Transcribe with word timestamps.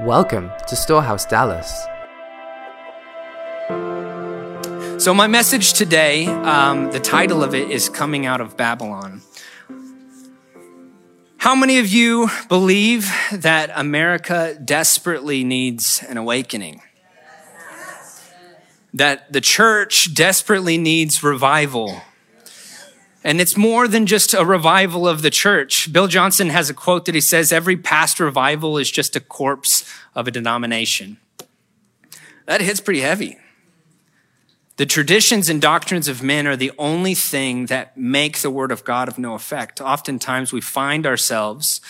Welcome 0.00 0.50
to 0.68 0.76
Storehouse 0.76 1.24
Dallas. 1.24 1.86
So, 5.02 5.14
my 5.14 5.26
message 5.26 5.72
today, 5.72 6.26
um, 6.26 6.92
the 6.92 7.00
title 7.00 7.42
of 7.42 7.54
it 7.54 7.70
is 7.70 7.88
Coming 7.88 8.26
Out 8.26 8.42
of 8.42 8.58
Babylon. 8.58 9.22
How 11.38 11.54
many 11.54 11.78
of 11.78 11.88
you 11.88 12.28
believe 12.50 13.10
that 13.32 13.70
America 13.74 14.58
desperately 14.62 15.44
needs 15.44 16.04
an 16.06 16.18
awakening? 16.18 16.82
That 18.92 19.32
the 19.32 19.40
church 19.40 20.12
desperately 20.12 20.76
needs 20.76 21.22
revival. 21.22 22.02
And 23.26 23.40
it's 23.40 23.56
more 23.56 23.88
than 23.88 24.06
just 24.06 24.34
a 24.34 24.44
revival 24.44 25.08
of 25.08 25.20
the 25.20 25.30
church. 25.30 25.92
Bill 25.92 26.06
Johnson 26.06 26.48
has 26.50 26.70
a 26.70 26.74
quote 26.74 27.06
that 27.06 27.14
he 27.16 27.20
says, 27.20 27.50
Every 27.50 27.76
past 27.76 28.20
revival 28.20 28.78
is 28.78 28.88
just 28.88 29.16
a 29.16 29.20
corpse 29.20 29.92
of 30.14 30.28
a 30.28 30.30
denomination. 30.30 31.16
That 32.44 32.60
hits 32.60 32.78
pretty 32.78 33.00
heavy. 33.00 33.36
The 34.76 34.86
traditions 34.86 35.48
and 35.48 35.60
doctrines 35.60 36.06
of 36.06 36.22
men 36.22 36.46
are 36.46 36.54
the 36.54 36.70
only 36.78 37.16
thing 37.16 37.66
that 37.66 37.96
make 37.96 38.42
the 38.42 38.50
word 38.50 38.70
of 38.70 38.84
God 38.84 39.08
of 39.08 39.18
no 39.18 39.34
effect. 39.34 39.80
Oftentimes 39.80 40.52
we 40.52 40.60
find 40.60 41.04
ourselves 41.04 41.80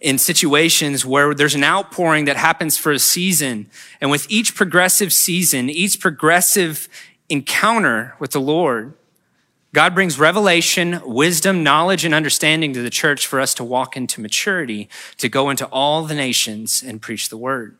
in 0.00 0.18
situations 0.18 1.06
where 1.06 1.32
there's 1.32 1.54
an 1.54 1.62
outpouring 1.62 2.24
that 2.24 2.36
happens 2.36 2.76
for 2.76 2.90
a 2.90 2.98
season. 2.98 3.70
And 4.00 4.10
with 4.10 4.26
each 4.28 4.56
progressive 4.56 5.12
season, 5.12 5.70
each 5.70 6.00
progressive 6.00 6.88
encounter 7.28 8.16
with 8.18 8.32
the 8.32 8.40
Lord, 8.40 8.94
God 9.76 9.94
brings 9.94 10.18
revelation, 10.18 11.02
wisdom, 11.04 11.62
knowledge, 11.62 12.06
and 12.06 12.14
understanding 12.14 12.72
to 12.72 12.80
the 12.80 12.88
church 12.88 13.26
for 13.26 13.38
us 13.38 13.52
to 13.52 13.62
walk 13.62 13.94
into 13.94 14.22
maturity, 14.22 14.88
to 15.18 15.28
go 15.28 15.50
into 15.50 15.66
all 15.66 16.04
the 16.04 16.14
nations 16.14 16.82
and 16.82 17.02
preach 17.02 17.28
the 17.28 17.36
word. 17.36 17.76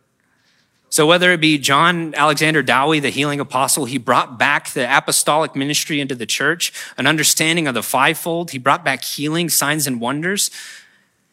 So 0.91 1.07
whether 1.07 1.33
it 1.33 1.41
be 1.41 1.57
John 1.57 2.15
Alexander 2.15 2.63
Dowie, 2.63 3.01
the 3.01 3.09
healing 3.09 3.41
apostle, 3.41 3.87
he 3.87 3.97
brought 3.97 4.39
back 4.39 4.69
the 4.73 4.85
apostolic 4.95 5.57
ministry 5.57 5.99
into 5.99 6.15
the 6.15 6.27
church, 6.27 6.71
an 6.99 7.07
understanding 7.07 7.67
of 7.67 7.73
the 7.73 7.83
fivefold. 7.83 8.51
He 8.51 8.59
brought 8.59 8.85
back 8.85 9.03
healing, 9.03 9.49
signs, 9.49 9.87
and 9.87 9.99
wonders. 9.99 10.51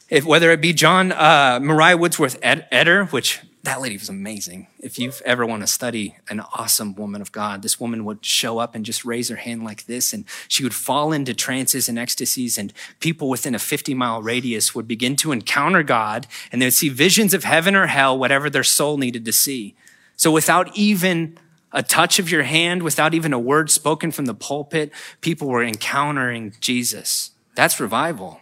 If, 0.10 0.24
whether 0.24 0.50
it 0.50 0.62
be 0.62 0.72
John 0.72 1.12
uh, 1.12 1.60
Woodsworth 1.62 2.00
Wordsworth 2.00 2.40
Etter, 2.40 3.12
which 3.12 3.42
that 3.64 3.80
lady 3.80 3.96
was 3.96 4.10
amazing. 4.10 4.68
If 4.80 5.00
you've 5.00 5.22
ever 5.24 5.46
want 5.46 5.62
to 5.62 5.68
study 5.68 6.18
an 6.30 6.42
awesome 6.42 6.96
woman 6.96 7.22
of 7.22 7.32
God, 7.32 7.62
this 7.62 7.80
woman 7.80 8.04
would 8.04 8.26
show 8.26 8.60
up 8.60 8.76
and 8.76 8.86
just 8.86 9.06
raise 9.06 9.30
her 9.30 9.38
hand 9.38 9.64
like 9.64 9.86
this, 9.86 10.12
and 10.12 10.26
she 10.50 10.64
would 10.64 10.74
fall 10.74 11.14
into 11.14 11.34
trances 11.34 11.88
and 11.88 11.98
ecstasies, 11.98 12.58
and 12.58 12.74
people 13.00 13.30
within 13.30 13.56
a 13.56 13.60
50 13.60 13.94
mile 13.94 14.22
radius 14.22 14.76
would 14.76 14.86
begin 14.86 15.16
to 15.18 15.32
encounter 15.32 15.82
God, 15.82 16.28
and 16.52 16.62
they 16.62 16.66
would 16.66 16.74
see 16.74 16.90
visions 16.90 17.34
of 17.34 17.46
heaven 17.46 17.74
or 17.74 17.88
hell, 17.88 18.20
whatever 18.20 18.50
their 18.50 18.66
soul 18.66 18.98
needed 18.98 19.24
to 19.24 19.32
see. 19.32 19.76
So 20.18 20.30
without 20.30 20.76
even 20.76 21.38
a 21.72 21.82
touch 21.82 22.20
of 22.20 22.30
your 22.30 22.44
hand, 22.44 22.84
without 22.84 23.14
even 23.14 23.32
a 23.32 23.40
word 23.40 23.72
spoken 23.72 24.12
from 24.12 24.26
the 24.26 24.36
pulpit, 24.36 24.92
people 25.22 25.48
were 25.48 25.64
encountering 25.64 26.54
Jesus. 26.60 27.32
That's 27.56 27.80
revival. 27.80 28.42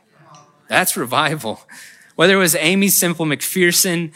That's 0.68 0.98
revival. 0.98 1.62
Whether 2.16 2.34
it 2.34 2.40
was 2.40 2.56
Aimee 2.56 2.90
Semple 2.90 3.26
McPherson, 3.26 4.14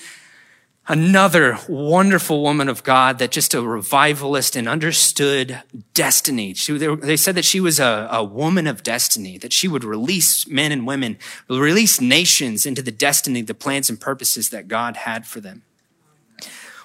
another 0.88 1.58
wonderful 1.68 2.42
woman 2.42 2.70
of 2.70 2.84
God 2.84 3.20
that 3.20 3.32
just 3.32 3.54
a 3.54 3.62
revivalist 3.62 4.56
and 4.56 4.68
understood 4.68 5.62
destiny. 5.94 6.54
She, 6.54 6.78
they, 6.78 7.18
said 7.18 7.36
that 7.36 7.46
she 7.46 7.60
was 7.60 7.80
a, 7.80 8.08
a 8.12 8.24
woman 8.24 8.68
of 8.68 8.84
destiny, 8.84 9.38
that 9.40 9.54
she 9.54 9.68
would 9.68 9.84
release 9.84 10.48
men 10.48 10.72
and 10.72 10.86
women, 10.86 11.18
release 11.50 12.00
nations 12.00 12.66
into 12.66 12.82
the 12.82 12.92
destiny, 12.92 13.42
the 13.42 13.54
plans 13.54 13.90
and 13.90 14.00
purposes 14.00 14.50
that 14.50 14.68
God 14.68 14.98
had 14.98 15.26
for 15.26 15.40
them. 15.40 15.64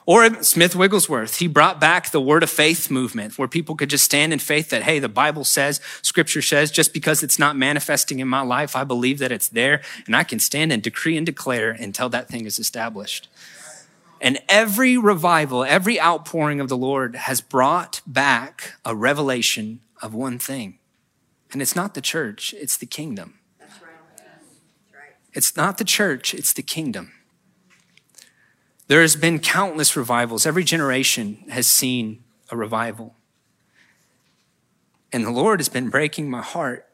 Or 0.06 0.42
Smith 0.42 0.74
Wigglesworth, 0.74 1.38
he 1.38 1.46
brought 1.46 1.78
back 1.78 2.10
the 2.10 2.20
word 2.20 2.42
of 2.42 2.50
faith 2.50 2.90
movement 2.90 3.38
where 3.38 3.46
people 3.46 3.76
could 3.76 3.90
just 3.90 4.04
stand 4.04 4.32
in 4.32 4.38
faith 4.38 4.70
that, 4.70 4.82
hey, 4.82 4.98
the 4.98 5.10
Bible 5.10 5.44
says, 5.44 5.80
scripture 6.02 6.42
says, 6.42 6.70
just 6.70 6.92
because 6.92 7.22
it's 7.22 7.38
not 7.38 7.54
manifesting 7.54 8.18
in 8.18 8.26
my 8.26 8.40
life, 8.40 8.74
I 8.74 8.82
believe 8.82 9.18
that 9.18 9.30
it's 9.30 9.48
there 9.48 9.82
and 10.06 10.16
I 10.16 10.24
can 10.24 10.40
stand 10.40 10.72
and 10.72 10.82
decree 10.82 11.16
and 11.16 11.26
declare 11.26 11.70
until 11.70 12.08
that 12.08 12.28
thing 12.28 12.46
is 12.46 12.58
established. 12.58 13.28
And 14.20 14.38
every 14.48 14.98
revival, 14.98 15.64
every 15.64 15.98
outpouring 15.98 16.60
of 16.60 16.68
the 16.68 16.76
Lord 16.76 17.16
has 17.16 17.40
brought 17.40 18.02
back 18.06 18.74
a 18.84 18.94
revelation 18.94 19.80
of 20.02 20.14
one 20.14 20.38
thing. 20.38 20.78
And 21.52 21.62
it's 21.62 21.74
not 21.74 21.94
the 21.94 22.00
church, 22.00 22.54
it's 22.54 22.76
the 22.76 22.86
kingdom. 22.86 23.38
It's 25.32 25.56
not 25.56 25.78
the 25.78 25.84
church, 25.84 26.34
it's 26.34 26.52
the 26.52 26.62
kingdom. 26.62 27.12
There 28.88 29.00
has 29.00 29.14
been 29.14 29.38
countless 29.38 29.96
revivals. 29.96 30.44
Every 30.44 30.64
generation 30.64 31.44
has 31.48 31.66
seen 31.66 32.24
a 32.50 32.56
revival. 32.56 33.14
And 35.12 35.24
the 35.24 35.30
Lord 35.30 35.60
has 35.60 35.68
been 35.68 35.88
breaking 35.88 36.28
my 36.28 36.42
heart. 36.42 36.86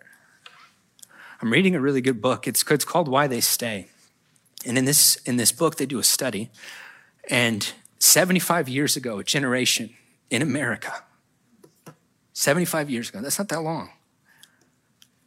I'm 1.40 1.50
reading 1.50 1.74
a 1.74 1.80
really 1.80 2.02
good 2.02 2.20
book. 2.20 2.46
It's, 2.46 2.62
it's 2.70 2.84
called 2.84 3.08
Why 3.08 3.26
They 3.26 3.40
Stay. 3.40 3.88
And 4.66 4.76
in 4.76 4.84
this, 4.84 5.16
in 5.24 5.36
this 5.36 5.52
book, 5.52 5.76
they 5.76 5.86
do 5.86 5.98
a 5.98 6.04
study 6.04 6.50
and 7.28 7.72
75 7.98 8.68
years 8.68 8.96
ago, 8.96 9.18
a 9.18 9.24
generation 9.24 9.94
in 10.30 10.42
America, 10.42 11.02
75 12.32 12.90
years 12.90 13.08
ago, 13.08 13.20
that's 13.20 13.38
not 13.38 13.48
that 13.48 13.62
long. 13.62 13.90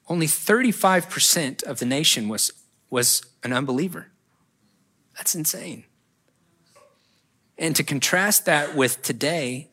Only 0.07 0.27
35% 0.27 1.63
of 1.63 1.79
the 1.79 1.85
nation 1.85 2.29
was, 2.29 2.51
was 2.89 3.23
an 3.43 3.53
unbeliever. 3.53 4.07
That's 5.17 5.35
insane. 5.35 5.85
And 7.57 7.75
to 7.75 7.83
contrast 7.83 8.45
that 8.45 8.75
with 8.75 9.01
today, 9.01 9.69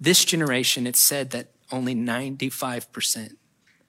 this 0.00 0.24
generation, 0.24 0.86
it's 0.86 1.00
said 1.00 1.30
that 1.30 1.48
only 1.70 1.94
95%, 1.94 3.36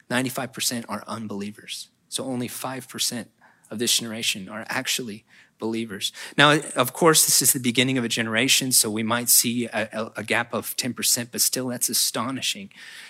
95% 0.09 0.85
are 0.89 1.03
unbelievers. 1.07 1.89
So 2.09 2.25
only 2.25 2.47
5% 2.47 3.27
of 3.71 3.79
this 3.79 3.97
generation 3.97 4.49
are 4.49 4.65
actually 4.67 5.25
believers. 5.59 6.11
Now, 6.37 6.59
of 6.75 6.93
course, 6.93 7.25
this 7.25 7.41
is 7.41 7.53
the 7.53 7.59
beginning 7.59 7.97
of 7.97 8.03
a 8.03 8.09
generation, 8.09 8.71
so 8.71 8.89
we 8.89 9.03
might 9.03 9.29
see 9.29 9.65
a, 9.67 10.11
a, 10.15 10.23
gap 10.23 10.53
of 10.53 10.75
10%, 10.75 11.27
but 11.31 11.41
still 11.41 11.67
that's 11.67 11.89
astonishing 11.89 12.69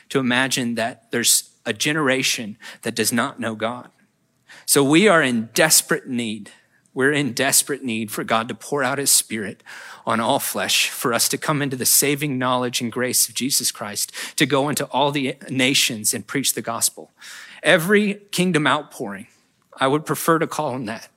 to 0.10 0.20
imagine 0.20 0.76
that 0.76 1.12
there's 1.12 1.50
a 1.66 1.74
generation 1.74 2.58
that 2.84 2.96
does 2.96 3.12
not 3.12 3.40
know 3.40 3.56
God. 3.56 3.90
So 4.66 4.84
we 4.84 5.08
are 5.08 5.22
in 5.22 5.50
desperate 5.54 6.08
need. 6.08 6.52
We're 6.94 7.12
in 7.12 7.34
desperate 7.34 7.84
need 7.84 8.12
for 8.12 8.24
God 8.24 8.48
to 8.50 8.56
pour 8.56 8.84
out 8.84 9.00
his 9.00 9.12
spirit 9.12 9.64
on 10.06 10.20
all 10.20 10.40
flesh, 10.40 10.90
for 10.90 11.14
us 11.14 11.28
to 11.30 11.38
come 11.38 11.62
into 11.62 11.76
the 11.76 11.86
saving 11.86 12.38
knowledge 12.38 12.82
and 12.82 12.92
grace 12.92 13.28
of 13.28 13.34
Jesus 13.34 13.72
Christ, 13.72 14.12
to 14.36 14.46
go 14.46 14.70
into 14.70 14.86
all 14.86 15.12
the 15.12 15.36
nations 15.50 16.14
and 16.14 16.28
preach 16.28 16.54
the 16.54 16.62
gospel. 16.62 17.12
Every 17.64 18.16
kingdom 18.32 18.68
outpouring, 18.68 19.28
I 19.78 19.88
would 19.88 20.06
prefer 20.06 20.38
to 20.40 20.48
call 20.48 20.74
them 20.74 20.86
that 20.86 21.10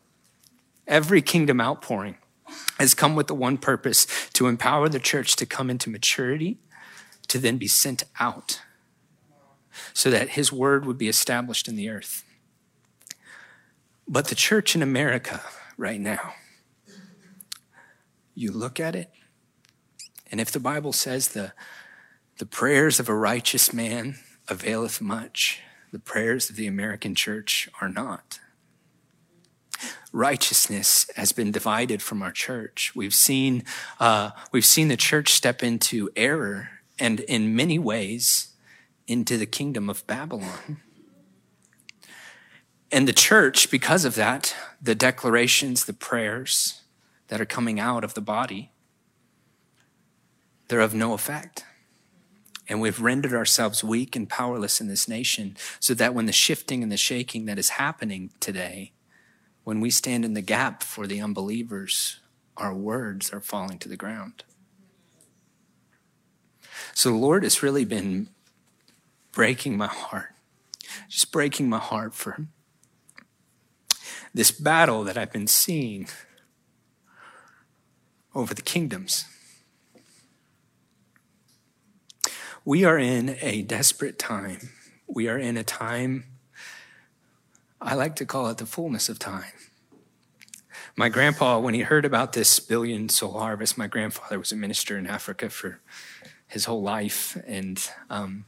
Every 0.86 1.20
kingdom 1.20 1.60
outpouring 1.60 2.16
has 2.78 2.94
come 2.94 3.16
with 3.16 3.26
the 3.26 3.34
one 3.34 3.58
purpose 3.58 4.06
to 4.34 4.47
empower 4.47 4.88
the 4.88 5.00
church 5.00 5.34
to 5.36 5.47
come 5.47 5.70
into 5.70 5.91
maturity, 5.91 6.58
to 7.28 7.38
then 7.38 7.56
be 7.56 7.66
sent 7.66 8.04
out, 8.20 8.60
so 9.92 10.10
that 10.10 10.30
his 10.30 10.52
word 10.52 10.86
would 10.86 10.98
be 10.98 11.08
established 11.08 11.66
in 11.66 11.76
the 11.76 11.88
earth. 11.88 12.24
But 14.06 14.28
the 14.28 14.36
church 14.36 14.76
in 14.76 14.82
America 14.82 15.42
right 15.76 16.00
now, 16.00 16.34
you 18.34 18.53
look 18.53 18.78
at 18.78 18.94
it, 18.94 19.10
and 20.30 20.41
if 20.41 20.53
the 20.53 20.60
Bible 20.60 20.92
says 20.92 21.28
the, 21.28 21.53
the 22.38 22.47
prayers 22.47 23.00
of 23.00 23.08
a 23.08 23.14
righteous 23.14 23.72
man 23.72 24.18
availeth 24.47 25.00
much, 25.00 25.60
the 25.91 25.98
prayers 25.98 26.48
of 26.48 26.56
the 26.56 26.66
American 26.66 27.14
church 27.14 27.68
are 27.80 27.88
not 27.88 28.38
righteousness 30.16 31.10
has 31.15 31.32
been 31.32 31.53
divided 31.53 32.00
from 32.00 32.22
our 32.22 32.32
church. 32.32 32.97
We've 32.97 33.15
seen, 33.15 33.65
uh, 34.01 34.30
we've 34.51 34.65
seen 34.65 34.89
the 34.89 34.97
church 34.97 35.28
step 35.33 35.63
into 35.63 36.09
error 36.16 36.71
and 36.98 37.21
in 37.21 37.54
many 37.54 37.78
ways 37.78 38.54
into 39.07 39.36
the 39.36 39.45
kingdom 39.45 39.91
of 39.91 40.07
Babylon. 40.07 40.80
And 42.91 43.07
the 43.07 43.13
church, 43.13 43.71
because 43.71 44.07
of 44.07 44.15
that, 44.15 44.57
the 44.80 44.95
declarations, 44.95 45.84
the 45.84 45.92
prayers 45.92 46.80
that 47.28 47.41
are 47.41 47.47
coming 47.47 47.78
out 47.78 48.03
of 48.03 48.15
the 48.15 48.22
body, 48.22 48.71
they're 50.69 50.80
of 50.80 50.95
no 50.95 51.12
effect. 51.12 51.65
And 52.69 52.80
we've 52.80 53.01
rendered 53.01 53.34
ourselves 53.34 53.84
weak 53.84 54.16
and 54.16 54.28
powerless 54.28 54.80
in 54.80 54.89
this 54.89 55.07
nation 55.09 55.59
so 55.78 55.92
that 55.95 56.15
when 56.15 56.24
the 56.24 56.33
shifting 56.33 56.83
and 56.83 56.91
the 56.91 56.97
shaking 56.97 57.45
that 57.47 57.59
is 57.59 57.71
happening 57.71 58.30
today, 58.41 58.92
when 59.66 59.80
we 59.80 59.91
stand 59.91 60.24
in 60.24 60.34
the 60.34 60.41
gap 60.41 60.84
for 60.84 61.09
the 61.09 61.21
unbelievers, 61.21 62.21
our 62.57 62.72
words 62.72 63.33
are 63.33 63.41
falling 63.41 63.80
to 63.80 63.89
the 63.89 63.97
ground. 63.97 64.45
So 66.95 67.10
the 67.10 67.16
Lord 67.16 67.42
has 67.42 67.65
really 67.65 67.84
been 67.84 68.28
breaking 69.33 69.77
my 69.77 69.89
heart, 69.89 70.34
just 71.09 71.33
breaking 71.33 71.68
my 71.68 71.80
heart 71.80 72.15
for 72.15 72.47
this 74.33 74.53
battle 74.53 75.03
that 75.03 75.18
I've 75.18 75.33
been 75.33 75.48
seeing 75.48 76.07
over 78.36 78.54
the 78.54 78.62
kingdoms. 78.62 79.24
We 82.65 82.84
are 82.84 83.01
in 83.01 83.36
a 83.41 83.62
desperate 83.62 84.16
time. 84.16 84.71
We 85.09 85.27
are 85.27 85.39
in 85.39 85.57
a 85.57 85.65
time, 85.65 86.35
I 87.86 87.94
like 87.94 88.16
to 88.16 88.27
call 88.27 88.48
it 88.48 88.59
the 88.59 88.66
fullness 88.66 89.09
of 89.09 89.21
time. 89.21 89.53
My 90.97 91.09
grandpa, 91.09 91.60
when 91.60 91.72
he 91.72 91.83
heard 91.83 92.04
about 92.04 92.33
this 92.33 92.59
billion 92.59 93.09
soul 93.09 93.38
harvest, 93.38 93.78
my 93.78 93.86
grandfather 93.86 94.41
was 94.41 94.50
a 94.50 94.56
minister 94.56 94.98
in 94.98 95.06
Africa 95.06 95.48
for 95.48 95.80
his 96.48 96.65
whole 96.65 96.83
life 96.83 97.41
and 97.47 97.88
um, 98.10 98.44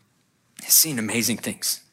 he's 0.60 0.74
seen 0.74 0.98
amazing 0.98 1.36
things. 1.36 1.84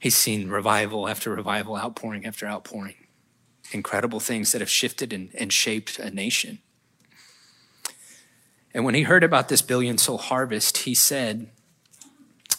He's 0.00 0.16
seen 0.16 0.48
revival 0.48 1.08
after 1.08 1.30
revival, 1.30 1.76
outpouring 1.76 2.26
after 2.26 2.44
outpouring, 2.44 2.96
incredible 3.70 4.18
things 4.18 4.50
that 4.50 4.60
have 4.60 4.68
shifted 4.68 5.12
and, 5.12 5.30
and 5.38 5.52
shaped 5.52 6.00
a 6.00 6.10
nation. 6.10 6.58
And 8.74 8.84
when 8.84 8.96
he 8.96 9.02
heard 9.02 9.22
about 9.22 9.48
this 9.48 9.62
billion 9.62 9.96
soul 9.96 10.18
harvest, 10.18 10.78
he 10.78 10.94
said, 10.94 11.50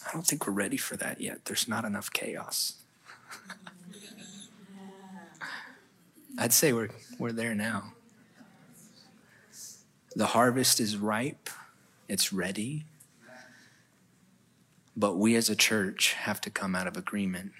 I 0.07 0.13
don't 0.13 0.25
think 0.25 0.47
we're 0.47 0.53
ready 0.53 0.77
for 0.77 0.95
that 0.95 1.19
yet. 1.19 1.43
There's 1.43 1.67
not 1.67 1.83
enough 1.83 2.13
chaos. 2.13 2.75
I'd 6.37 6.53
say 6.53 6.73
we're, 6.73 6.89
we're 7.17 7.31
there 7.31 7.55
now. 7.55 7.93
The 10.15 10.27
harvest 10.27 10.79
is 10.79 10.97
ripe, 10.97 11.49
it's 12.07 12.33
ready. 12.33 12.85
But 14.97 15.17
we 15.17 15.35
as 15.35 15.49
a 15.49 15.55
church 15.55 16.13
have 16.13 16.39
to 16.41 16.49
come 16.49 16.75
out 16.75 16.87
of 16.87 16.95
agreement. 16.95 17.51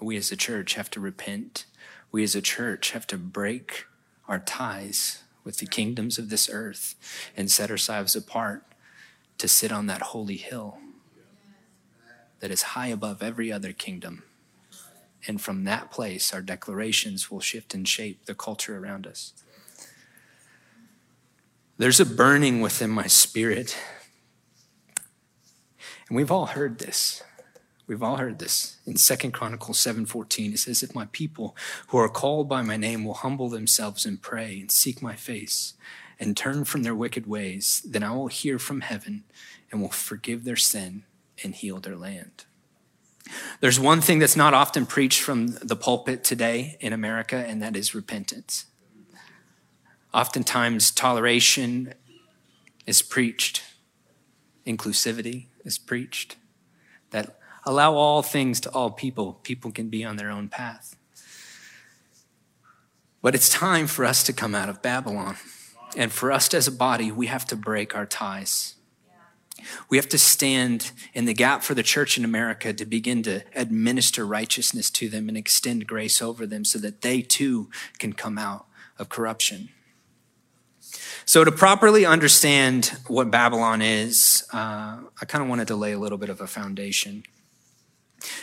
We 0.00 0.16
as 0.16 0.32
a 0.32 0.36
church 0.36 0.74
have 0.74 0.90
to 0.90 1.00
repent. 1.00 1.64
We 2.10 2.24
as 2.24 2.34
a 2.34 2.42
church 2.42 2.90
have 2.90 3.06
to 3.08 3.18
break 3.18 3.84
our 4.26 4.40
ties 4.40 5.22
with 5.44 5.58
the 5.58 5.66
kingdoms 5.66 6.18
of 6.18 6.28
this 6.28 6.50
earth 6.50 6.94
and 7.36 7.50
set 7.50 7.70
ourselves 7.70 8.16
apart 8.16 8.64
to 9.38 9.48
sit 9.48 9.72
on 9.72 9.86
that 9.86 10.02
holy 10.02 10.36
hill 10.36 10.78
that 12.40 12.50
is 12.50 12.62
high 12.62 12.88
above 12.88 13.22
every 13.22 13.52
other 13.52 13.72
kingdom. 13.72 14.24
And 15.26 15.40
from 15.40 15.64
that 15.64 15.90
place, 15.90 16.32
our 16.32 16.42
declarations 16.42 17.30
will 17.30 17.40
shift 17.40 17.74
and 17.74 17.86
shape 17.86 18.26
the 18.26 18.34
culture 18.34 18.76
around 18.76 19.06
us. 19.06 19.32
There's 21.78 22.00
a 22.00 22.06
burning 22.06 22.60
within 22.60 22.90
my 22.90 23.06
spirit. 23.06 23.76
And 26.08 26.16
we've 26.16 26.30
all 26.30 26.46
heard 26.46 26.78
this. 26.78 27.22
We've 27.86 28.02
all 28.02 28.16
heard 28.16 28.38
this. 28.38 28.78
In 28.86 28.96
Second 28.96 29.32
Chronicles 29.32 29.78
7:14 29.78 30.54
it 30.54 30.58
says 30.58 30.82
if 30.82 30.94
my 30.94 31.06
people 31.12 31.56
who 31.88 31.98
are 31.98 32.08
called 32.08 32.48
by 32.48 32.62
my 32.62 32.76
name 32.76 33.04
will 33.04 33.14
humble 33.14 33.48
themselves 33.48 34.06
and 34.06 34.22
pray 34.22 34.60
and 34.60 34.70
seek 34.70 35.02
my 35.02 35.16
face 35.16 35.74
and 36.18 36.36
turn 36.36 36.64
from 36.64 36.84
their 36.84 36.94
wicked 36.94 37.26
ways, 37.26 37.82
then 37.84 38.02
I 38.02 38.12
will 38.12 38.28
hear 38.28 38.58
from 38.58 38.82
heaven 38.82 39.24
and 39.70 39.80
will 39.80 39.90
forgive 39.90 40.44
their 40.44 40.56
sin 40.56 41.04
and 41.42 41.54
heal 41.54 41.80
their 41.80 41.96
land. 41.96 42.44
There's 43.60 43.78
one 43.78 44.00
thing 44.00 44.18
that's 44.18 44.36
not 44.36 44.54
often 44.54 44.86
preached 44.86 45.20
from 45.20 45.48
the 45.48 45.76
pulpit 45.76 46.24
today 46.24 46.76
in 46.80 46.92
America, 46.92 47.36
and 47.36 47.62
that 47.62 47.76
is 47.76 47.94
repentance. 47.94 48.66
Oftentimes, 50.12 50.90
toleration 50.90 51.94
is 52.86 53.02
preached, 53.02 53.62
inclusivity 54.66 55.46
is 55.64 55.78
preached, 55.78 56.36
that 57.10 57.38
allow 57.64 57.94
all 57.94 58.22
things 58.22 58.60
to 58.60 58.70
all 58.70 58.90
people. 58.90 59.34
People 59.42 59.70
can 59.70 59.88
be 59.88 60.04
on 60.04 60.16
their 60.16 60.30
own 60.30 60.48
path. 60.48 60.96
But 63.22 63.34
it's 63.34 63.48
time 63.48 63.86
for 63.86 64.04
us 64.04 64.24
to 64.24 64.32
come 64.32 64.54
out 64.54 64.68
of 64.68 64.82
Babylon. 64.82 65.36
And 65.96 66.10
for 66.10 66.32
us 66.32 66.52
as 66.54 66.66
a 66.66 66.72
body, 66.72 67.12
we 67.12 67.26
have 67.26 67.44
to 67.46 67.56
break 67.56 67.94
our 67.94 68.06
ties. 68.06 68.74
We 69.88 69.96
have 69.96 70.08
to 70.10 70.18
stand 70.18 70.92
in 71.14 71.24
the 71.24 71.34
gap 71.34 71.62
for 71.62 71.74
the 71.74 71.82
church 71.82 72.18
in 72.18 72.24
America 72.24 72.72
to 72.72 72.84
begin 72.84 73.22
to 73.24 73.42
administer 73.54 74.26
righteousness 74.26 74.90
to 74.90 75.08
them 75.08 75.28
and 75.28 75.36
extend 75.36 75.86
grace 75.86 76.20
over 76.22 76.46
them 76.46 76.64
so 76.64 76.78
that 76.78 77.02
they 77.02 77.22
too 77.22 77.70
can 77.98 78.12
come 78.12 78.38
out 78.38 78.66
of 78.98 79.08
corruption. 79.08 79.70
So, 81.24 81.44
to 81.44 81.52
properly 81.52 82.04
understand 82.04 82.96
what 83.06 83.30
Babylon 83.30 83.80
is, 83.80 84.46
uh, 84.52 84.98
I 85.20 85.24
kind 85.26 85.42
of 85.42 85.48
wanted 85.48 85.68
to 85.68 85.76
lay 85.76 85.92
a 85.92 85.98
little 85.98 86.18
bit 86.18 86.28
of 86.28 86.40
a 86.40 86.46
foundation. 86.46 87.22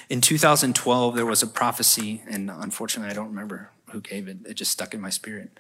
In 0.10 0.22
2012, 0.22 1.16
there 1.16 1.26
was 1.26 1.44
a 1.44 1.48
prophecy, 1.48 2.22
and 2.30 2.50
unfortunately, 2.50 3.12
I 3.12 3.14
don't 3.14 3.28
remember 3.28 3.72
who 3.92 4.02
gave 4.02 4.28
it. 4.28 4.38
It 4.46 4.54
just 4.56 4.72
stuck 4.72 4.94
in 4.94 5.02
my 5.02 5.10
spirit. 5.10 5.60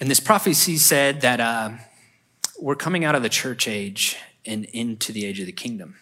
And 0.00 0.10
this 0.10 0.20
prophecy 0.20 0.76
said 0.76 1.22
that 1.22 1.40
uh, 1.40 1.70
we're 2.58 2.76
coming 2.76 3.04
out 3.04 3.14
of 3.14 3.22
the 3.22 3.28
church 3.28 3.68
age 3.68 4.16
and 4.44 4.64
into 4.66 5.12
the 5.12 5.24
age 5.24 5.40
of 5.40 5.46
the 5.46 5.52
kingdom. 5.52 5.96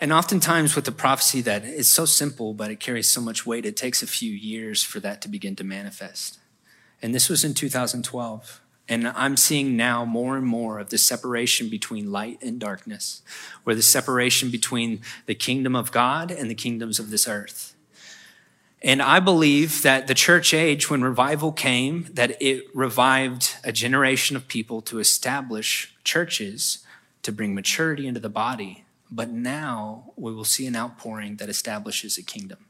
And 0.00 0.12
oftentimes, 0.12 0.74
with 0.74 0.84
the 0.84 0.92
prophecy 0.92 1.40
that 1.42 1.64
is 1.64 1.88
so 1.88 2.04
simple, 2.04 2.52
but 2.52 2.70
it 2.70 2.80
carries 2.80 3.08
so 3.08 3.20
much 3.20 3.46
weight, 3.46 3.64
it 3.64 3.76
takes 3.76 4.02
a 4.02 4.06
few 4.06 4.32
years 4.32 4.82
for 4.82 5.00
that 5.00 5.22
to 5.22 5.28
begin 5.28 5.56
to 5.56 5.64
manifest. 5.64 6.38
And 7.00 7.14
this 7.14 7.28
was 7.28 7.44
in 7.44 7.54
2012. 7.54 8.60
And 8.86 9.08
I'm 9.08 9.36
seeing 9.36 9.76
now 9.76 10.04
more 10.04 10.36
and 10.36 10.46
more 10.46 10.78
of 10.78 10.90
the 10.90 10.98
separation 10.98 11.70
between 11.70 12.12
light 12.12 12.42
and 12.42 12.58
darkness, 12.58 13.22
where 13.62 13.74
the 13.74 13.82
separation 13.82 14.50
between 14.50 15.00
the 15.24 15.34
kingdom 15.34 15.74
of 15.74 15.90
God 15.90 16.30
and 16.30 16.50
the 16.50 16.54
kingdoms 16.54 16.98
of 16.98 17.10
this 17.10 17.26
earth. 17.26 17.73
And 18.84 19.00
I 19.00 19.18
believe 19.18 19.80
that 19.80 20.08
the 20.08 20.14
church 20.14 20.52
age, 20.52 20.90
when 20.90 21.02
revival 21.02 21.52
came, 21.52 22.06
that 22.12 22.36
it 22.40 22.64
revived 22.74 23.56
a 23.64 23.72
generation 23.72 24.36
of 24.36 24.46
people 24.46 24.82
to 24.82 24.98
establish 24.98 25.96
churches 26.04 26.84
to 27.22 27.32
bring 27.32 27.54
maturity 27.54 28.06
into 28.06 28.20
the 28.20 28.28
body. 28.28 28.84
But 29.10 29.30
now 29.30 30.12
we 30.16 30.34
will 30.34 30.44
see 30.44 30.66
an 30.66 30.76
outpouring 30.76 31.36
that 31.36 31.48
establishes 31.48 32.18
a 32.18 32.22
kingdom. 32.22 32.66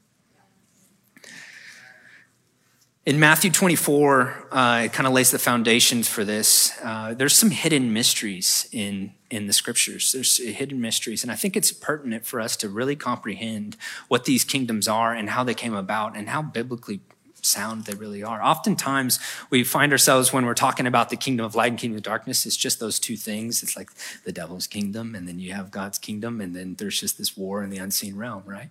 In 3.05 3.19
Matthew 3.19 3.51
24, 3.51 4.47
uh, 4.51 4.81
it 4.85 4.93
kind 4.93 5.05
of 5.05 5.13
lays 5.13 5.29
the 5.29 5.37
foundations 5.37 6.07
for 6.07 6.25
this. 6.25 6.71
Uh, 6.83 7.13
there's 7.13 7.35
some 7.35 7.51
hidden 7.51 7.93
mysteries 7.93 8.67
in, 8.71 9.13
in 9.29 9.45
the 9.45 9.53
scriptures. 9.53 10.11
There's 10.11 10.43
hidden 10.43 10.81
mysteries. 10.81 11.21
And 11.21 11.31
I 11.31 11.35
think 11.35 11.55
it's 11.55 11.71
pertinent 11.71 12.25
for 12.25 12.41
us 12.41 12.55
to 12.57 12.67
really 12.67 12.95
comprehend 12.95 13.77
what 14.07 14.25
these 14.25 14.43
kingdoms 14.43 14.87
are 14.87 15.13
and 15.13 15.29
how 15.29 15.43
they 15.43 15.53
came 15.53 15.75
about 15.75 16.17
and 16.17 16.29
how 16.29 16.41
biblically 16.41 16.99
sound 17.45 17.85
they 17.85 17.93
really 17.93 18.23
are. 18.23 18.41
Oftentimes, 18.43 19.19
we 19.49 19.63
find 19.63 19.91
ourselves 19.91 20.33
when 20.33 20.45
we're 20.45 20.53
talking 20.53 20.87
about 20.87 21.09
the 21.09 21.15
kingdom 21.15 21.45
of 21.45 21.55
light 21.55 21.71
and 21.71 21.79
kingdom 21.79 21.97
of 21.97 22.03
darkness, 22.03 22.45
it's 22.45 22.57
just 22.57 22.79
those 22.79 22.99
two 22.99 23.15
things. 23.15 23.63
It's 23.63 23.77
like 23.77 23.89
the 24.23 24.31
devil's 24.31 24.67
kingdom, 24.67 25.15
and 25.15 25.27
then 25.27 25.39
you 25.39 25.53
have 25.53 25.71
God's 25.71 25.99
kingdom, 25.99 26.41
and 26.41 26.55
then 26.55 26.75
there's 26.75 26.99
just 26.99 27.17
this 27.17 27.37
war 27.37 27.63
in 27.63 27.69
the 27.69 27.77
unseen 27.77 28.15
realm, 28.15 28.43
right? 28.45 28.69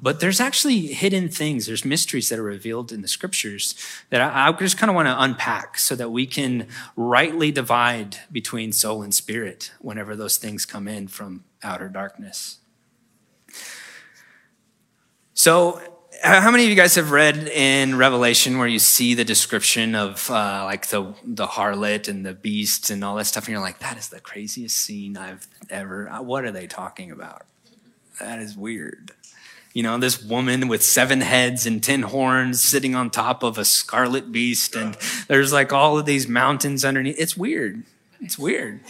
But 0.00 0.20
there's 0.20 0.40
actually 0.40 0.86
hidden 0.88 1.28
things, 1.28 1.66
there's 1.66 1.84
mysteries 1.84 2.28
that 2.28 2.38
are 2.38 2.44
revealed 2.44 2.92
in 2.92 3.02
the 3.02 3.08
scriptures 3.08 3.74
that 4.10 4.20
I, 4.20 4.48
I 4.48 4.52
just 4.52 4.78
kind 4.78 4.90
of 4.90 4.96
want 4.96 5.06
to 5.06 5.22
unpack 5.22 5.76
so 5.78 5.96
that 5.96 6.10
we 6.10 6.26
can 6.26 6.68
rightly 6.94 7.50
divide 7.50 8.18
between 8.30 8.72
soul 8.72 9.02
and 9.02 9.12
spirit 9.12 9.72
whenever 9.80 10.14
those 10.14 10.36
things 10.36 10.64
come 10.64 10.86
in 10.86 11.08
from 11.08 11.44
outer 11.62 11.88
darkness. 11.88 12.58
So, 15.34 15.97
how 16.22 16.50
many 16.50 16.64
of 16.64 16.70
you 16.70 16.76
guys 16.76 16.94
have 16.96 17.10
read 17.10 17.48
in 17.48 17.96
Revelation 17.96 18.58
where 18.58 18.66
you 18.66 18.78
see 18.78 19.14
the 19.14 19.24
description 19.24 19.94
of 19.94 20.30
uh, 20.30 20.62
like 20.64 20.88
the 20.88 21.14
the 21.24 21.46
harlot 21.46 22.08
and 22.08 22.26
the 22.26 22.34
beast 22.34 22.90
and 22.90 23.04
all 23.04 23.16
that 23.16 23.26
stuff, 23.26 23.44
and 23.44 23.52
you're 23.52 23.60
like, 23.60 23.78
that 23.78 23.96
is 23.96 24.08
the 24.08 24.20
craziest 24.20 24.76
scene 24.76 25.16
I've 25.16 25.46
ever. 25.70 26.06
What 26.20 26.44
are 26.44 26.50
they 26.50 26.66
talking 26.66 27.10
about? 27.10 27.46
That 28.20 28.40
is 28.40 28.56
weird. 28.56 29.12
You 29.74 29.82
know, 29.82 29.96
this 29.98 30.22
woman 30.22 30.66
with 30.66 30.82
seven 30.82 31.20
heads 31.20 31.66
and 31.66 31.82
ten 31.82 32.02
horns 32.02 32.62
sitting 32.62 32.94
on 32.94 33.10
top 33.10 33.42
of 33.42 33.58
a 33.58 33.64
scarlet 33.64 34.32
beast, 34.32 34.74
and 34.74 34.96
there's 35.28 35.52
like 35.52 35.72
all 35.72 35.98
of 35.98 36.06
these 36.06 36.26
mountains 36.26 36.84
underneath. 36.84 37.16
It's 37.18 37.36
weird. 37.36 37.84
It's 38.20 38.38
weird. 38.38 38.80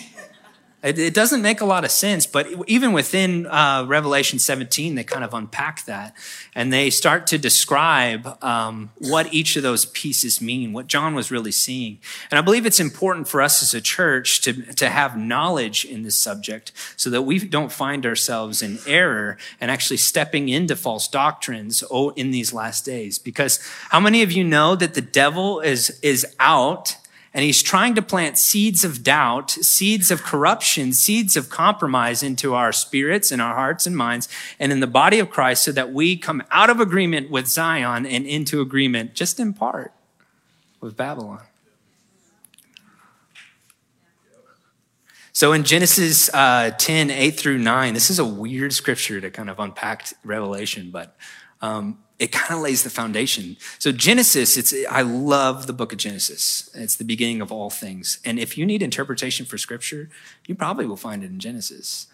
It, 0.80 0.96
it, 0.96 1.12
doesn't 1.12 1.42
make 1.42 1.60
a 1.60 1.64
lot 1.64 1.84
of 1.84 1.90
sense, 1.90 2.24
but 2.24 2.46
even 2.68 2.92
within 2.92 3.46
uh, 3.46 3.84
Revelation 3.88 4.38
17, 4.38 4.94
they 4.94 5.02
kind 5.02 5.24
of 5.24 5.34
unpack 5.34 5.84
that 5.86 6.14
and 6.54 6.72
they 6.72 6.88
start 6.88 7.26
to 7.28 7.38
describe 7.38 8.38
um, 8.44 8.92
what 8.98 9.34
each 9.34 9.56
of 9.56 9.64
those 9.64 9.86
pieces 9.86 10.40
mean, 10.40 10.72
what 10.72 10.86
John 10.86 11.16
was 11.16 11.32
really 11.32 11.50
seeing. 11.50 11.98
And 12.30 12.38
I 12.38 12.42
believe 12.42 12.64
it's 12.64 12.78
important 12.78 13.26
for 13.26 13.42
us 13.42 13.60
as 13.60 13.74
a 13.74 13.80
church 13.80 14.40
to, 14.42 14.52
to 14.74 14.88
have 14.88 15.18
knowledge 15.18 15.84
in 15.84 16.04
this 16.04 16.14
subject 16.14 16.70
so 16.96 17.10
that 17.10 17.22
we 17.22 17.40
don't 17.40 17.72
find 17.72 18.06
ourselves 18.06 18.62
in 18.62 18.78
error 18.86 19.36
and 19.60 19.72
actually 19.72 19.96
stepping 19.96 20.48
into 20.48 20.76
false 20.76 21.08
doctrines 21.08 21.82
in 22.14 22.30
these 22.30 22.52
last 22.52 22.84
days. 22.84 23.18
Because 23.18 23.58
how 23.90 23.98
many 23.98 24.22
of 24.22 24.30
you 24.30 24.44
know 24.44 24.76
that 24.76 24.94
the 24.94 25.00
devil 25.00 25.58
is, 25.58 25.98
is 26.02 26.24
out 26.38 26.98
and 27.34 27.44
he's 27.44 27.62
trying 27.62 27.94
to 27.94 28.02
plant 28.02 28.38
seeds 28.38 28.84
of 28.84 29.02
doubt, 29.02 29.50
seeds 29.50 30.10
of 30.10 30.22
corruption, 30.22 30.92
seeds 30.92 31.36
of 31.36 31.50
compromise 31.50 32.22
into 32.22 32.54
our 32.54 32.72
spirits 32.72 33.30
and 33.30 33.42
our 33.42 33.54
hearts 33.54 33.86
and 33.86 33.96
minds 33.96 34.28
and 34.58 34.72
in 34.72 34.80
the 34.80 34.86
body 34.86 35.18
of 35.18 35.30
Christ 35.30 35.64
so 35.64 35.72
that 35.72 35.92
we 35.92 36.16
come 36.16 36.42
out 36.50 36.70
of 36.70 36.80
agreement 36.80 37.30
with 37.30 37.46
Zion 37.46 38.06
and 38.06 38.26
into 38.26 38.60
agreement 38.60 39.14
just 39.14 39.38
in 39.38 39.52
part 39.52 39.92
with 40.80 40.96
Babylon. 40.96 41.42
So 45.32 45.52
in 45.52 45.62
Genesis 45.62 46.28
uh, 46.34 46.72
10, 46.76 47.10
8 47.10 47.30
through 47.38 47.58
9, 47.58 47.94
this 47.94 48.10
is 48.10 48.18
a 48.18 48.24
weird 48.24 48.72
scripture 48.72 49.20
to 49.20 49.30
kind 49.30 49.48
of 49.48 49.60
unpack 49.60 50.08
Revelation, 50.24 50.90
but 50.90 51.14
um, 51.60 51.98
it 52.18 52.32
kind 52.32 52.56
of 52.56 52.62
lays 52.62 52.82
the 52.82 52.90
foundation. 52.90 53.56
So 53.78 53.92
Genesis, 53.92 54.56
it's 54.56 54.74
I 54.90 55.02
love 55.02 55.66
the 55.66 55.72
book 55.72 55.92
of 55.92 55.98
Genesis. 55.98 56.68
It's 56.74 56.96
the 56.96 57.04
beginning 57.04 57.40
of 57.40 57.52
all 57.52 57.70
things. 57.70 58.18
And 58.24 58.38
if 58.38 58.58
you 58.58 58.66
need 58.66 58.82
interpretation 58.82 59.46
for 59.46 59.56
scripture, 59.56 60.10
you 60.46 60.54
probably 60.54 60.86
will 60.86 60.96
find 60.96 61.22
it 61.22 61.30
in 61.30 61.38
Genesis. 61.38 62.08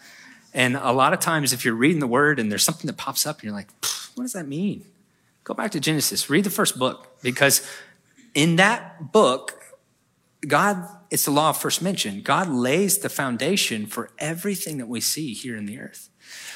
And 0.53 0.75
a 0.77 0.91
lot 0.91 1.13
of 1.13 1.19
times 1.19 1.53
if 1.53 1.65
you're 1.65 1.73
reading 1.75 1.99
the 1.99 2.07
word 2.07 2.39
and 2.39 2.51
there's 2.51 2.63
something 2.63 2.87
that 2.87 2.97
pops 2.97 3.25
up 3.25 3.37
and 3.37 3.45
you're 3.45 3.53
like, 3.53 3.69
what 4.13 4.23
does 4.23 4.33
that 4.33 4.47
mean? 4.47 4.85
Go 5.43 5.53
back 5.53 5.71
to 5.71 5.79
Genesis, 5.79 6.29
read 6.29 6.43
the 6.43 6.49
first 6.49 6.77
book 6.79 7.19
because 7.21 7.67
in 8.33 8.57
that 8.57 9.11
book, 9.11 9.61
God, 10.47 10.87
it's 11.09 11.25
the 11.25 11.31
law 11.31 11.49
of 11.49 11.57
first 11.57 11.81
mention. 11.81 12.21
God 12.21 12.47
lays 12.47 12.99
the 12.99 13.09
foundation 13.09 13.87
for 13.87 14.11
everything 14.19 14.77
that 14.77 14.87
we 14.87 15.01
see 15.01 15.33
here 15.33 15.55
in 15.55 15.65
the 15.65 15.79
earth. 15.79 16.09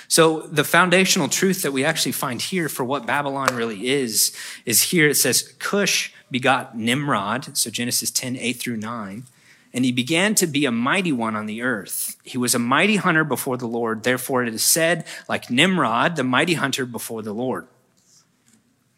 So 0.07 0.41
the 0.47 0.63
foundational 0.63 1.29
truth 1.29 1.61
that 1.61 1.71
we 1.71 1.85
actually 1.85 2.13
find 2.13 2.41
here 2.41 2.67
for 2.67 2.83
what 2.83 3.05
Babylon 3.05 3.55
really 3.55 3.88
is, 3.88 4.35
is 4.65 4.83
here 4.83 5.07
it 5.07 5.15
says, 5.15 5.53
Cush 5.59 6.11
begot 6.31 6.75
Nimrod, 6.75 7.55
so 7.55 7.69
Genesis 7.69 8.09
10, 8.09 8.35
8 8.35 8.53
through 8.53 8.77
9, 8.77 9.23
and 9.71 9.85
he 9.85 9.91
began 9.91 10.33
to 10.35 10.47
be 10.47 10.65
a 10.65 10.71
mighty 10.71 11.11
one 11.11 11.35
on 11.35 11.45
the 11.45 11.61
earth. 11.61 12.15
He 12.23 12.39
was 12.39 12.55
a 12.55 12.59
mighty 12.59 12.95
hunter 12.95 13.23
before 13.23 13.55
the 13.55 13.67
Lord. 13.67 14.01
Therefore 14.01 14.43
it 14.43 14.51
is 14.51 14.63
said, 14.63 15.05
like 15.27 15.51
Nimrod, 15.51 16.15
the 16.15 16.23
mighty 16.23 16.55
hunter 16.55 16.88
before 16.88 17.21
the 17.21 17.33
Lord. 17.33 17.67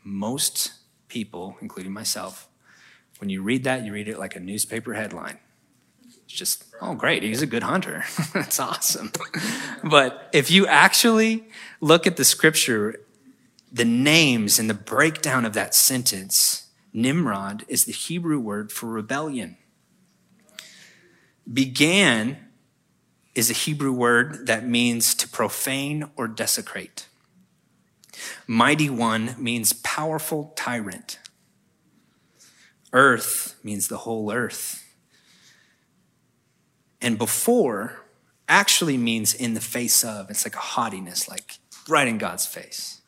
Most 0.04 0.72
people, 1.10 1.58
including 1.62 1.92
myself, 1.92 2.48
when 3.20 3.30
you 3.30 3.44
read 3.44 3.66
that, 3.66 3.84
you 3.84 3.92
read 3.92 4.08
it 4.08 4.18
like 4.18 4.36
a 4.36 4.40
newspaper 4.40 4.94
headline. 4.94 5.40
It's 6.32 6.40
just, 6.40 6.64
oh, 6.82 6.96
great, 6.96 7.24
he's 7.24 7.42
a 7.42 7.46
good 7.46 7.64
hunter. 7.64 8.06
That's 8.34 8.58
awesome. 8.58 9.12
but 9.84 10.30
if 10.32 10.50
you 10.50 10.66
actually 10.66 11.50
look 11.82 12.08
at 12.08 12.16
the 12.16 12.24
scripture, 12.24 13.02
the 13.70 13.84
names 13.84 14.58
and 14.58 14.70
the 14.70 14.74
breakdown 14.74 15.44
of 15.44 15.52
that 15.54 15.76
sentence, 15.76 16.70
Nimrod 16.94 17.66
is 17.68 17.84
the 17.84 17.92
Hebrew 17.92 18.40
word 18.40 18.72
for 18.72 18.88
rebellion. 18.88 19.58
Began 21.52 22.38
is 23.36 23.50
a 23.50 23.54
Hebrew 23.54 23.92
word 23.92 24.48
that 24.48 24.66
means 24.66 25.14
to 25.16 25.28
profane 25.28 26.12
or 26.16 26.30
desecrate. 26.30 27.08
Mighty 28.48 28.90
one 28.90 29.36
means 29.38 29.74
powerful 29.74 30.54
tyrant. 30.56 31.20
Earth 32.94 33.60
means 33.64 33.90
the 33.90 34.00
whole 34.00 34.32
earth. 34.32 34.81
And 37.02 37.18
before 37.18 38.02
actually 38.48 38.98
means 38.98 39.34
in 39.34 39.54
the 39.54 39.62
face 39.62 40.04
of. 40.04 40.30
It's 40.30 40.46
like 40.46 40.56
a 40.56 40.60
haughtiness, 40.60 41.30
like 41.30 41.58
right 41.88 42.08
in 42.08 42.18
God's 42.18 42.46
face. 42.46 43.02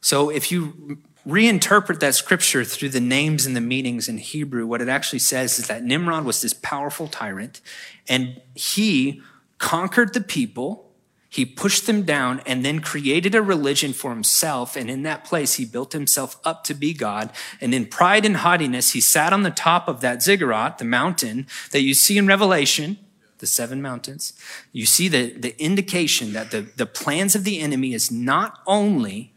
So 0.00 0.30
if 0.30 0.50
you 0.50 0.98
reinterpret 1.28 2.00
that 2.00 2.14
scripture 2.14 2.64
through 2.64 2.88
the 2.88 3.00
names 3.00 3.44
and 3.44 3.54
the 3.54 3.60
meanings 3.60 4.08
in 4.08 4.18
Hebrew, 4.18 4.66
what 4.66 4.80
it 4.80 4.88
actually 4.88 5.18
says 5.18 5.58
is 5.58 5.66
that 5.66 5.84
Nimrod 5.84 6.24
was 6.24 6.40
this 6.40 6.54
powerful 6.54 7.06
tyrant 7.06 7.60
and 8.08 8.40
he 8.54 9.20
conquered 9.58 10.14
the 10.14 10.22
people 10.22 10.89
he 11.32 11.46
pushed 11.46 11.86
them 11.86 12.02
down 12.02 12.42
and 12.44 12.64
then 12.64 12.80
created 12.80 13.36
a 13.36 13.42
religion 13.42 13.92
for 13.92 14.10
himself. 14.10 14.74
And 14.74 14.90
in 14.90 15.04
that 15.04 15.24
place, 15.24 15.54
he 15.54 15.64
built 15.64 15.92
himself 15.92 16.36
up 16.44 16.64
to 16.64 16.74
be 16.74 16.92
God. 16.92 17.30
And 17.60 17.72
in 17.72 17.86
pride 17.86 18.26
and 18.26 18.38
haughtiness, 18.38 18.92
he 18.92 19.00
sat 19.00 19.32
on 19.32 19.44
the 19.44 19.50
top 19.52 19.86
of 19.86 20.00
that 20.00 20.24
ziggurat, 20.24 20.78
the 20.78 20.84
mountain 20.84 21.46
that 21.70 21.82
you 21.82 21.94
see 21.94 22.18
in 22.18 22.26
Revelation, 22.26 22.98
the 23.38 23.46
seven 23.46 23.80
mountains. 23.80 24.32
You 24.72 24.86
see 24.86 25.06
the, 25.06 25.32
the 25.32 25.58
indication 25.62 26.32
that 26.32 26.50
the, 26.50 26.62
the 26.62 26.84
plans 26.84 27.36
of 27.36 27.44
the 27.44 27.60
enemy 27.60 27.94
is 27.94 28.10
not 28.10 28.58
only, 28.66 29.32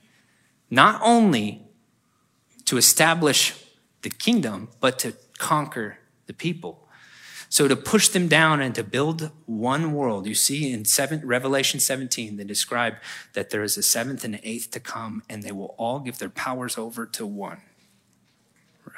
not 0.71 0.99
only 1.03 1.61
to 2.65 2.77
establish 2.77 3.53
the 4.01 4.09
kingdom, 4.09 4.69
but 4.79 4.97
to 4.99 5.13
conquer 5.37 5.99
the 6.25 6.33
people. 6.33 6.82
So 7.53 7.67
to 7.67 7.75
push 7.75 8.07
them 8.07 8.27
down 8.27 8.61
and 8.61 8.73
to 8.73 8.83
build 8.83 9.29
one 9.45 9.93
world, 9.93 10.25
you 10.25 10.33
see 10.33 10.73
in 10.73 10.85
seven, 10.85 11.21
Revelation 11.23 11.79
17, 11.79 12.35
they 12.37 12.43
describe 12.43 12.95
that 13.33 13.51
there 13.51 13.61
is 13.61 13.77
a 13.77 13.83
seventh 13.83 14.23
and 14.23 14.33
an 14.33 14.41
eighth 14.41 14.71
to 14.71 14.79
come, 14.79 15.21
and 15.29 15.43
they 15.43 15.51
will 15.51 15.75
all 15.77 15.99
give 15.99 16.17
their 16.17 16.31
powers 16.31 16.79
over 16.79 17.05
to 17.05 17.27
one. 17.27 17.61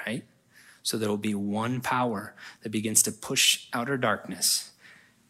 Right? 0.08 0.24
So 0.84 0.98
there 0.98 1.10
will 1.10 1.18
be 1.18 1.36
one 1.36 1.82
power 1.82 2.34
that 2.64 2.70
begins 2.70 3.04
to 3.04 3.12
push 3.12 3.68
outer 3.74 3.98
darkness 3.98 4.72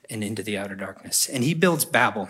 and 0.07 0.23
into 0.23 0.43
the 0.43 0.59
outer 0.59 0.75
darkness. 0.75 1.27
And 1.27 1.43
he 1.43 1.55
builds 1.55 1.83
Babel. 1.83 2.29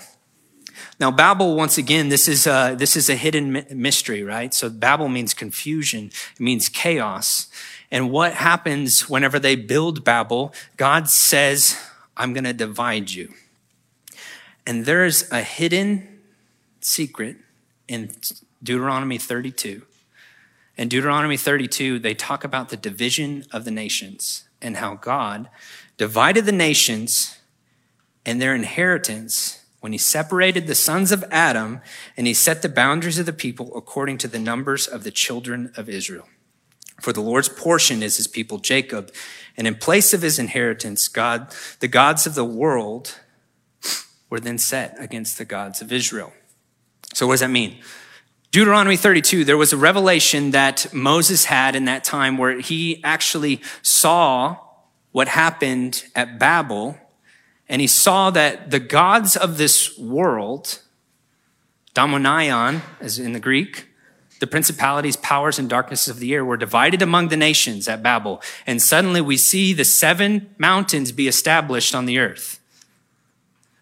Now, 0.98 1.12
Babel, 1.12 1.56
once 1.56 1.78
again, 1.78 2.08
this 2.08 2.30
is 2.30 2.48
a, 2.48 2.74
this 2.78 2.96
is 2.96 3.10
a 3.10 3.16
hidden 3.16 3.66
mystery, 3.70 4.24
right? 4.24 4.54
So 4.54 4.70
Babel 4.70 5.10
means 5.10 5.34
confusion. 5.34 6.12
It 6.36 6.40
means 6.40 6.70
chaos. 6.70 7.48
And 7.96 8.12
what 8.12 8.34
happens 8.34 9.10
whenever 9.10 9.40
they 9.40 9.56
build 9.56 10.04
Babel? 10.04 10.54
God 10.76 11.08
says, 11.08 11.82
I'm 12.18 12.34
going 12.34 12.44
to 12.44 12.52
divide 12.52 13.12
you. 13.12 13.34
And 14.68 14.84
there's 14.84 15.32
a 15.32 15.42
hidden 15.42 16.20
secret 16.82 17.38
in 17.88 18.12
Deuteronomy 18.62 19.18
32. 19.18 19.84
In 20.76 20.90
Deuteronomy 20.90 21.38
32, 21.38 22.00
they 22.00 22.14
talk 22.14 22.44
about 22.44 22.68
the 22.68 22.76
division 22.76 23.46
of 23.54 23.64
the 23.64 23.72
nations 23.72 24.44
and 24.62 24.76
how 24.76 24.96
God 24.96 25.48
divided 25.96 26.46
the 26.46 26.52
nations 26.52 27.38
and 28.26 28.42
their 28.42 28.54
inheritance 28.54 29.64
when 29.80 29.94
he 29.94 29.98
separated 29.98 30.68
the 30.68 30.76
sons 30.76 31.14
of 31.14 31.24
Adam 31.32 31.80
and 32.18 32.28
he 32.28 32.34
set 32.34 32.62
the 32.62 32.68
boundaries 32.68 33.20
of 33.20 33.26
the 33.26 33.32
people 33.32 33.72
according 33.74 34.18
to 34.18 34.28
the 34.28 34.38
numbers 34.38 34.86
of 34.86 35.06
the 35.06 35.12
children 35.12 35.72
of 35.78 35.88
Israel. 35.88 36.28
For 37.02 37.14
the 37.14 37.22
Lord's 37.22 37.50
portion 37.50 38.02
is 38.02 38.18
his 38.18 38.28
people 38.28 38.58
Jacob, 38.58 39.12
and 39.58 39.68
in 39.68 39.76
place 39.76 40.14
of 40.14 40.22
his 40.22 40.40
inheritance, 40.40 41.08
God, 41.08 41.54
the 41.80 41.88
gods 41.88 42.26
of 42.26 42.36
the 42.36 42.46
world 42.46 43.20
were 44.30 44.40
then 44.40 44.58
set 44.58 44.96
against 45.00 45.38
the 45.38 45.46
gods 45.46 45.82
of 45.82 45.92
Israel. 45.92 46.34
So 47.14 47.28
what 47.28 47.34
does 47.34 47.40
that 47.42 47.52
mean? 47.52 47.78
Deuteronomy 48.52 48.96
32, 48.96 49.44
there 49.44 49.58
was 49.58 49.74
a 49.74 49.78
revelation 49.78 50.52
that 50.52 50.94
Moses 50.94 51.46
had 51.46 51.76
in 51.76 51.86
that 51.86 52.04
time 52.04 52.38
where 52.38 52.60
he 52.60 53.04
actually 53.04 53.62
saw 53.82 54.58
what 55.12 55.28
happened 55.28 56.04
at 56.16 56.40
Babel, 56.40 56.98
and 57.68 57.82
he 57.82 57.88
saw 57.88 58.30
that 58.32 58.72
the 58.72 58.80
gods 58.80 59.36
of 59.36 59.58
this 59.58 59.98
world, 59.98 60.82
daimonion, 61.94 62.82
as 63.00 63.20
in 63.20 63.34
the 63.34 63.40
Greek, 63.40 63.85
the 64.40 64.48
principalities, 64.48 65.16
powers, 65.16 65.58
and 65.58 65.70
darknesses 65.70 66.10
of 66.10 66.20
the 66.20 66.34
air 66.34 66.44
were 66.44 66.58
divided 66.58 67.02
among 67.02 67.30
the 67.30 67.38
nations 67.38 67.88
at 67.88 68.04
Babel. 68.04 68.42
And 68.68 68.82
suddenly 68.82 69.22
we 69.22 69.38
see 69.38 69.74
the 69.74 69.86
seven 69.86 70.54
mountains 70.58 71.12
be 71.12 71.28
established 71.28 71.96
on 71.96 72.06
the 72.06 72.20
earth. 72.20 72.60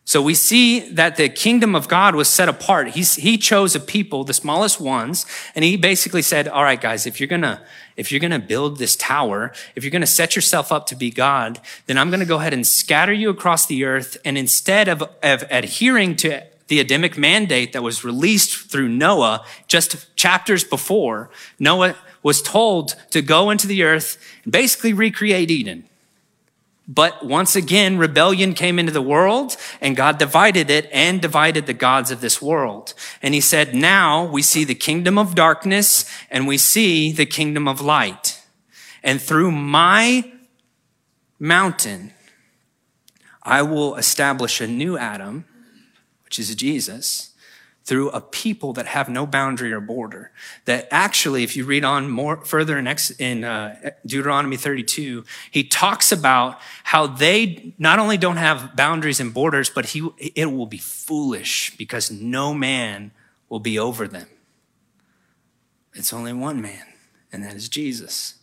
So 0.06 0.22
we 0.22 0.36
see 0.36 0.82
that 0.92 1.16
the 1.16 1.30
kingdom 1.30 1.76
of 1.76 1.88
God 1.88 2.14
was 2.14 2.28
set 2.28 2.50
apart. 2.50 2.90
He 2.90 3.38
chose 3.38 3.74
a 3.74 3.80
people, 3.80 4.26
the 4.26 4.34
smallest 4.34 4.80
ones, 4.82 5.26
and 5.56 5.64
he 5.64 5.78
basically 5.78 6.22
said, 6.22 6.48
all 6.48 6.64
right, 6.64 6.80
guys, 6.80 7.08
if 7.08 7.22
you're 7.22 7.28
gonna, 7.28 7.62
if 7.96 8.12
you're 8.12 8.20
gonna 8.20 8.38
build 8.38 8.78
this 8.78 8.98
tower, 8.98 9.54
if 9.76 9.84
you're 9.84 9.92
gonna 9.92 10.06
set 10.06 10.36
yourself 10.36 10.74
up 10.74 10.88
to 10.88 10.96
be 10.96 11.10
God, 11.10 11.62
then 11.86 11.98
I'm 11.98 12.12
gonna 12.12 12.26
go 12.26 12.40
ahead 12.40 12.54
and 12.54 12.68
scatter 12.68 13.14
you 13.14 13.30
across 13.30 13.66
the 13.66 13.86
earth. 13.86 14.18
And 14.26 14.38
instead 14.38 14.90
of, 14.90 15.04
of 15.24 15.46
adhering 15.50 16.18
to 16.18 16.44
the 16.68 16.80
Adamic 16.80 17.18
mandate 17.18 17.74
that 17.74 17.84
was 17.84 18.04
released 18.04 18.72
through 18.72 18.90
Noah 18.90 19.46
just 19.68 20.16
chapters 20.16 20.64
before. 20.64 21.30
Noah 21.60 21.96
was 22.22 22.42
told 22.42 22.96
to 23.12 23.22
go 23.22 23.50
into 23.50 23.68
the 23.68 23.84
earth 23.84 24.18
and 24.44 24.54
basically 24.54 24.94
recreate 24.94 25.52
Eden. 25.52 25.84
But 26.88 27.26
once 27.26 27.56
again, 27.56 27.98
rebellion 27.98 28.54
came 28.54 28.78
into 28.78 28.92
the 28.92 29.02
world 29.02 29.56
and 29.80 29.96
God 29.96 30.18
divided 30.18 30.70
it 30.70 30.90
and 30.92 31.22
divided 31.22 31.66
the 31.66 31.74
gods 31.74 32.12
of 32.12 32.20
this 32.20 32.42
world. 32.42 32.94
And 33.22 33.34
he 33.34 33.40
said, 33.40 33.74
now 33.74 34.26
we 34.26 34.42
see 34.42 34.66
the 34.66 34.76
kingdom 34.76 35.18
of 35.18 35.36
darkness 35.36 36.10
and 36.30 36.46
we 36.46 36.58
see 36.58 37.12
the 37.14 37.26
kingdom 37.26 37.68
of 37.70 37.80
light. 37.80 38.42
And 39.02 39.22
through 39.22 39.52
my 39.52 40.30
mountain, 41.40 42.14
I 43.42 43.62
will 43.62 43.96
establish 43.96 44.60
a 44.60 44.68
new 44.68 44.98
Adam 44.98 45.46
which 46.34 46.50
is 46.50 46.56
Jesus, 46.56 47.30
through 47.84 48.10
a 48.10 48.20
people 48.20 48.74
that 48.74 48.88
have 48.88 49.08
no 49.08 49.28
boundary 49.28 49.72
or 49.72 49.80
border. 49.80 50.32
That 50.66 50.88
actually, 50.90 51.44
if 51.44 51.56
you 51.56 51.64
read 51.64 51.86
on 51.86 52.10
more 52.10 52.38
further 52.44 52.76
in, 52.76 52.88
in 53.20 53.44
uh, 53.44 53.92
Deuteronomy 54.04 54.58
32, 54.58 55.26
he 55.52 55.64
talks 55.64 56.12
about 56.12 56.60
how 56.86 57.06
they 57.06 57.76
not 57.78 58.00
only 58.00 58.18
don't 58.18 58.38
have 58.38 58.76
boundaries 58.76 59.20
and 59.20 59.32
borders, 59.32 59.70
but 59.70 59.86
he, 59.86 60.10
it 60.18 60.52
will 60.52 60.66
be 60.66 60.80
foolish 60.80 61.78
because 61.78 62.10
no 62.10 62.52
man 62.52 63.12
will 63.48 63.60
be 63.60 63.78
over 63.78 64.08
them. 64.08 64.28
It's 65.94 66.14
only 66.14 66.34
one 66.34 66.64
man, 66.64 66.88
and 67.32 67.44
that 67.44 67.54
is 67.54 67.70
Jesus. 67.70 68.40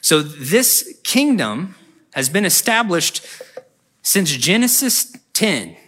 So 0.00 0.22
this 0.22 0.96
kingdom 1.02 1.74
has 2.14 2.28
been 2.28 2.44
established 2.44 3.26
since 4.00 4.30
Genesis 4.30 5.16
10. 5.32 5.78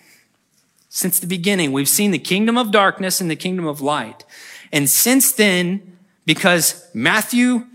Since 0.94 1.18
the 1.18 1.26
beginning, 1.26 1.72
we've 1.72 1.88
seen 1.88 2.12
the 2.12 2.20
kingdom 2.20 2.56
of 2.56 2.70
darkness 2.70 3.20
and 3.20 3.28
the 3.28 3.34
kingdom 3.34 3.66
of 3.66 3.80
light. 3.80 4.24
And 4.70 4.88
since 4.88 5.32
then, 5.32 5.98
because 6.24 6.88
Matthew 6.94 7.66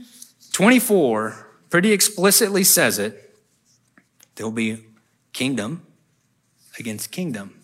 24 0.54 1.50
pretty 1.70 1.92
explicitly 1.92 2.64
says 2.64 2.98
it, 2.98 3.36
there'll 4.36 4.54
be 4.54 4.86
kingdom 5.34 5.86
against 6.80 7.12
kingdom. 7.12 7.60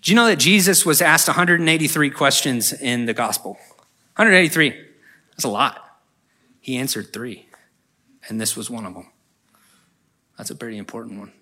Do 0.00 0.10
you 0.10 0.14
know 0.14 0.26
that 0.28 0.38
Jesus 0.38 0.86
was 0.86 1.02
asked 1.02 1.28
183 1.28 2.08
questions 2.08 2.72
in 2.72 3.04
the 3.04 3.12
gospel? 3.12 3.58
183. 4.16 4.70
That's 5.32 5.44
a 5.44 5.48
lot. 5.48 6.00
He 6.62 6.78
answered 6.78 7.12
three, 7.12 7.50
and 8.30 8.40
this 8.40 8.56
was 8.56 8.70
one 8.70 8.86
of 8.86 8.94
them. 8.94 9.10
That's 10.38 10.48
a 10.48 10.54
pretty 10.54 10.78
important 10.78 11.18
one. 11.18 11.32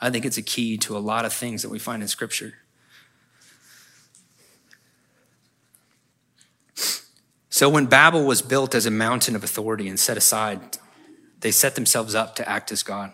I 0.00 0.10
think 0.10 0.24
it's 0.24 0.38
a 0.38 0.42
key 0.42 0.78
to 0.78 0.96
a 0.96 0.98
lot 0.98 1.24
of 1.24 1.32
things 1.32 1.62
that 1.62 1.68
we 1.68 1.78
find 1.78 2.02
in 2.02 2.08
Scripture. 2.08 2.54
So, 7.50 7.68
when 7.68 7.86
Babel 7.86 8.24
was 8.24 8.40
built 8.40 8.74
as 8.74 8.86
a 8.86 8.90
mountain 8.90 9.36
of 9.36 9.44
authority 9.44 9.88
and 9.88 10.00
set 10.00 10.16
aside, 10.16 10.78
they 11.40 11.50
set 11.50 11.74
themselves 11.74 12.14
up 12.14 12.34
to 12.36 12.48
act 12.48 12.72
as 12.72 12.82
God. 12.82 13.12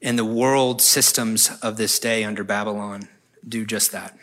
And 0.00 0.18
the 0.18 0.24
world 0.24 0.80
systems 0.80 1.50
of 1.60 1.76
this 1.76 1.98
day 1.98 2.24
under 2.24 2.44
Babylon 2.44 3.08
do 3.46 3.66
just 3.66 3.92
that. 3.92 4.16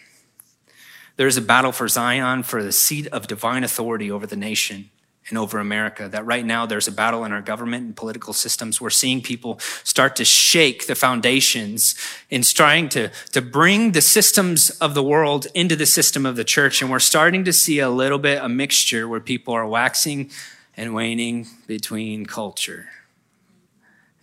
There's 1.16 1.38
a 1.38 1.42
battle 1.42 1.72
for 1.72 1.88
Zion, 1.88 2.42
for 2.42 2.64
the 2.64 2.72
seat 2.72 3.08
of 3.08 3.28
divine 3.28 3.64
authority 3.64 4.10
over 4.10 4.26
the 4.26 4.36
nation 4.36 4.90
and 5.30 5.38
over 5.38 5.60
America. 5.60 6.08
That 6.08 6.26
right 6.26 6.46
now 6.46 6.66
there's 6.66 6.88
a 6.88 6.92
battle 6.92 7.26
in 7.26 7.32
our 7.32 7.42
government 7.42 7.86
and 7.86 7.96
political 7.96 8.34
systems. 8.34 8.82
We're 8.82 8.90
seeing 8.90 9.22
people 9.22 9.60
start 9.84 10.16
to 10.18 10.26
shake 10.26 10.88
the 10.88 10.96
foundations 10.96 11.96
in 12.30 12.42
trying 12.44 12.90
to, 12.90 13.10
to 13.32 13.42
bring 13.42 13.92
the 13.92 14.02
systems 14.02 14.70
of 14.70 14.94
the 14.94 15.04
world 15.04 15.48
into 15.54 15.76
the 15.76 15.86
system 15.86 16.26
of 16.26 16.36
the 16.36 16.44
church. 16.44 16.82
And 16.82 16.92
we're 16.92 17.00
starting 17.00 17.44
to 17.46 17.54
see 17.54 17.80
a 17.80 17.90
little 17.90 18.20
bit 18.20 18.44
a 18.44 18.50
mixture 18.50 19.08
where 19.08 19.20
people 19.20 19.54
are 19.54 19.66
waxing 19.66 20.30
and 20.76 20.94
waning 20.94 21.48
between 21.68 22.26
culture. 22.26 22.88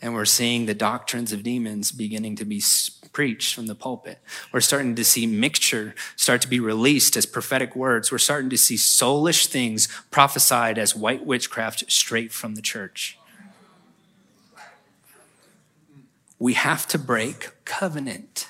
And 0.02 0.14
we're 0.14 0.24
seeing 0.24 0.66
the 0.66 0.74
doctrines 0.74 1.32
of 1.32 1.42
demons 1.42 1.92
beginning 1.92 2.36
to 2.36 2.44
be 2.44 2.62
preached 3.12 3.54
from 3.54 3.66
the 3.66 3.74
pulpit. 3.74 4.18
We're 4.52 4.60
starting 4.60 4.94
to 4.94 5.04
see 5.04 5.26
mixture 5.26 5.94
start 6.16 6.40
to 6.42 6.48
be 6.48 6.60
released 6.60 7.16
as 7.16 7.26
prophetic 7.26 7.76
words. 7.76 8.10
We're 8.10 8.18
starting 8.18 8.50
to 8.50 8.56
see 8.56 8.76
soulish 8.76 9.46
things 9.46 9.88
prophesied 10.10 10.78
as 10.78 10.96
white 10.96 11.26
witchcraft 11.26 11.90
straight 11.90 12.32
from 12.32 12.54
the 12.54 12.62
church. 12.62 13.18
We 16.38 16.54
have 16.54 16.86
to 16.88 16.98
break 16.98 17.50
covenant. 17.66 18.48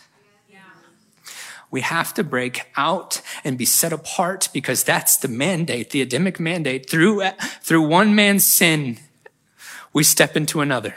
We 1.72 1.82
have 1.82 2.14
to 2.14 2.24
break 2.24 2.68
out 2.76 3.22
and 3.44 3.56
be 3.56 3.64
set 3.64 3.92
apart 3.92 4.48
because 4.52 4.82
that's 4.82 5.16
the 5.16 5.28
mandate, 5.28 5.90
the 5.90 6.02
Adamic 6.02 6.40
mandate. 6.40 6.90
Through, 6.90 7.22
through 7.60 7.82
one 7.82 8.14
man's 8.14 8.46
sin, 8.46 8.98
we 9.92 10.02
step 10.02 10.36
into 10.36 10.60
another. 10.60 10.96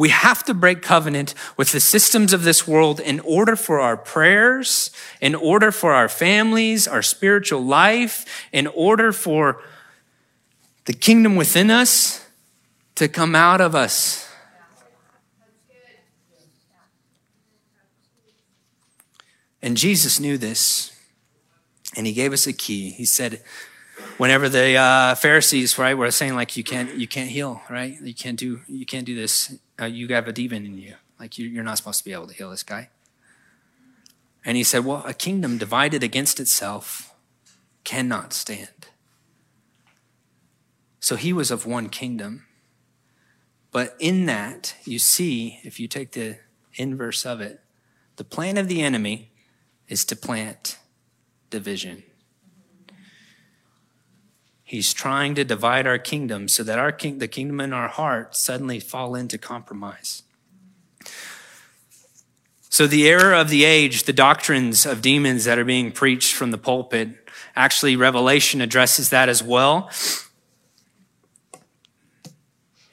We 0.00 0.08
have 0.08 0.44
to 0.44 0.54
break 0.54 0.80
covenant 0.80 1.34
with 1.58 1.72
the 1.72 1.78
systems 1.78 2.32
of 2.32 2.42
this 2.42 2.66
world 2.66 3.00
in 3.00 3.20
order 3.20 3.54
for 3.54 3.80
our 3.80 3.98
prayers, 3.98 4.90
in 5.20 5.34
order 5.34 5.70
for 5.70 5.92
our 5.92 6.08
families, 6.08 6.88
our 6.88 7.02
spiritual 7.02 7.62
life, 7.62 8.24
in 8.50 8.66
order 8.68 9.12
for 9.12 9.62
the 10.86 10.94
kingdom 10.94 11.36
within 11.36 11.70
us 11.70 12.26
to 12.94 13.08
come 13.08 13.34
out 13.34 13.60
of 13.60 13.74
us. 13.74 14.26
And 19.60 19.76
Jesus 19.76 20.18
knew 20.18 20.38
this, 20.38 20.98
and 21.94 22.06
he 22.06 22.14
gave 22.14 22.32
us 22.32 22.46
a 22.46 22.54
key. 22.54 22.88
He 22.88 23.04
said, 23.04 23.42
whenever 24.20 24.50
the 24.50 24.76
uh, 24.76 25.14
Pharisees, 25.14 25.78
right, 25.78 25.94
were 25.94 26.10
saying 26.10 26.34
like 26.34 26.54
you 26.54 26.62
can't 26.62 26.94
you 26.94 27.08
can't 27.08 27.30
heal, 27.30 27.62
right? 27.70 27.98
You 28.02 28.14
can't 28.14 28.38
do 28.38 28.60
you 28.68 28.84
can't 28.84 29.06
do 29.06 29.14
this 29.14 29.58
uh, 29.80 29.86
you 29.86 30.06
have 30.08 30.28
a 30.28 30.32
demon 30.32 30.66
in 30.66 30.76
you. 30.76 30.94
Like 31.18 31.38
you, 31.38 31.48
you're 31.48 31.64
not 31.64 31.78
supposed 31.78 31.98
to 32.00 32.04
be 32.04 32.12
able 32.12 32.26
to 32.26 32.34
heal 32.34 32.50
this 32.50 32.62
guy. 32.62 32.90
And 34.44 34.58
he 34.58 34.62
said, 34.62 34.84
Well, 34.84 35.02
a 35.06 35.14
kingdom 35.14 35.56
divided 35.56 36.02
against 36.02 36.38
itself 36.38 37.14
cannot 37.82 38.34
stand. 38.34 38.88
So 41.00 41.16
he 41.16 41.32
was 41.32 41.50
of 41.50 41.64
one 41.64 41.88
kingdom. 41.88 42.44
But 43.72 43.96
in 43.98 44.26
that, 44.26 44.74
you 44.84 44.98
see, 44.98 45.60
if 45.62 45.80
you 45.80 45.88
take 45.88 46.12
the 46.12 46.38
inverse 46.74 47.24
of 47.24 47.40
it, 47.40 47.60
the 48.16 48.24
plan 48.24 48.58
of 48.58 48.68
the 48.68 48.82
enemy 48.82 49.30
is 49.88 50.04
to 50.06 50.16
plant 50.16 50.78
division. 51.48 52.02
He's 54.70 54.92
trying 54.92 55.34
to 55.34 55.42
divide 55.42 55.88
our 55.88 55.98
kingdom 55.98 56.46
so 56.46 56.62
that 56.62 56.78
our 56.78 56.92
king, 56.92 57.18
the 57.18 57.26
kingdom 57.26 57.60
in 57.60 57.72
our 57.72 57.88
heart 57.88 58.36
suddenly 58.36 58.78
fall 58.78 59.16
into 59.16 59.36
compromise. 59.36 60.22
So 62.68 62.86
the 62.86 63.08
error 63.08 63.34
of 63.34 63.48
the 63.48 63.64
age, 63.64 64.04
the 64.04 64.12
doctrines 64.12 64.86
of 64.86 65.02
demons 65.02 65.44
that 65.44 65.58
are 65.58 65.64
being 65.64 65.90
preached 65.90 66.34
from 66.34 66.52
the 66.52 66.56
pulpit, 66.56 67.08
actually 67.56 67.96
Revelation 67.96 68.60
addresses 68.60 69.10
that 69.10 69.28
as 69.28 69.42
well. 69.42 69.90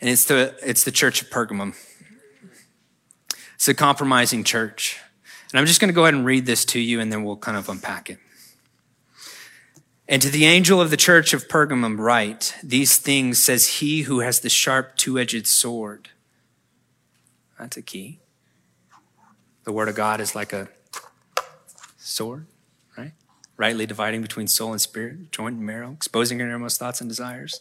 And 0.02 0.10
it's 0.10 0.26
the, 0.26 0.58
it's 0.64 0.84
the 0.84 0.92
church 0.92 1.22
of 1.22 1.30
Pergamum. 1.30 1.76
It's 3.54 3.68
a 3.68 3.76
compromising 3.76 4.44
church. 4.44 5.00
And 5.52 5.60
I'm 5.60 5.68
just 5.68 5.80
going 5.80 5.90
to 5.90 5.94
go 5.94 6.06
ahead 6.06 6.16
and 6.16 6.26
read 6.26 6.48
this 6.48 6.66
to 6.66 6.80
you 6.80 7.00
and 7.00 7.14
then 7.14 7.24
we'll 7.24 7.38
kind 7.38 7.56
of 7.56 7.70
unpack 7.70 8.10
it. 8.10 8.18
And 10.10 10.22
to 10.22 10.30
the 10.30 10.46
angel 10.46 10.80
of 10.80 10.90
the 10.90 10.98
church 10.98 11.34
of 11.34 11.50
Pergamum 11.50 12.00
write, 12.00 12.56
These 12.64 12.98
things 12.98 13.42
says 13.42 13.68
he 13.80 14.04
who 14.04 14.22
has 14.22 14.40
the 14.40 14.50
sharp 14.50 14.96
two 14.96 15.20
edged 15.20 15.46
sword. 15.48 16.10
That's 17.60 17.76
a 17.76 17.82
key. 17.82 18.20
The 19.66 19.74
word 19.74 19.90
of 19.90 19.96
God 19.96 20.22
is 20.22 20.34
like 20.34 20.54
a 20.54 20.70
sword, 21.98 22.46
right? 22.98 23.12
Rightly 23.58 23.86
dividing 23.86 24.22
between 24.22 24.48
soul 24.48 24.72
and 24.72 24.80
spirit, 24.80 25.32
joint 25.32 25.58
and 25.58 25.66
marrow, 25.66 25.92
exposing 25.92 26.40
your 26.40 26.48
innermost 26.48 26.80
thoughts 26.80 27.02
and 27.02 27.10
desires. 27.10 27.60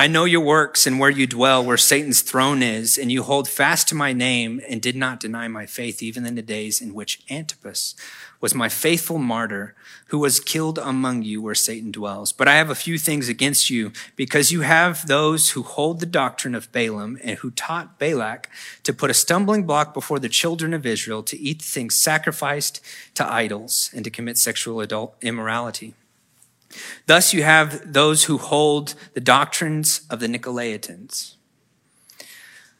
I 0.00 0.06
know 0.06 0.26
your 0.26 0.42
works 0.42 0.86
and 0.86 1.00
where 1.00 1.10
you 1.10 1.26
dwell, 1.26 1.64
where 1.64 1.76
Satan's 1.76 2.20
throne 2.22 2.62
is, 2.62 2.96
and 2.96 3.10
you 3.10 3.24
hold 3.24 3.48
fast 3.48 3.88
to 3.88 3.96
my 3.96 4.12
name 4.12 4.60
and 4.68 4.80
did 4.80 4.94
not 4.94 5.18
deny 5.18 5.48
my 5.48 5.66
faith, 5.66 6.04
even 6.04 6.24
in 6.24 6.36
the 6.36 6.40
days 6.40 6.80
in 6.80 6.94
which 6.94 7.20
Antipas 7.28 7.96
was 8.40 8.54
my 8.54 8.68
faithful 8.68 9.18
martyr 9.18 9.74
who 10.06 10.20
was 10.20 10.38
killed 10.38 10.78
among 10.78 11.22
you 11.22 11.42
where 11.42 11.56
Satan 11.56 11.90
dwells. 11.90 12.32
But 12.32 12.46
I 12.46 12.54
have 12.54 12.70
a 12.70 12.76
few 12.76 12.96
things 12.96 13.28
against 13.28 13.70
you 13.70 13.90
because 14.14 14.52
you 14.52 14.60
have 14.60 15.08
those 15.08 15.50
who 15.50 15.64
hold 15.64 15.98
the 15.98 16.06
doctrine 16.06 16.54
of 16.54 16.70
Balaam 16.70 17.18
and 17.24 17.38
who 17.38 17.50
taught 17.50 17.98
Balak 17.98 18.48
to 18.84 18.92
put 18.92 19.10
a 19.10 19.14
stumbling 19.14 19.66
block 19.66 19.94
before 19.94 20.20
the 20.20 20.28
children 20.28 20.74
of 20.74 20.86
Israel 20.86 21.24
to 21.24 21.36
eat 21.36 21.60
things 21.60 21.96
sacrificed 21.96 22.80
to 23.16 23.28
idols 23.28 23.90
and 23.92 24.04
to 24.04 24.10
commit 24.10 24.38
sexual 24.38 24.80
adult 24.80 25.16
immorality. 25.20 25.94
Thus 27.06 27.32
you 27.32 27.42
have 27.42 27.92
those 27.92 28.24
who 28.24 28.38
hold 28.38 28.94
the 29.14 29.20
doctrines 29.20 30.02
of 30.10 30.20
the 30.20 30.26
Nicolaitans 30.26 31.34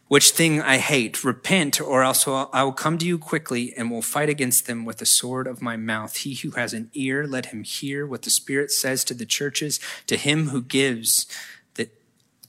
which 0.09 0.31
thing 0.31 0.61
I 0.61 0.79
hate. 0.79 1.23
Repent, 1.23 1.81
or 1.81 2.03
else 2.03 2.27
I 2.27 2.63
will 2.63 2.73
come 2.73 2.99
to 2.99 3.07
you 3.07 3.19
quickly 3.19 3.75
and 3.77 3.91
will 3.91 4.03
fight 4.03 4.29
against 4.29 4.67
them 4.67 4.85
with 4.85 4.99
the 4.99 5.07
sword 5.07 5.47
of 5.47 5.63
my 5.63 5.77
mouth. 5.77 6.17
He 6.17 6.35
who 6.35 6.51
has 6.53 6.73
an 6.73 6.91
ear, 6.95 7.27
let 7.27 7.47
him 7.47 7.63
hear 7.63 8.07
what 8.07 8.23
the 8.23 8.31
Spirit 8.31 8.71
says 8.71 9.05
to 9.05 9.15
the 9.15 9.27
churches. 9.27 9.79
To 10.07 10.17
him 10.17 10.49
who 10.49 10.63
gives, 10.63 11.27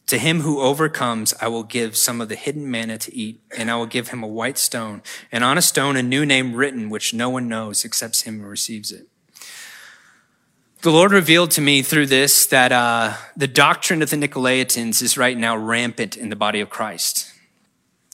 to 0.07 0.17
him 0.17 0.41
who 0.41 0.59
overcomes, 0.59 1.35
I 1.39 1.49
will 1.49 1.63
give 1.63 1.95
some 1.95 2.19
of 2.19 2.29
the 2.29 2.35
hidden 2.35 2.71
manna 2.71 2.97
to 2.97 3.15
eat, 3.15 3.41
and 3.55 3.69
I 3.69 3.75
will 3.75 3.85
give 3.85 4.07
him 4.07 4.23
a 4.23 4.27
white 4.27 4.57
stone, 4.57 5.03
and 5.31 5.43
on 5.43 5.57
a 5.57 5.61
stone 5.61 5.95
a 5.97 6.01
new 6.01 6.25
name 6.25 6.55
written, 6.55 6.89
which 6.89 7.13
no 7.13 7.29
one 7.29 7.47
knows 7.47 7.85
except 7.85 8.23
him 8.23 8.39
who 8.39 8.47
receives 8.47 8.91
it. 8.91 9.07
The 10.81 10.91
Lord 10.91 11.11
revealed 11.11 11.51
to 11.51 11.61
me 11.61 11.81
through 11.81 12.05
this 12.05 12.45
that 12.47 12.71
uh, 12.71 13.13
the 13.35 13.47
doctrine 13.47 14.01
of 14.01 14.09
the 14.09 14.15
Nicolaitans 14.15 15.01
is 15.01 15.17
right 15.17 15.37
now 15.37 15.57
rampant 15.57 16.15
in 16.15 16.29
the 16.29 16.37
body 16.37 16.61
of 16.61 16.69
Christ 16.69 17.29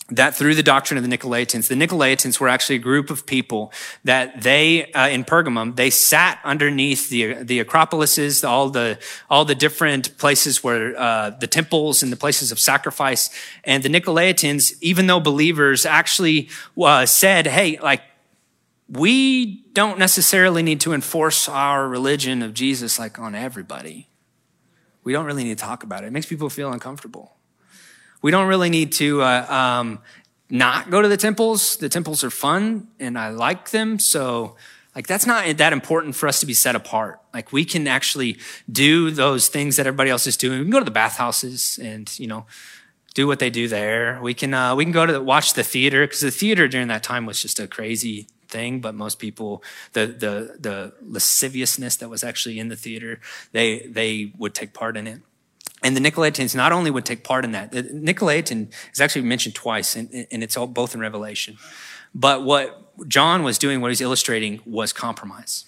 that 0.09 0.35
through 0.35 0.53
the 0.53 0.63
doctrine 0.63 0.97
of 0.99 1.09
the 1.09 1.17
Nicolaitans, 1.17 1.67
the 1.67 1.75
Nicolaitans 1.75 2.39
were 2.39 2.47
actually 2.47 2.75
a 2.75 2.79
group 2.79 3.09
of 3.09 3.25
people 3.25 3.73
that 4.03 4.43
they, 4.43 4.91
uh, 4.91 5.07
in 5.07 5.23
Pergamum, 5.23 5.75
they 5.75 5.89
sat 5.89 6.39
underneath 6.43 7.09
the, 7.09 7.33
the 7.43 7.63
Acropolises, 7.63 8.47
all 8.47 8.69
the, 8.69 8.99
all 9.31 9.45
the 9.45 9.55
different 9.55 10.15
places 10.19 10.63
where, 10.63 10.95
uh, 10.95 11.31
the 11.31 11.47
temples 11.47 12.03
and 12.03 12.11
the 12.11 12.17
places 12.17 12.51
of 12.51 12.59
sacrifice. 12.59 13.31
And 13.63 13.81
the 13.81 13.89
Nicolaitans, 13.89 14.77
even 14.79 15.07
though 15.07 15.19
believers 15.19 15.87
actually, 15.87 16.49
uh, 16.79 17.07
said, 17.07 17.47
hey, 17.47 17.79
like, 17.79 18.03
we 18.87 19.63
don't 19.73 19.97
necessarily 19.97 20.61
need 20.61 20.79
to 20.81 20.93
enforce 20.93 21.49
our 21.49 21.87
religion 21.87 22.41
of 22.41 22.53
Jesus 22.53 22.99
like 22.99 23.17
on 23.17 23.33
everybody. 23.33 24.09
We 25.03 25.13
don't 25.13 25.25
really 25.25 25.43
need 25.43 25.57
to 25.57 25.63
talk 25.63 25.83
about 25.83 26.03
it. 26.03 26.07
It 26.07 26.13
makes 26.13 26.25
people 26.25 26.49
feel 26.49 26.71
uncomfortable. 26.71 27.35
We 28.21 28.31
don't 28.31 28.47
really 28.47 28.69
need 28.69 28.91
to 28.93 29.21
uh, 29.21 29.45
um, 29.49 29.99
not 30.49 30.89
go 30.89 31.01
to 31.01 31.07
the 31.07 31.17
temples. 31.17 31.77
The 31.77 31.89
temples 31.89 32.23
are 32.23 32.29
fun 32.29 32.87
and 32.99 33.17
I 33.17 33.29
like 33.29 33.69
them. 33.71 33.99
So, 33.99 34.55
like, 34.95 35.07
that's 35.07 35.25
not 35.25 35.57
that 35.57 35.73
important 35.73 36.15
for 36.15 36.27
us 36.27 36.39
to 36.39 36.45
be 36.45 36.53
set 36.53 36.75
apart. 36.75 37.19
Like, 37.33 37.51
we 37.51 37.65
can 37.65 37.87
actually 37.87 38.37
do 38.71 39.11
those 39.11 39.47
things 39.47 39.75
that 39.75 39.85
everybody 39.85 40.09
else 40.09 40.25
is 40.25 40.37
doing. 40.37 40.59
We 40.59 40.65
can 40.65 40.71
go 40.71 40.79
to 40.79 40.85
the 40.85 40.91
bathhouses 40.91 41.79
and, 41.81 42.17
you 42.17 42.27
know, 42.27 42.45
do 43.13 43.27
what 43.27 43.39
they 43.39 43.49
do 43.49 43.67
there. 43.67 44.19
We 44.21 44.33
can, 44.33 44.53
uh, 44.53 44.75
we 44.75 44.85
can 44.85 44.91
go 44.91 45.05
to 45.05 45.13
the, 45.13 45.21
watch 45.21 45.53
the 45.53 45.63
theater 45.63 46.05
because 46.05 46.21
the 46.21 46.31
theater 46.31 46.67
during 46.67 46.87
that 46.87 47.03
time 47.03 47.25
was 47.25 47.41
just 47.41 47.59
a 47.59 47.67
crazy 47.67 48.27
thing, 48.47 48.79
but 48.79 48.95
most 48.95 49.19
people, 49.19 49.63
the, 49.93 50.07
the, 50.07 50.57
the 50.59 50.93
lasciviousness 51.01 51.97
that 51.97 52.09
was 52.09 52.23
actually 52.23 52.59
in 52.59 52.69
the 52.69 52.75
theater, 52.75 53.19
they, 53.51 53.79
they 53.87 54.31
would 54.37 54.53
take 54.53 54.73
part 54.73 54.97
in 54.97 55.07
it. 55.07 55.21
And 55.83 55.95
the 55.95 56.01
Nicolaitans 56.01 56.55
not 56.55 56.71
only 56.71 56.89
would 56.89 57.05
take 57.05 57.23
part 57.23 57.45
in 57.45 57.51
that, 57.51 57.71
the 57.71 57.83
Nicolaitan 57.83 58.71
is 58.93 59.01
actually 59.01 59.23
mentioned 59.23 59.55
twice, 59.55 59.95
and, 59.95 60.27
and 60.31 60.43
it's 60.43 60.57
all 60.57 60.67
both 60.67 60.95
in 60.95 61.01
Revelation. 61.01 61.57
But 62.13 62.43
what 62.43 63.07
John 63.07 63.43
was 63.43 63.57
doing, 63.57 63.81
what 63.81 63.91
he's 63.91 64.01
illustrating, 64.01 64.61
was 64.65 64.93
compromise. 64.93 65.65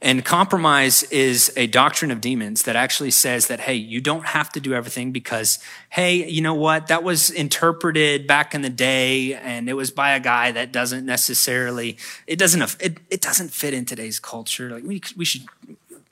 And 0.00 0.24
compromise 0.24 1.04
is 1.04 1.52
a 1.56 1.66
doctrine 1.66 2.10
of 2.10 2.20
demons 2.20 2.64
that 2.64 2.76
actually 2.76 3.10
says 3.10 3.46
that, 3.46 3.60
hey, 3.60 3.74
you 3.74 4.00
don't 4.00 4.26
have 4.26 4.50
to 4.52 4.60
do 4.60 4.74
everything 4.74 5.10
because, 5.10 5.58
hey, 5.90 6.28
you 6.28 6.42
know 6.42 6.54
what? 6.54 6.88
That 6.88 7.02
was 7.02 7.30
interpreted 7.30 8.26
back 8.26 8.54
in 8.54 8.60
the 8.60 8.70
day 8.70 9.34
and 9.34 9.68
it 9.68 9.74
was 9.74 9.90
by 9.90 10.10
a 10.10 10.20
guy 10.20 10.52
that 10.52 10.70
doesn't 10.70 11.06
necessarily, 11.06 11.96
it 12.26 12.38
doesn't, 12.38 12.76
it, 12.80 12.98
it 13.10 13.22
doesn't 13.22 13.52
fit 13.52 13.72
in 13.72 13.86
today's 13.86 14.20
culture. 14.20 14.70
Like 14.70 14.84
we, 14.84 15.00
we 15.16 15.24
should, 15.24 15.46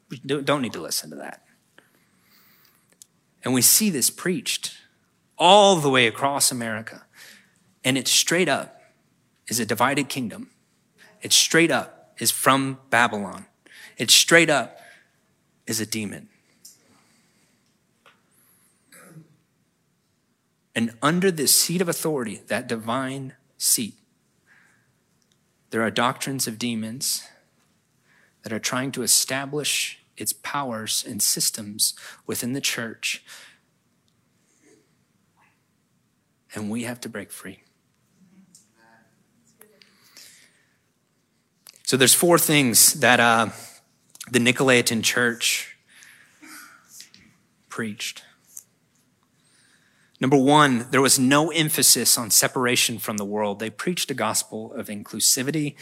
we 0.09 0.17
don't 0.19 0.63
need 0.63 0.73
to 0.73 0.81
listen 0.81 1.11
to 1.11 1.17
that. 1.17 1.43
And 3.45 3.53
we 3.53 3.61
see 3.61 3.91
this 3.91 4.09
preached 4.09 4.75
all 5.37 5.77
the 5.77 5.91
way 5.91 6.07
across 6.07 6.51
America. 6.51 7.05
And 7.85 7.99
it's 7.99 8.11
straight 8.11 8.49
up 8.49 8.81
is 9.47 9.61
a 9.61 9.67
divided 9.67 10.09
kingdom. 10.09 10.51
It's 11.21 11.37
straight 11.37 11.71
up 11.71 12.15
is 12.19 12.31
from 12.31 12.79
Babylon. 12.89 13.47
It 13.97 14.11
straight 14.11 14.51
up 14.51 14.81
is 15.67 15.81
a 15.81 15.87
demon. 15.87 16.29
And 20.75 20.93
under 21.01 21.31
this 21.31 21.55
seat 21.55 21.81
of 21.81 21.89
authority, 21.89 22.43
that 22.49 22.67
divine 22.67 23.35
seat, 23.57 23.95
there 25.71 25.83
are 25.83 25.91
doctrines 25.91 26.49
of 26.49 26.59
demons 26.59 27.23
that 28.43 28.53
are 28.53 28.59
trying 28.59 28.91
to 28.93 29.03
establish 29.03 30.01
its 30.17 30.33
powers 30.33 31.05
and 31.07 31.23
systems 31.23 31.95
within 32.27 32.53
the 32.53 32.61
church. 32.61 33.25
And 36.55 36.71
we 36.71 36.85
have 36.85 37.01
to 37.01 37.09
break 37.09 37.33
free. 37.33 37.61
So 41.85 41.97
there's 41.97 42.15
four 42.15 42.39
things 42.39 42.95
that 42.95 43.21
uh, 43.21 43.49
the 44.35 44.41
Nicolaitan 44.41 45.05
church 45.05 45.77
preached. 47.69 48.25
Number 50.19 50.37
one, 50.37 50.89
there 50.91 51.01
was 51.01 51.21
no 51.21 51.53
emphasis 51.53 52.19
on 52.19 52.33
separation 52.33 52.99
from 52.99 53.17
the 53.17 53.25
world. 53.25 53.61
They 53.61 53.71
preached 53.71 54.11
a 54.11 54.15
gospel 54.15 54.73
of 54.73 54.89
inclusivity. 54.89 55.77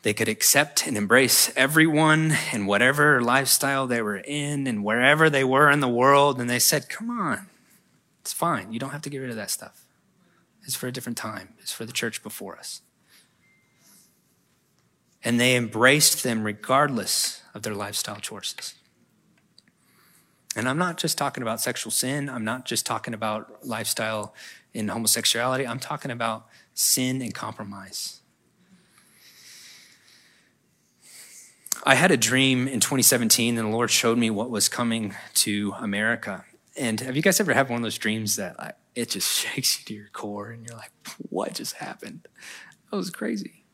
They 0.00 0.14
could 0.14 0.28
accept 0.28 0.86
and 0.86 0.96
embrace 0.96 1.52
everyone 1.56 2.34
in 2.54 2.64
whatever 2.64 3.20
lifestyle 3.20 3.86
they 3.86 4.00
were 4.00 4.16
in 4.16 4.66
and 4.66 4.82
wherever 4.82 5.28
they 5.28 5.44
were 5.44 5.70
in 5.70 5.80
the 5.80 5.88
world. 5.88 6.40
And 6.40 6.48
they 6.48 6.58
said, 6.58 6.88
Come 6.88 7.10
on, 7.10 7.48
it's 8.22 8.32
fine. 8.32 8.72
You 8.72 8.78
don't 8.78 8.92
have 8.92 9.02
to 9.02 9.10
get 9.10 9.18
rid 9.18 9.28
of 9.28 9.36
that 9.36 9.50
stuff. 9.50 9.84
It's 10.62 10.74
for 10.74 10.86
a 10.86 10.92
different 10.92 11.18
time, 11.18 11.50
it's 11.58 11.72
for 11.72 11.84
the 11.84 11.92
church 11.92 12.22
before 12.22 12.56
us 12.56 12.80
and 15.26 15.40
they 15.40 15.56
embraced 15.56 16.22
them 16.22 16.44
regardless 16.44 17.42
of 17.52 17.62
their 17.64 17.74
lifestyle 17.74 18.20
choices. 18.20 18.74
And 20.54 20.68
I'm 20.68 20.78
not 20.78 20.98
just 20.98 21.18
talking 21.18 21.42
about 21.42 21.60
sexual 21.60 21.90
sin, 21.90 22.28
I'm 22.30 22.44
not 22.44 22.64
just 22.64 22.86
talking 22.86 23.12
about 23.12 23.66
lifestyle 23.66 24.34
in 24.72 24.86
homosexuality, 24.86 25.66
I'm 25.66 25.80
talking 25.80 26.12
about 26.12 26.46
sin 26.74 27.20
and 27.22 27.34
compromise. 27.34 28.20
I 31.82 31.96
had 31.96 32.12
a 32.12 32.16
dream 32.16 32.68
in 32.68 32.78
2017, 32.78 33.58
and 33.58 33.66
the 33.66 33.72
Lord 33.72 33.90
showed 33.90 34.18
me 34.18 34.30
what 34.30 34.48
was 34.48 34.68
coming 34.68 35.16
to 35.34 35.74
America. 35.80 36.44
And 36.76 37.00
have 37.00 37.16
you 37.16 37.22
guys 37.22 37.40
ever 37.40 37.52
had 37.52 37.68
one 37.68 37.78
of 37.78 37.82
those 37.82 37.98
dreams 37.98 38.36
that 38.36 38.56
like, 38.60 38.76
it 38.94 39.10
just 39.10 39.36
shakes 39.40 39.80
you 39.80 39.84
to 39.86 39.94
your 39.94 40.08
core, 40.12 40.50
and 40.50 40.64
you're 40.64 40.78
like, 40.78 40.92
"What 41.30 41.54
just 41.54 41.74
happened?" 41.74 42.28
That 42.90 42.96
was 42.96 43.10
crazy. 43.10 43.65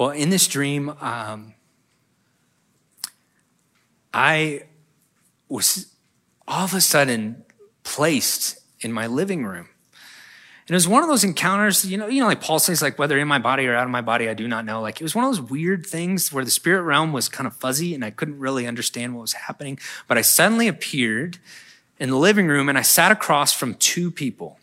Well, 0.00 0.12
in 0.12 0.30
this 0.30 0.48
dream, 0.48 0.94
um, 1.02 1.52
I 4.14 4.62
was 5.46 5.94
all 6.48 6.64
of 6.64 6.72
a 6.72 6.80
sudden 6.80 7.44
placed 7.82 8.60
in 8.80 8.94
my 8.94 9.06
living 9.06 9.44
room. 9.44 9.68
And 10.66 10.70
it 10.70 10.72
was 10.72 10.88
one 10.88 11.02
of 11.02 11.10
those 11.10 11.22
encounters, 11.22 11.84
you 11.84 11.98
know, 11.98 12.06
you 12.06 12.22
know, 12.22 12.28
like 12.28 12.40
Paul 12.40 12.58
says, 12.58 12.80
like 12.80 12.98
whether 12.98 13.18
in 13.18 13.28
my 13.28 13.38
body 13.38 13.66
or 13.66 13.74
out 13.74 13.84
of 13.84 13.90
my 13.90 14.00
body, 14.00 14.26
I 14.26 14.32
do 14.32 14.48
not 14.48 14.64
know. 14.64 14.80
Like 14.80 15.02
it 15.02 15.04
was 15.04 15.14
one 15.14 15.26
of 15.26 15.32
those 15.32 15.50
weird 15.50 15.84
things 15.84 16.32
where 16.32 16.46
the 16.46 16.50
spirit 16.50 16.80
realm 16.84 17.12
was 17.12 17.28
kind 17.28 17.46
of 17.46 17.54
fuzzy 17.54 17.94
and 17.94 18.02
I 18.02 18.10
couldn't 18.10 18.38
really 18.38 18.66
understand 18.66 19.14
what 19.14 19.20
was 19.20 19.34
happening. 19.34 19.78
But 20.08 20.16
I 20.16 20.22
suddenly 20.22 20.66
appeared 20.66 21.36
in 21.98 22.08
the 22.08 22.16
living 22.16 22.48
room 22.48 22.70
and 22.70 22.78
I 22.78 22.82
sat 22.82 23.12
across 23.12 23.52
from 23.52 23.74
two 23.74 24.10
people. 24.10 24.59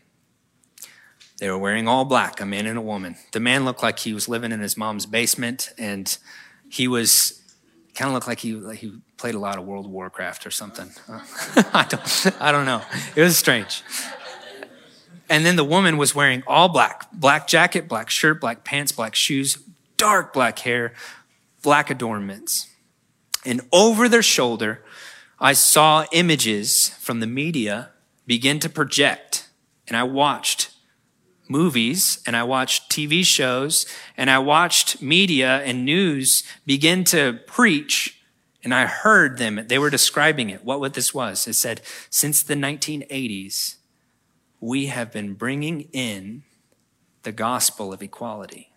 They 1.39 1.50
were 1.50 1.58
wearing 1.58 1.88
all 1.88 2.04
black, 2.04 2.41
a 2.41 2.45
man 2.45 2.65
and 2.65 2.78
a 2.78 2.82
woman. 2.82 3.15
The 3.32 3.39
man 3.39 3.63
looked 3.63 3.84
like 3.84 4.00
he 4.00 4.13
was 4.13 4.28
living 4.28 4.52
in 4.52 4.60
his 4.60 4.76
mom's 4.76 5.06
basement, 5.06 5.71
and 5.78 6.17
he 6.69 6.88
was 6.88 7.41
kind 7.93 8.10
of 8.10 8.13
looked 8.13 8.28
like 8.28 8.39
he 8.39 8.54
like 8.54 8.80
he 8.80 9.00
played 9.17 9.36
a 9.36 9.39
lot 9.39 9.58
of 9.58 9.65
World 9.65 9.88
Warcraft 9.88 10.45
or 10.45 10.52
something. 10.52 10.89
I 11.73 11.86
don't 11.89 12.41
I 12.41 12.52
don't 12.52 12.65
know. 12.65 12.82
It 13.15 13.21
was 13.21 13.38
strange. 13.38 13.84
And 15.30 15.45
then 15.45 15.58
the 15.58 15.63
woman 15.63 15.97
was 15.97 16.15
wearing 16.15 16.41
all 16.47 16.69
black, 16.69 17.12
black 17.12 17.47
jacket, 17.47 17.88
black 17.88 18.10
shirt, 18.10 18.39
black 18.39 18.63
pants, 18.63 18.91
black 18.91 19.13
shoes, 19.13 19.58
dark 19.97 20.32
black 20.32 20.60
hair, 20.60 20.93
black 21.62 21.89
adornments. 21.89 22.69
And 23.45 23.62
over 23.73 24.08
their 24.08 24.21
shoulder, 24.21 24.84
I 25.39 25.54
saw 25.54 26.06
images 26.12 26.89
from 27.00 27.19
the 27.19 27.28
media 27.28 27.89
begin 28.26 28.60
to 28.60 28.69
project. 28.69 29.50
And 29.88 29.97
I 29.97 30.04
watched 30.04 30.71
movies 31.50 32.22
and 32.26 32.36
I 32.36 32.44
watched 32.44 32.92
TV 32.92 33.24
shows 33.24 33.86
and 34.16 34.30
I 34.30 34.40
watched 34.40 35.02
media 35.02 35.58
and 35.64 35.86
news 35.86 36.44
begin 36.66 37.04
to 37.06 37.40
preach 37.48 38.22
and 38.64 38.74
I 38.74 38.86
heard 38.86 39.38
them. 39.38 39.66
They 39.68 39.80
were 39.80 39.90
describing 39.90 40.50
it, 40.50 40.64
what, 40.64 40.80
what 40.80 40.94
this 40.94 41.14
was. 41.14 41.48
It 41.48 41.54
said, 41.54 41.82
since 42.10 42.44
the 42.44 42.56
1980s, 42.56 43.76
we 44.60 44.88
have 44.88 45.12
been 45.12 45.36
bringing 45.36 45.82
in 45.94 46.44
the 47.24 47.32
gospel 47.32 47.94
of 47.94 48.02
equality. 48.02 48.72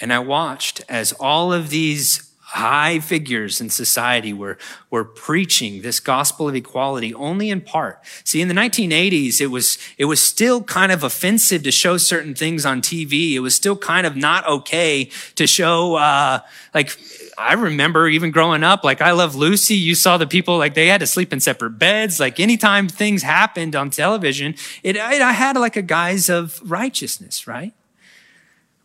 And 0.00 0.12
I 0.12 0.18
watched 0.18 0.82
as 0.88 1.12
all 1.12 1.52
of 1.52 1.70
these 1.70 2.29
high 2.50 2.98
figures 2.98 3.60
in 3.60 3.70
society 3.70 4.32
were, 4.32 4.58
were 4.90 5.04
preaching 5.04 5.82
this 5.82 6.00
gospel 6.00 6.48
of 6.48 6.54
equality 6.56 7.14
only 7.14 7.48
in 7.48 7.60
part. 7.60 8.00
See, 8.24 8.40
in 8.40 8.48
the 8.48 8.54
1980s, 8.54 9.40
it 9.40 9.46
was, 9.46 9.78
it 9.98 10.06
was 10.06 10.20
still 10.20 10.62
kind 10.64 10.90
of 10.90 11.04
offensive 11.04 11.62
to 11.62 11.70
show 11.70 11.96
certain 11.96 12.34
things 12.34 12.66
on 12.66 12.82
TV. 12.82 13.34
It 13.34 13.40
was 13.40 13.54
still 13.54 13.76
kind 13.76 14.04
of 14.04 14.16
not 14.16 14.46
okay 14.48 15.10
to 15.36 15.46
show, 15.46 15.94
uh, 15.94 16.40
like, 16.74 16.96
I 17.38 17.52
remember 17.54 18.08
even 18.08 18.32
growing 18.32 18.64
up, 18.64 18.82
like 18.82 19.00
I 19.00 19.12
Love 19.12 19.36
Lucy, 19.36 19.76
you 19.76 19.94
saw 19.94 20.18
the 20.18 20.26
people 20.26 20.58
like 20.58 20.74
they 20.74 20.88
had 20.88 21.00
to 21.00 21.06
sleep 21.06 21.32
in 21.32 21.38
separate 21.40 21.78
beds. 21.78 22.18
Like 22.18 22.40
anytime 22.40 22.88
things 22.88 23.22
happened 23.22 23.74
on 23.74 23.90
television, 23.90 24.56
it, 24.82 24.96
it 24.96 25.22
I 25.22 25.32
had 25.32 25.56
like 25.56 25.76
a 25.76 25.82
guise 25.82 26.28
of 26.28 26.60
righteousness, 26.68 27.46
right? 27.46 27.72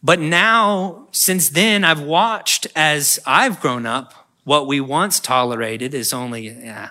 But 0.06 0.20
now, 0.20 1.08
since 1.10 1.50
then, 1.50 1.84
I've 1.84 2.00
watched 2.00 2.68
as 2.76 3.20
I've 3.26 3.60
grown 3.60 3.88
up, 3.88 4.14
what 4.44 4.68
we 4.68 4.80
once 4.80 5.20
tolerated 5.20 5.96
is 5.96 6.14
only, 6.14 6.48
yeah, 6.48 6.90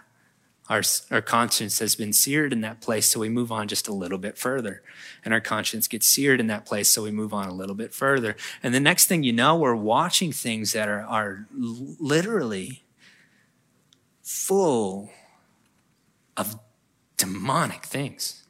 our, 0.68 0.82
our 1.12 1.22
conscience 1.22 1.78
has 1.78 1.94
been 1.94 2.12
seared 2.12 2.52
in 2.52 2.60
that 2.62 2.80
place, 2.80 3.06
so 3.06 3.20
we 3.20 3.28
move 3.28 3.52
on 3.52 3.68
just 3.68 3.86
a 3.86 3.92
little 3.92 4.18
bit 4.18 4.36
further. 4.36 4.82
And 5.24 5.32
our 5.32 5.40
conscience 5.40 5.86
gets 5.86 6.08
seared 6.08 6.40
in 6.40 6.48
that 6.48 6.66
place, 6.66 6.90
so 6.90 7.04
we 7.04 7.12
move 7.12 7.32
on 7.32 7.46
a 7.46 7.54
little 7.54 7.76
bit 7.76 7.94
further. 7.94 8.34
And 8.64 8.74
the 8.74 8.80
next 8.80 9.06
thing 9.06 9.22
you 9.22 9.32
know, 9.32 9.54
we're 9.54 9.76
watching 9.76 10.32
things 10.32 10.72
that 10.72 10.88
are, 10.88 11.02
are 11.02 11.46
literally 11.56 12.82
full 14.24 15.12
of 16.36 16.58
demonic 17.16 17.84
things. 17.84 18.43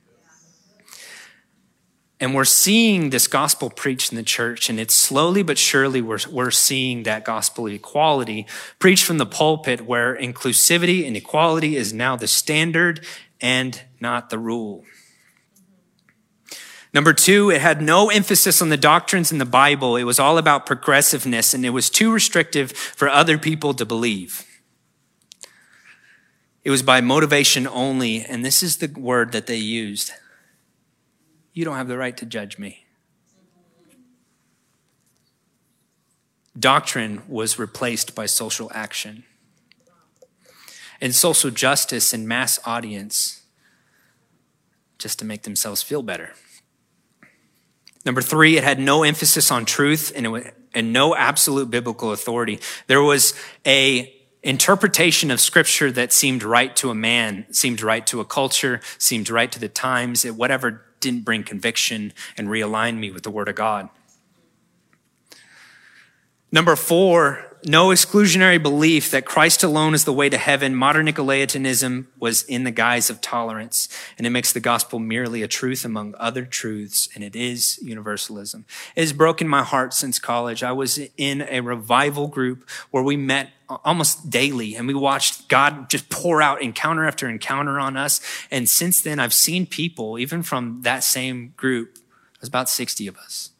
And 2.20 2.34
we're 2.34 2.44
seeing 2.44 3.10
this 3.10 3.26
gospel 3.26 3.70
preached 3.70 4.12
in 4.12 4.16
the 4.16 4.22
church, 4.22 4.70
and 4.70 4.78
it's 4.78 4.94
slowly 4.94 5.42
but 5.42 5.58
surely 5.58 6.00
we're, 6.00 6.20
we're 6.30 6.52
seeing 6.52 7.02
that 7.02 7.24
gospel 7.24 7.66
equality 7.66 8.46
preached 8.78 9.04
from 9.04 9.18
the 9.18 9.26
pulpit 9.26 9.82
where 9.82 10.16
inclusivity 10.16 11.06
and 11.06 11.16
equality 11.16 11.76
is 11.76 11.92
now 11.92 12.14
the 12.14 12.28
standard 12.28 13.04
and 13.40 13.82
not 14.00 14.30
the 14.30 14.38
rule. 14.38 14.84
Number 16.94 17.12
two, 17.12 17.50
it 17.50 17.60
had 17.60 17.82
no 17.82 18.08
emphasis 18.08 18.62
on 18.62 18.68
the 18.68 18.76
doctrines 18.76 19.32
in 19.32 19.38
the 19.38 19.44
Bible. 19.44 19.96
It 19.96 20.04
was 20.04 20.20
all 20.20 20.38
about 20.38 20.64
progressiveness, 20.64 21.52
and 21.52 21.66
it 21.66 21.70
was 21.70 21.90
too 21.90 22.12
restrictive 22.12 22.70
for 22.70 23.08
other 23.08 23.36
people 23.36 23.74
to 23.74 23.84
believe. 23.84 24.46
It 26.62 26.70
was 26.70 26.82
by 26.84 27.00
motivation 27.00 27.66
only, 27.66 28.24
and 28.24 28.44
this 28.44 28.62
is 28.62 28.76
the 28.76 28.88
word 28.98 29.32
that 29.32 29.48
they 29.48 29.56
used 29.56 30.12
you 31.54 31.64
don't 31.64 31.76
have 31.76 31.88
the 31.88 31.96
right 31.96 32.16
to 32.16 32.26
judge 32.26 32.58
me. 32.58 32.84
Doctrine 36.58 37.22
was 37.26 37.58
replaced 37.58 38.14
by 38.14 38.26
social 38.26 38.70
action. 38.74 39.24
And 41.00 41.14
social 41.14 41.50
justice 41.50 42.12
and 42.12 42.28
mass 42.28 42.58
audience 42.64 43.42
just 44.98 45.18
to 45.20 45.24
make 45.24 45.42
themselves 45.42 45.82
feel 45.82 46.02
better. 46.02 46.32
Number 48.04 48.20
three, 48.20 48.56
it 48.56 48.64
had 48.64 48.78
no 48.78 49.02
emphasis 49.02 49.50
on 49.50 49.64
truth 49.64 50.12
and, 50.14 50.52
and 50.74 50.92
no 50.92 51.16
absolute 51.16 51.70
biblical 51.70 52.12
authority. 52.12 52.60
There 52.86 53.02
was 53.02 53.34
a 53.66 54.14
interpretation 54.42 55.30
of 55.30 55.40
scripture 55.40 55.90
that 55.90 56.12
seemed 56.12 56.42
right 56.42 56.76
to 56.76 56.90
a 56.90 56.94
man, 56.94 57.46
seemed 57.50 57.80
right 57.80 58.06
to 58.06 58.20
a 58.20 58.24
culture, 58.24 58.80
seemed 58.98 59.30
right 59.30 59.50
to 59.50 59.58
the 59.58 59.68
times, 59.68 60.24
at 60.24 60.34
whatever 60.34 60.82
didn't 61.04 61.24
bring 61.24 61.44
conviction 61.44 62.12
and 62.36 62.48
realign 62.48 62.98
me 62.98 63.12
with 63.12 63.22
the 63.22 63.30
Word 63.30 63.48
of 63.48 63.54
God. 63.54 63.88
Number 66.50 66.76
four, 66.76 67.54
no 67.66 67.88
exclusionary 67.88 68.62
belief 68.62 69.10
that 69.10 69.24
Christ 69.24 69.62
alone 69.62 69.94
is 69.94 70.04
the 70.04 70.12
way 70.12 70.28
to 70.28 70.36
heaven. 70.36 70.74
Modern 70.74 71.06
Nicolaitanism 71.06 72.06
was 72.18 72.42
in 72.42 72.64
the 72.64 72.70
guise 72.70 73.10
of 73.10 73.20
tolerance, 73.20 73.88
and 74.18 74.26
it 74.26 74.30
makes 74.30 74.52
the 74.52 74.60
gospel 74.60 74.98
merely 74.98 75.42
a 75.42 75.48
truth 75.48 75.84
among 75.84 76.14
other 76.18 76.44
truths, 76.44 77.08
and 77.14 77.24
it 77.24 77.34
is 77.34 77.78
universalism. 77.82 78.66
It 78.94 79.00
has 79.00 79.12
broken 79.12 79.48
my 79.48 79.62
heart 79.62 79.94
since 79.94 80.18
college. 80.18 80.62
I 80.62 80.72
was 80.72 80.98
in 81.16 81.42
a 81.42 81.60
revival 81.60 82.28
group 82.28 82.68
where 82.90 83.02
we 83.02 83.16
met 83.16 83.50
almost 83.84 84.30
daily 84.30 84.74
and 84.74 84.86
we 84.86 84.94
watched 84.94 85.48
God 85.48 85.88
just 85.90 86.08
pour 86.10 86.42
out 86.42 86.62
encounter 86.62 87.06
after 87.06 87.28
encounter 87.28 87.78
on 87.78 87.96
us. 87.96 88.20
And 88.50 88.68
since 88.68 89.00
then, 89.00 89.18
I've 89.18 89.34
seen 89.34 89.66
people, 89.66 90.18
even 90.18 90.42
from 90.42 90.80
that 90.82 91.04
same 91.04 91.54
group, 91.56 91.98
there's 92.40 92.48
about 92.48 92.68
60 92.68 93.06
of 93.06 93.16
us, 93.16 93.50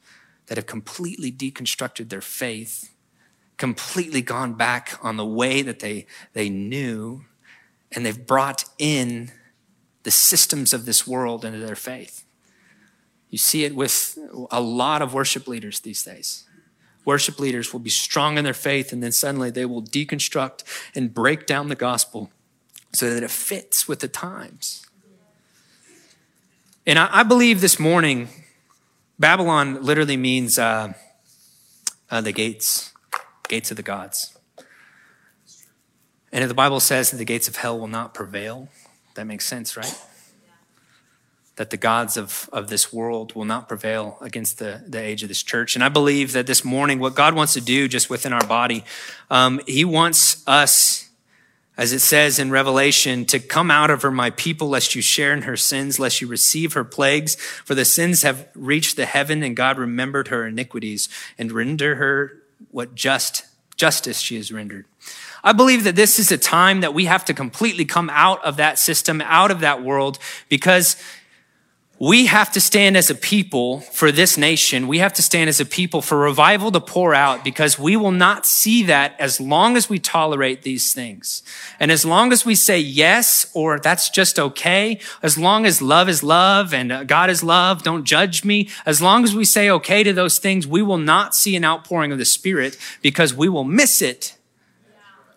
that 0.46 0.58
have 0.58 0.66
completely 0.66 1.32
deconstructed 1.32 2.08
their 2.10 2.20
faith 2.20 2.94
completely 3.56 4.22
gone 4.22 4.54
back 4.54 4.98
on 5.02 5.16
the 5.16 5.24
way 5.24 5.62
that 5.62 5.80
they, 5.80 6.06
they 6.32 6.48
knew, 6.48 7.24
and 7.92 8.04
they've 8.04 8.26
brought 8.26 8.64
in 8.78 9.30
the 10.02 10.10
systems 10.10 10.72
of 10.72 10.84
this 10.84 11.06
world 11.06 11.44
into 11.44 11.58
their 11.58 11.76
faith. 11.76 12.24
You 13.30 13.38
see 13.38 13.64
it 13.64 13.74
with 13.74 14.18
a 14.50 14.60
lot 14.60 15.02
of 15.02 15.14
worship 15.14 15.48
leaders 15.48 15.80
these 15.80 16.02
days. 16.04 16.44
Worship 17.04 17.38
leaders 17.38 17.72
will 17.72 17.80
be 17.80 17.90
strong 17.90 18.38
in 18.38 18.44
their 18.44 18.54
faith, 18.54 18.92
and 18.92 19.02
then 19.02 19.12
suddenly 19.12 19.50
they 19.50 19.66
will 19.66 19.82
deconstruct 19.82 20.64
and 20.94 21.12
break 21.12 21.46
down 21.46 21.68
the 21.68 21.74
gospel 21.74 22.30
so 22.92 23.12
that 23.12 23.22
it 23.22 23.30
fits 23.30 23.86
with 23.86 24.00
the 24.00 24.08
times. 24.08 24.86
And 26.86 26.98
I, 26.98 27.20
I 27.20 27.22
believe 27.22 27.60
this 27.60 27.78
morning, 27.78 28.28
Babylon 29.18 29.82
literally 29.82 30.16
means 30.16 30.58
uh, 30.58 30.94
uh, 32.10 32.20
the 32.20 32.32
gates 32.32 32.92
gates 33.48 33.70
of 33.70 33.76
the 33.76 33.82
gods. 33.82 34.36
And 36.32 36.42
if 36.42 36.48
the 36.48 36.54
Bible 36.54 36.80
says 36.80 37.10
that 37.10 37.18
the 37.18 37.24
gates 37.24 37.46
of 37.46 37.56
hell 37.56 37.78
will 37.78 37.88
not 37.88 38.14
prevail, 38.14 38.68
that 39.14 39.26
makes 39.26 39.46
sense, 39.46 39.76
right? 39.76 39.96
That 41.56 41.70
the 41.70 41.76
gods 41.76 42.16
of, 42.16 42.50
of 42.52 42.68
this 42.68 42.92
world 42.92 43.34
will 43.36 43.44
not 43.44 43.68
prevail 43.68 44.18
against 44.20 44.58
the, 44.58 44.82
the 44.88 45.00
age 45.00 45.22
of 45.22 45.28
this 45.28 45.42
church. 45.42 45.76
And 45.76 45.84
I 45.84 45.88
believe 45.88 46.32
that 46.32 46.48
this 46.48 46.64
morning, 46.64 46.98
what 46.98 47.14
God 47.14 47.34
wants 47.34 47.54
to 47.54 47.60
do 47.60 47.86
just 47.86 48.10
within 48.10 48.32
our 48.32 48.44
body, 48.44 48.84
um, 49.30 49.60
He 49.66 49.84
wants 49.84 50.42
us, 50.48 51.08
as 51.76 51.92
it 51.92 52.00
says 52.00 52.40
in 52.40 52.50
Revelation, 52.50 53.24
to 53.26 53.38
come 53.38 53.70
out 53.70 53.90
of 53.90 54.02
her, 54.02 54.10
my 54.10 54.30
people, 54.30 54.68
lest 54.68 54.96
you 54.96 55.02
share 55.02 55.32
in 55.32 55.42
her 55.42 55.56
sins, 55.56 56.00
lest 56.00 56.20
you 56.20 56.26
receive 56.26 56.72
her 56.72 56.84
plagues. 56.84 57.36
For 57.36 57.76
the 57.76 57.84
sins 57.84 58.22
have 58.22 58.48
reached 58.56 58.96
the 58.96 59.06
heaven, 59.06 59.44
and 59.44 59.54
God 59.54 59.78
remembered 59.78 60.28
her 60.28 60.46
iniquities 60.48 61.08
and 61.38 61.52
render 61.52 61.94
her 61.96 62.42
what 62.72 62.96
just 62.96 63.44
justice 63.76 64.18
she 64.18 64.36
has 64.36 64.50
rendered. 64.50 64.86
I 65.42 65.52
believe 65.52 65.84
that 65.84 65.94
this 65.94 66.18
is 66.18 66.32
a 66.32 66.38
time 66.38 66.80
that 66.80 66.94
we 66.94 67.04
have 67.04 67.24
to 67.26 67.34
completely 67.34 67.84
come 67.84 68.10
out 68.10 68.42
of 68.44 68.56
that 68.56 68.78
system, 68.78 69.20
out 69.20 69.50
of 69.50 69.60
that 69.60 69.82
world, 69.82 70.18
because 70.48 70.96
we 72.00 72.26
have 72.26 72.50
to 72.52 72.60
stand 72.60 72.96
as 72.96 73.08
a 73.08 73.14
people 73.14 73.80
for 73.80 74.10
this 74.10 74.36
nation. 74.36 74.88
We 74.88 74.98
have 74.98 75.12
to 75.12 75.22
stand 75.22 75.48
as 75.48 75.60
a 75.60 75.64
people 75.64 76.02
for 76.02 76.18
revival 76.18 76.72
to 76.72 76.80
pour 76.80 77.14
out 77.14 77.44
because 77.44 77.78
we 77.78 77.96
will 77.96 78.10
not 78.10 78.46
see 78.46 78.82
that 78.84 79.14
as 79.20 79.40
long 79.40 79.76
as 79.76 79.88
we 79.88 80.00
tolerate 80.00 80.62
these 80.62 80.92
things. 80.92 81.44
And 81.78 81.92
as 81.92 82.04
long 82.04 82.32
as 82.32 82.44
we 82.44 82.56
say 82.56 82.80
yes, 82.80 83.48
or 83.54 83.78
that's 83.78 84.10
just 84.10 84.40
okay, 84.40 84.98
as 85.22 85.38
long 85.38 85.64
as 85.66 85.80
love 85.80 86.08
is 86.08 86.24
love 86.24 86.74
and 86.74 86.90
uh, 86.90 87.04
God 87.04 87.30
is 87.30 87.44
love, 87.44 87.84
don't 87.84 88.04
judge 88.04 88.44
me. 88.44 88.68
As 88.84 89.00
long 89.00 89.22
as 89.22 89.34
we 89.34 89.44
say 89.44 89.70
okay 89.70 90.02
to 90.02 90.12
those 90.12 90.38
things, 90.38 90.66
we 90.66 90.82
will 90.82 90.98
not 90.98 91.32
see 91.32 91.54
an 91.54 91.64
outpouring 91.64 92.10
of 92.10 92.18
the 92.18 92.24
Spirit 92.24 92.76
because 93.02 93.32
we 93.32 93.48
will 93.48 93.64
miss 93.64 94.02
it. 94.02 94.36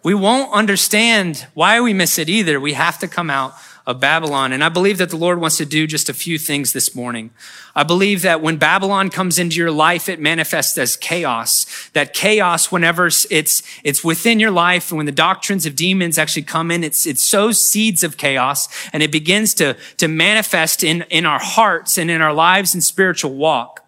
We 0.04 0.15
won't 0.15 0.52
understand 0.54 1.46
why 1.54 1.82
we 1.82 1.93
miss 1.93 2.17
it 2.17 2.30
either. 2.30 2.60
We 2.60 2.74
have 2.74 2.98
to 3.00 3.08
come 3.08 3.30
out 3.30 3.54
of 3.88 4.02
Babylon. 4.02 4.52
And 4.52 4.65
I 4.65 4.69
believe 4.69 4.97
that 4.97 5.10
the 5.10 5.15
Lord 5.15 5.39
wants 5.39 5.56
to 5.58 5.65
do 5.65 5.88
just 5.88 6.10
a 6.10 6.13
few 6.13 6.38
things 6.38 6.73
this 6.73 6.93
morning. 6.93 7.32
I 7.73 7.84
believe 7.84 8.21
that 8.23 8.41
when 8.41 8.58
Babylon 8.58 9.10
comes 9.10 9.39
into 9.39 9.56
your 9.56 9.71
life, 9.71 10.10
it 10.10 10.19
manifests 10.19 10.78
as 10.78 10.97
chaos. 10.97 11.89
That 11.93 12.13
chaos, 12.13 12.69
whenever 12.69 13.08
it's, 13.08 13.63
it's 13.86 14.04
within 14.04 14.41
your 14.41 14.52
life 14.52 14.91
and 14.91 14.97
when 14.97 15.06
the 15.06 15.13
doctrines 15.13 15.65
of 15.65 15.78
demons 15.78 16.17
actually 16.17 16.43
come 16.43 16.69
in, 16.69 16.84
it's, 16.84 17.08
it 17.08 17.17
sows 17.17 17.65
seeds 17.65 18.04
of 18.04 18.17
chaos 18.17 18.67
and 18.91 19.02
it 19.02 19.12
begins 19.12 19.54
to, 19.56 19.78
to 19.95 20.10
manifest 20.10 20.84
in, 20.84 21.04
in 21.04 21.26
our 21.26 21.39
hearts 21.39 21.97
and 21.97 22.12
in 22.12 22.21
our 22.21 22.34
lives 22.34 22.73
and 22.73 22.84
spiritual 22.84 23.34
walk. 23.34 23.87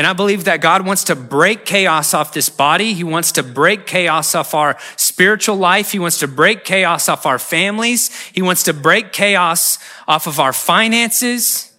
And 0.00 0.06
I 0.06 0.14
believe 0.14 0.44
that 0.44 0.62
God 0.62 0.86
wants 0.86 1.04
to 1.04 1.14
break 1.14 1.66
chaos 1.66 2.14
off 2.14 2.32
this 2.32 2.48
body. 2.48 2.94
He 2.94 3.04
wants 3.04 3.32
to 3.32 3.42
break 3.42 3.86
chaos 3.86 4.34
off 4.34 4.54
our 4.54 4.78
spiritual 4.96 5.56
life. 5.56 5.92
He 5.92 5.98
wants 5.98 6.20
to 6.20 6.26
break 6.26 6.64
chaos 6.64 7.06
off 7.06 7.26
our 7.26 7.38
families. 7.38 8.10
He 8.32 8.40
wants 8.40 8.62
to 8.62 8.72
break 8.72 9.12
chaos 9.12 9.78
off 10.08 10.26
of 10.26 10.40
our 10.40 10.54
finances, 10.54 11.70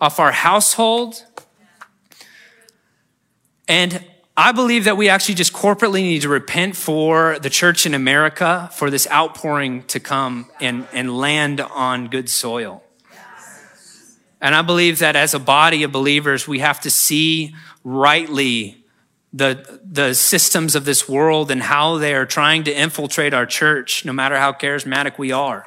off 0.00 0.18
our 0.18 0.32
household. 0.32 1.24
And 3.68 4.04
I 4.36 4.50
believe 4.50 4.82
that 4.82 4.96
we 4.96 5.08
actually 5.08 5.36
just 5.36 5.52
corporately 5.52 6.02
need 6.02 6.22
to 6.22 6.28
repent 6.28 6.74
for 6.74 7.38
the 7.38 7.48
church 7.48 7.86
in 7.86 7.94
America 7.94 8.70
for 8.72 8.90
this 8.90 9.06
outpouring 9.08 9.84
to 9.84 10.00
come 10.00 10.50
and, 10.60 10.88
and 10.92 11.16
land 11.16 11.60
on 11.60 12.08
good 12.08 12.28
soil. 12.28 12.82
And 14.40 14.54
I 14.54 14.62
believe 14.62 15.00
that 15.00 15.16
as 15.16 15.34
a 15.34 15.38
body 15.38 15.82
of 15.82 15.92
believers, 15.92 16.46
we 16.46 16.60
have 16.60 16.80
to 16.82 16.90
see 16.90 17.54
rightly 17.82 18.84
the, 19.32 19.80
the 19.84 20.14
systems 20.14 20.74
of 20.74 20.84
this 20.84 21.08
world 21.08 21.50
and 21.50 21.62
how 21.62 21.98
they 21.98 22.14
are 22.14 22.26
trying 22.26 22.64
to 22.64 22.72
infiltrate 22.72 23.34
our 23.34 23.46
church, 23.46 24.04
no 24.04 24.12
matter 24.12 24.38
how 24.38 24.52
charismatic 24.52 25.18
we 25.18 25.32
are. 25.32 25.64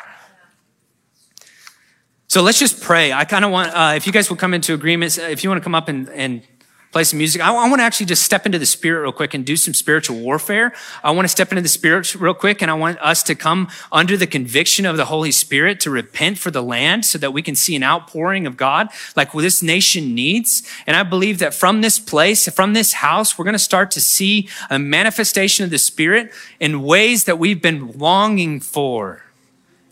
So 2.28 2.42
let's 2.42 2.60
just 2.60 2.82
pray. 2.82 3.12
I 3.12 3.26
kind 3.26 3.44
of 3.44 3.52
want, 3.52 3.74
uh, 3.74 3.94
if 3.96 4.08
you 4.08 4.14
guys 4.14 4.30
will 4.30 4.38
come 4.38 4.54
into 4.54 4.74
agreements, 4.74 5.18
if 5.18 5.44
you 5.44 5.50
want 5.50 5.62
to 5.62 5.64
come 5.64 5.76
up 5.76 5.90
and, 5.90 6.08
and 6.10 6.42
play 6.92 7.04
some 7.04 7.18
music. 7.18 7.42
I, 7.42 7.54
I 7.54 7.70
want 7.70 7.80
to 7.80 7.84
actually 7.84 8.06
just 8.06 8.24
step 8.24 8.46
into 8.46 8.60
the 8.60 8.66
spirit 8.66 9.02
real 9.02 9.12
quick 9.12 9.34
and 9.34 9.46
do 9.46 9.56
some 9.56 9.74
spiritual 9.74 10.20
warfare. 10.20 10.74
I 11.04 11.12
want 11.12 11.26
to 11.26 11.30
step 11.30 11.52
into 11.52 11.62
the 11.62 11.70
spirit 11.70 12.14
real 12.16 12.34
quick 12.34 12.62
and 12.62 12.70
I 12.70 12.74
want 12.74 13.00
us 13.00 13.24
to 13.24 13.36
come 13.36 13.70
under 13.92 14.18
the 14.18 14.28
conviction 14.28 14.86
of 14.86 14.98
the 14.98 15.06
Holy 15.06 15.32
Spirit 15.32 15.80
to 15.82 15.90
repent 15.90 16.38
for 16.38 16.52
the 16.52 16.62
land 16.62 17.06
so 17.06 17.18
that 17.18 17.32
we 17.32 17.42
can 17.42 17.56
see 17.56 17.76
an 17.76 17.84
outpouring 17.84 18.46
of 18.46 18.58
God 18.58 18.90
like 19.16 19.32
this 19.32 19.64
nation 19.64 20.14
needs. 20.14 20.64
And 20.86 20.98
I 20.98 21.04
believe 21.04 21.40
that 21.40 21.54
from 21.54 21.82
this 21.82 21.98
place, 21.98 22.48
from 22.50 22.74
this 22.74 22.94
house, 22.94 23.38
we're 23.38 23.46
going 23.46 23.54
to 23.54 23.60
start 23.60 23.92
to 23.92 24.02
see 24.02 24.50
a 24.70 24.78
manifestation 24.78 25.64
of 25.64 25.72
the 25.72 25.78
Spirit 25.78 26.32
in 26.60 26.84
ways 26.84 27.24
that 27.24 27.40
we've 27.40 27.62
been 27.62 27.92
longing 27.94 28.60
for 28.60 29.24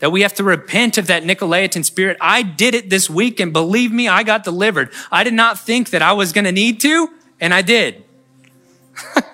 that 0.00 0.10
we 0.10 0.22
have 0.22 0.34
to 0.34 0.44
repent 0.44 0.98
of 0.98 1.06
that 1.06 1.22
Nicolaitan 1.22 1.84
spirit. 1.84 2.16
I 2.20 2.42
did 2.42 2.74
it 2.74 2.90
this 2.90 3.08
week 3.08 3.38
and 3.38 3.52
believe 3.52 3.92
me, 3.92 4.08
I 4.08 4.22
got 4.22 4.44
delivered. 4.44 4.90
I 5.12 5.24
did 5.24 5.34
not 5.34 5.58
think 5.58 5.90
that 5.90 6.02
I 6.02 6.12
was 6.12 6.32
going 6.32 6.46
to 6.46 6.52
need 6.52 6.80
to, 6.80 7.08
and 7.38 7.54
I 7.54 7.62
did. 7.62 8.04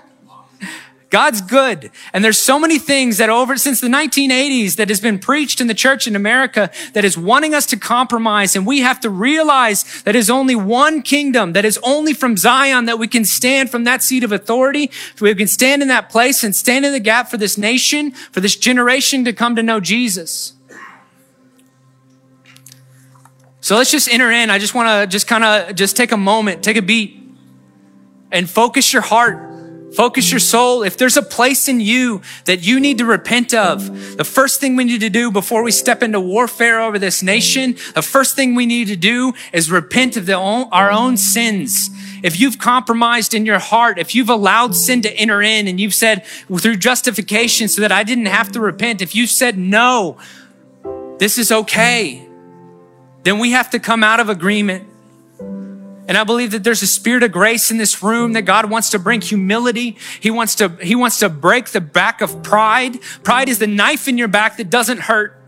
God's 1.09 1.40
good. 1.40 1.92
And 2.12 2.24
there's 2.24 2.38
so 2.38 2.59
many 2.59 2.79
things 2.79 3.18
that 3.18 3.31
over 3.31 3.57
since 3.57 3.81
the 3.81 3.87
1980s 3.87 4.74
that 4.76 4.88
has 4.88 5.00
been 5.00 5.20
preached 5.20 5.61
in 5.61 5.68
the 5.68 5.74
church 5.74 6.09
in 6.09 6.16
America 6.16 6.70
that 6.94 7.05
is 7.05 7.16
wanting 7.16 7.55
us 7.55 7.64
to 7.66 7.76
compromise. 7.76 8.57
And 8.57 8.66
we 8.66 8.81
have 8.81 8.98
to 9.00 9.11
realize 9.11 10.02
that 10.02 10.16
is 10.16 10.29
only 10.29 10.57
one 10.57 11.02
kingdom, 11.02 11.52
that 11.52 11.64
is 11.64 11.79
only 11.85 12.12
from 12.12 12.37
Zion 12.37 12.87
that 12.87 12.98
we 12.98 13.07
can 13.07 13.24
stand 13.24 13.70
from 13.70 13.85
that 13.85 14.02
seat 14.02 14.24
of 14.24 14.33
authority. 14.33 14.90
We 15.20 15.35
can 15.37 15.46
stand 15.46 15.81
in 15.81 15.88
that 15.88 16.11
place 16.11 16.42
and 16.42 16.55
stand 16.55 16.85
in 16.85 16.92
the 16.92 17.00
gap 17.00 17.31
for 17.31 17.37
this 17.37 17.57
nation, 17.57 18.11
for 18.11 18.40
this 18.40 18.57
generation 18.57 19.24
to 19.26 19.33
come 19.33 19.55
to 19.55 19.62
know 19.62 19.79
Jesus. 19.79 20.56
So 23.66 23.74
let's 23.74 23.90
just 23.90 24.09
enter 24.09 24.31
in. 24.31 24.48
I 24.48 24.61
just 24.61 24.76
want 24.76 24.87
to 24.88 25.09
just 25.09 25.26
kind 25.26 25.42
of 25.42 25.74
just 25.74 25.96
take 25.96 26.12
a 26.12 26.16
moment, 26.16 26.62
take 26.62 26.76
a 26.76 26.83
beat 26.83 27.20
and 28.31 28.48
focus 28.48 28.92
your 28.92 29.02
heart. 29.02 29.42
Focus 29.92 30.31
your 30.31 30.38
soul. 30.38 30.85
If 30.85 30.96
there's 30.96 31.16
a 31.16 31.22
place 31.22 31.66
in 31.66 31.81
you 31.81 32.22
that 32.44 32.64
you 32.64 32.79
need 32.79 32.98
to 32.98 33.05
repent 33.05 33.52
of, 33.52 34.16
the 34.16 34.22
first 34.22 34.61
thing 34.61 34.76
we 34.76 34.85
need 34.85 35.00
to 35.00 35.11
do 35.11 35.33
before 35.33 35.64
we 35.64 35.72
step 35.72 36.05
into 36.05 36.20
warfare 36.20 36.81
over 36.81 36.96
this 36.96 37.24
nation, 37.24 37.74
the 37.96 38.02
first 38.02 38.37
thing 38.37 38.55
we 38.55 38.66
need 38.66 38.87
to 38.87 38.94
do 38.94 39.33
is 39.52 39.68
repent 39.68 40.16
of 40.16 40.31
our 40.31 40.92
own 40.92 41.16
sins. 41.16 41.90
If 42.22 42.38
you've 42.38 42.61
compromised 42.61 43.35
in 43.35 43.46
your 43.46 43.59
heart, 43.59 43.98
if 43.98 44.14
you've 44.14 44.31
allowed 44.31 44.76
sin 44.76 45.02
to 45.02 45.12
enter 45.14 45.42
in 45.42 45.66
and 45.66 45.81
you've 45.81 45.94
said 45.94 46.24
through 46.24 46.76
justification 46.76 47.66
so 47.66 47.81
that 47.81 47.90
I 47.90 48.05
didn't 48.05 48.26
have 48.26 48.52
to 48.52 48.61
repent, 48.61 49.02
if 49.02 49.16
you've 49.16 49.31
said 49.31 49.59
no, 49.59 50.18
this 51.18 51.37
is 51.37 51.50
okay 51.50 52.26
then 53.27 53.41
we 53.41 53.51
have 53.51 53.71
to 53.71 53.81
come 53.81 54.05
out 54.05 54.21
of 54.21 54.29
agreement. 54.29 54.87
And 56.09 56.17
I 56.17 56.23
believe 56.23 56.53
that 56.53 56.62
there's 56.62 56.83
a 56.83 56.87
spirit 56.87 57.25
of 57.25 57.33
grace 57.33 57.73
in 57.73 57.77
this 57.77 58.01
room 58.01 58.35
that 58.35 58.43
God 58.43 58.71
wants 58.71 58.91
to 58.91 59.01
bring 59.01 59.21
humility. 59.21 59.97
He 60.21 60.31
wants 60.31 60.55
to, 60.57 60.69
he 60.81 60.95
wants 60.95 61.19
to 61.19 61.29
break 61.29 61.71
the 61.71 61.81
back 61.81 62.21
of 62.21 62.45
pride. 62.45 63.01
Pride 63.25 63.49
is 63.49 63.59
the 63.59 63.67
knife 63.67 64.07
in 64.07 64.17
your 64.17 64.29
back 64.29 64.59
that 64.59 64.71
doesn't 64.71 65.01
hurt. 65.01 65.43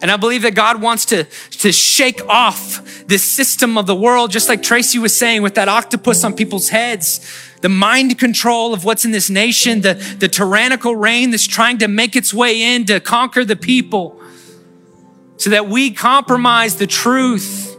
And 0.00 0.12
I 0.12 0.16
believe 0.16 0.42
that 0.42 0.54
God 0.54 0.80
wants 0.80 1.06
to, 1.06 1.24
to 1.24 1.72
shake 1.72 2.24
off 2.28 3.04
this 3.08 3.24
system 3.24 3.76
of 3.76 3.86
the 3.86 3.96
world, 3.96 4.30
just 4.30 4.48
like 4.48 4.62
Tracy 4.62 5.00
was 5.00 5.16
saying 5.16 5.42
with 5.42 5.56
that 5.56 5.68
octopus 5.68 6.22
on 6.22 6.34
people's 6.34 6.68
heads. 6.68 7.20
The 7.62 7.68
mind 7.68 8.16
control 8.20 8.72
of 8.72 8.84
what's 8.84 9.04
in 9.04 9.10
this 9.10 9.28
nation, 9.28 9.80
the, 9.80 9.94
the 10.20 10.28
tyrannical 10.28 10.94
reign 10.94 11.32
that's 11.32 11.48
trying 11.48 11.78
to 11.78 11.88
make 11.88 12.14
its 12.14 12.32
way 12.32 12.62
in 12.62 12.84
to 12.84 13.00
conquer 13.00 13.44
the 13.44 13.56
people 13.56 14.20
so 15.44 15.50
that 15.50 15.68
we 15.68 15.90
compromise 15.90 16.76
the 16.76 16.86
truth. 16.86 17.76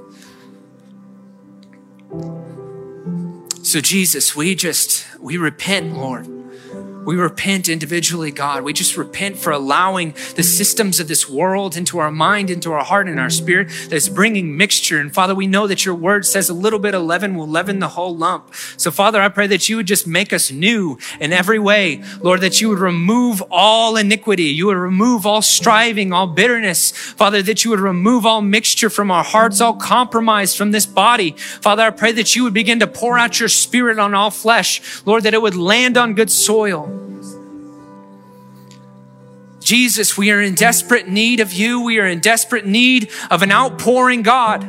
So, 3.64 3.82
Jesus, 3.82 4.36
we 4.36 4.54
just, 4.54 5.04
we 5.20 5.38
repent, 5.38 5.98
Lord. 5.98 6.35
We 7.06 7.16
repent 7.16 7.70
individually, 7.70 8.32
God. 8.32 8.64
We 8.64 8.74
just 8.74 8.98
repent 8.98 9.38
for 9.38 9.52
allowing 9.52 10.16
the 10.36 10.44
systems 10.44 11.00
of 11.00 11.08
this 11.08 11.30
world 11.30 11.78
into 11.78 12.00
our 12.00 12.12
mind, 12.12 12.50
into 12.50 12.72
our 12.72 12.84
heart, 12.84 13.08
and 13.08 13.20
our 13.20 13.30
spirit 13.30 13.70
that's 13.90 14.10
bringing 14.10 14.58
mixture. 14.58 15.00
And 15.00 15.14
Father, 15.14 15.36
we 15.36 15.48
know 15.48 15.68
that 15.68 15.86
your 15.86 15.96
word 15.96 16.26
says 16.26 16.50
a 16.50 16.54
little 16.54 16.80
bit 16.80 16.96
of 16.96 17.04
leaven 17.04 17.36
will 17.36 17.48
leaven 17.48 17.80
the 17.80 17.90
whole 17.90 18.16
lump. 18.16 18.54
So, 18.78 18.92
Father, 18.92 19.22
I 19.22 19.30
pray 19.30 19.48
that 19.48 19.70
you 19.70 19.78
would 19.78 19.88
just 19.88 20.08
make 20.08 20.34
us 20.34 20.52
new 20.52 20.98
in 21.20 21.32
every 21.32 21.60
way. 21.60 22.04
Lord, 22.22 22.42
that 22.42 22.62
you 22.62 22.70
would 22.70 22.80
remove 22.80 23.44
all 23.52 23.98
iniquity. 23.98 24.46
You 24.46 24.68
would 24.68 24.78
remove 24.78 25.26
all 25.26 25.42
striving, 25.42 26.12
all 26.12 26.28
bitterness. 26.28 26.92
Father, 26.92 27.42
that 27.44 27.64
you 27.64 27.72
would 27.72 27.80
remove 27.80 28.26
all 28.26 28.42
mixture 28.42 28.90
from 28.90 29.12
our 29.12 29.24
hearts, 29.24 29.62
all 29.62 29.74
compromise 29.76 30.56
from 30.56 30.72
this 30.72 30.86
body. 30.86 31.32
Father, 31.32 31.84
I 31.84 31.92
pray 31.92 32.12
that 32.14 32.36
you 32.36 32.44
would 32.44 32.54
begin 32.54 32.80
to 32.80 32.88
pour 32.88 33.18
out 33.18 33.40
your 33.40 33.50
spirit 33.50 34.00
on 34.00 34.14
all 34.14 34.32
flesh. 34.32 34.82
Lord, 35.06 35.24
that 35.24 35.34
it 35.34 35.42
would 35.42 35.56
land 35.56 35.98
on 35.98 36.14
good 36.14 36.32
soil. 36.32 36.95
Jesus, 39.66 40.16
we 40.16 40.30
are 40.30 40.40
in 40.40 40.54
desperate 40.54 41.08
need 41.08 41.40
of 41.40 41.52
you. 41.52 41.82
We 41.82 42.00
are 42.00 42.06
in 42.06 42.20
desperate 42.20 42.68
need 42.68 43.12
of 43.32 43.42
an 43.42 43.52
outpouring 43.52 44.22
God. 44.22 44.64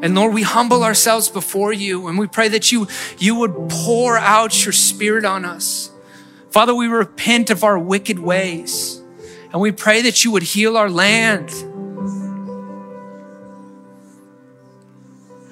And 0.00 0.14
Lord, 0.14 0.32
we 0.32 0.42
humble 0.42 0.84
ourselves 0.84 1.28
before 1.28 1.72
you 1.72 2.06
and 2.06 2.16
we 2.16 2.28
pray 2.28 2.48
that 2.48 2.70
you, 2.70 2.86
you 3.18 3.34
would 3.36 3.68
pour 3.68 4.18
out 4.18 4.64
your 4.64 4.72
spirit 4.72 5.24
on 5.24 5.44
us. 5.44 5.90
Father, 6.50 6.74
we 6.74 6.86
repent 6.86 7.50
of 7.50 7.64
our 7.64 7.78
wicked 7.78 8.20
ways 8.20 9.00
and 9.52 9.60
we 9.60 9.72
pray 9.72 10.02
that 10.02 10.24
you 10.24 10.30
would 10.30 10.42
heal 10.44 10.76
our 10.76 10.90
land. 10.90 11.50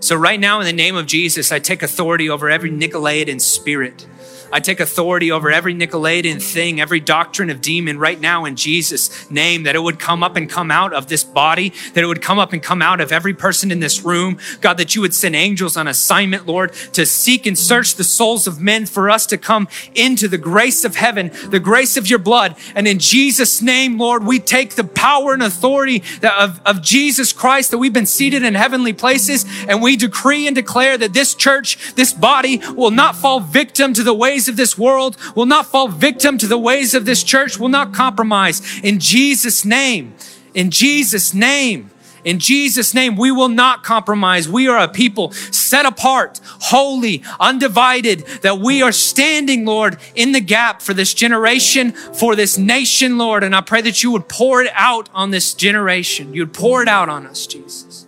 So, 0.00 0.16
right 0.16 0.40
now, 0.40 0.58
in 0.58 0.66
the 0.66 0.72
name 0.72 0.96
of 0.96 1.06
Jesus, 1.06 1.52
I 1.52 1.58
take 1.58 1.82
authority 1.82 2.28
over 2.28 2.50
every 2.50 2.70
Nicolaitan 2.70 3.40
spirit. 3.40 4.06
I 4.52 4.60
take 4.60 4.80
authority 4.80 5.32
over 5.32 5.50
every 5.50 5.74
Nicolaitan 5.74 6.42
thing, 6.42 6.80
every 6.80 7.00
doctrine 7.00 7.48
of 7.48 7.62
demon 7.62 7.98
right 7.98 8.20
now 8.20 8.44
in 8.44 8.54
Jesus' 8.54 9.30
name, 9.30 9.62
that 9.62 9.74
it 9.74 9.82
would 9.82 9.98
come 9.98 10.22
up 10.22 10.36
and 10.36 10.48
come 10.48 10.70
out 10.70 10.92
of 10.92 11.06
this 11.06 11.24
body, 11.24 11.72
that 11.94 12.04
it 12.04 12.06
would 12.06 12.20
come 12.20 12.38
up 12.38 12.52
and 12.52 12.62
come 12.62 12.82
out 12.82 13.00
of 13.00 13.12
every 13.12 13.32
person 13.32 13.70
in 13.70 13.80
this 13.80 14.02
room. 14.02 14.38
God, 14.60 14.76
that 14.76 14.94
you 14.94 15.00
would 15.00 15.14
send 15.14 15.34
angels 15.34 15.76
on 15.76 15.88
assignment, 15.88 16.46
Lord, 16.46 16.74
to 16.92 17.06
seek 17.06 17.46
and 17.46 17.58
search 17.58 17.94
the 17.94 18.04
souls 18.04 18.46
of 18.46 18.60
men 18.60 18.84
for 18.84 19.08
us 19.08 19.24
to 19.26 19.38
come 19.38 19.68
into 19.94 20.28
the 20.28 20.38
grace 20.38 20.84
of 20.84 20.96
heaven, 20.96 21.30
the 21.48 21.60
grace 21.60 21.96
of 21.96 22.10
your 22.10 22.18
blood. 22.18 22.54
And 22.74 22.86
in 22.86 22.98
Jesus' 22.98 23.62
name, 23.62 23.98
Lord, 23.98 24.24
we 24.24 24.38
take 24.38 24.74
the 24.74 24.84
power 24.84 25.32
and 25.32 25.42
authority 25.42 26.02
of, 26.22 26.60
of 26.66 26.82
Jesus 26.82 27.32
Christ 27.32 27.70
that 27.70 27.78
we've 27.78 27.92
been 27.92 28.04
seated 28.04 28.42
in 28.42 28.54
heavenly 28.54 28.92
places, 28.92 29.46
and 29.66 29.80
we 29.80 29.96
decree 29.96 30.46
and 30.46 30.54
declare 30.54 30.98
that 30.98 31.14
this 31.14 31.34
church, 31.34 31.94
this 31.94 32.12
body 32.12 32.60
will 32.76 32.90
not 32.90 33.16
fall 33.16 33.40
victim 33.40 33.94
to 33.94 34.02
the 34.02 34.12
ways 34.12 34.41
ways 34.42 34.48
of 34.48 34.56
this 34.56 34.76
world, 34.76 35.16
will 35.36 35.46
not 35.46 35.66
fall 35.66 35.86
victim 35.86 36.36
to 36.38 36.48
the 36.48 36.58
ways 36.58 36.94
of 36.94 37.04
this 37.04 37.22
church, 37.22 37.58
will 37.58 37.68
not 37.68 37.94
compromise. 37.94 38.60
In 38.82 38.98
Jesus' 38.98 39.64
name, 39.64 40.14
in 40.52 40.70
Jesus' 40.70 41.32
name, 41.32 41.90
in 42.24 42.38
Jesus' 42.38 42.94
name, 42.94 43.16
we 43.16 43.30
will 43.32 43.48
not 43.48 43.82
compromise. 43.84 44.48
We 44.48 44.68
are 44.68 44.78
a 44.78 44.88
people 44.88 45.32
set 45.32 45.86
apart, 45.86 46.40
holy, 46.60 47.22
undivided, 47.38 48.20
that 48.42 48.58
we 48.58 48.82
are 48.82 48.92
standing, 48.92 49.64
Lord, 49.64 49.98
in 50.14 50.32
the 50.32 50.40
gap 50.40 50.82
for 50.82 50.94
this 50.94 51.14
generation, 51.14 51.92
for 51.92 52.36
this 52.36 52.58
nation, 52.58 53.18
Lord. 53.18 53.42
And 53.44 53.54
I 53.54 53.60
pray 53.60 53.80
that 53.82 54.02
you 54.02 54.10
would 54.12 54.28
pour 54.28 54.62
it 54.62 54.70
out 54.74 55.08
on 55.12 55.30
this 55.30 55.54
generation. 55.54 56.34
You'd 56.34 56.52
pour 56.52 56.82
it 56.82 56.88
out 56.88 57.08
on 57.08 57.26
us, 57.26 57.46
Jesus. 57.46 58.01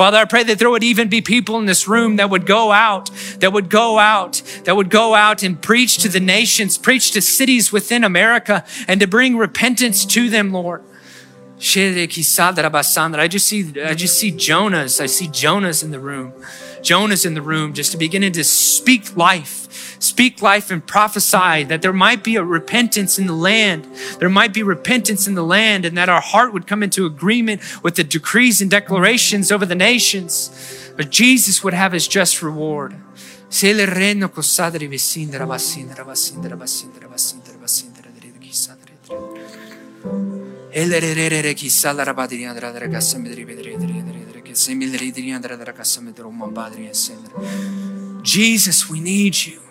Father, 0.00 0.16
I 0.16 0.24
pray 0.24 0.44
that 0.44 0.58
there 0.58 0.70
would 0.70 0.82
even 0.82 1.10
be 1.10 1.20
people 1.20 1.58
in 1.58 1.66
this 1.66 1.86
room 1.86 2.16
that 2.16 2.30
would 2.30 2.46
go 2.46 2.72
out, 2.72 3.10
that 3.40 3.52
would 3.52 3.68
go 3.68 3.98
out, 3.98 4.40
that 4.64 4.74
would 4.74 4.88
go 4.88 5.14
out 5.14 5.42
and 5.42 5.60
preach 5.60 5.98
to 5.98 6.08
the 6.08 6.20
nations, 6.20 6.78
preach 6.78 7.10
to 7.10 7.20
cities 7.20 7.70
within 7.70 8.02
America, 8.02 8.64
and 8.88 8.98
to 9.00 9.06
bring 9.06 9.36
repentance 9.36 10.06
to 10.06 10.30
them, 10.30 10.54
Lord. 10.54 10.82
I 11.58 11.58
just 13.28 13.46
see, 13.46 13.82
I 13.82 13.92
just 13.92 14.18
see 14.18 14.32
Jonahs. 14.32 15.02
I 15.02 15.06
see 15.06 15.28
Jonahs 15.28 15.84
in 15.84 15.90
the 15.90 16.00
room. 16.00 16.32
Jonahs 16.80 17.26
in 17.26 17.34
the 17.34 17.42
room, 17.42 17.74
just 17.74 17.92
to 17.92 17.98
beginning 17.98 18.32
to 18.32 18.42
speak 18.42 19.14
life 19.18 19.69
speak 20.00 20.42
life 20.42 20.70
and 20.70 20.84
prophesy 20.84 21.62
that 21.64 21.82
there 21.82 21.92
might 21.92 22.24
be 22.24 22.34
a 22.34 22.42
repentance 22.42 23.18
in 23.18 23.26
the 23.26 23.34
land. 23.34 23.86
There 24.18 24.28
might 24.28 24.52
be 24.52 24.62
repentance 24.62 25.28
in 25.28 25.34
the 25.34 25.44
land 25.44 25.84
and 25.84 25.96
that 25.96 26.08
our 26.08 26.20
heart 26.20 26.52
would 26.52 26.66
come 26.66 26.82
into 26.82 27.06
agreement 27.06 27.60
with 27.84 27.94
the 27.94 28.04
decrees 28.04 28.60
and 28.60 28.70
declarations 28.70 29.52
over 29.52 29.64
the 29.64 29.74
nations. 29.76 30.92
But 30.96 31.10
Jesus 31.10 31.62
would 31.62 31.74
have 31.74 31.92
his 31.92 32.08
just 32.08 32.42
reward. 32.42 32.96
Jesus, 48.22 48.88
we 48.88 49.00
need 49.00 49.46
you. 49.46 49.69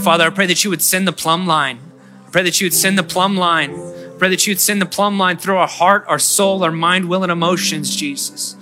Father, 0.00 0.24
I 0.24 0.30
pray 0.30 0.46
that 0.46 0.64
you 0.64 0.70
would 0.70 0.82
send 0.82 1.06
the 1.06 1.12
plumb 1.12 1.46
line. 1.46 1.78
I 2.26 2.30
pray 2.30 2.42
that 2.42 2.60
you 2.60 2.66
would 2.66 2.74
send 2.74 2.98
the 2.98 3.04
plumb 3.04 3.36
line. 3.36 3.70
I 3.72 4.18
pray 4.18 4.28
that 4.30 4.46
you 4.46 4.50
would 4.50 4.60
send 4.60 4.82
the 4.82 4.86
plumb 4.86 5.18
line 5.18 5.36
through 5.36 5.56
our 5.56 5.68
heart, 5.68 6.04
our 6.08 6.18
soul, 6.18 6.64
our 6.64 6.72
mind, 6.72 7.08
will, 7.08 7.22
and 7.22 7.30
emotions, 7.30 7.94
Jesus. 7.94 8.56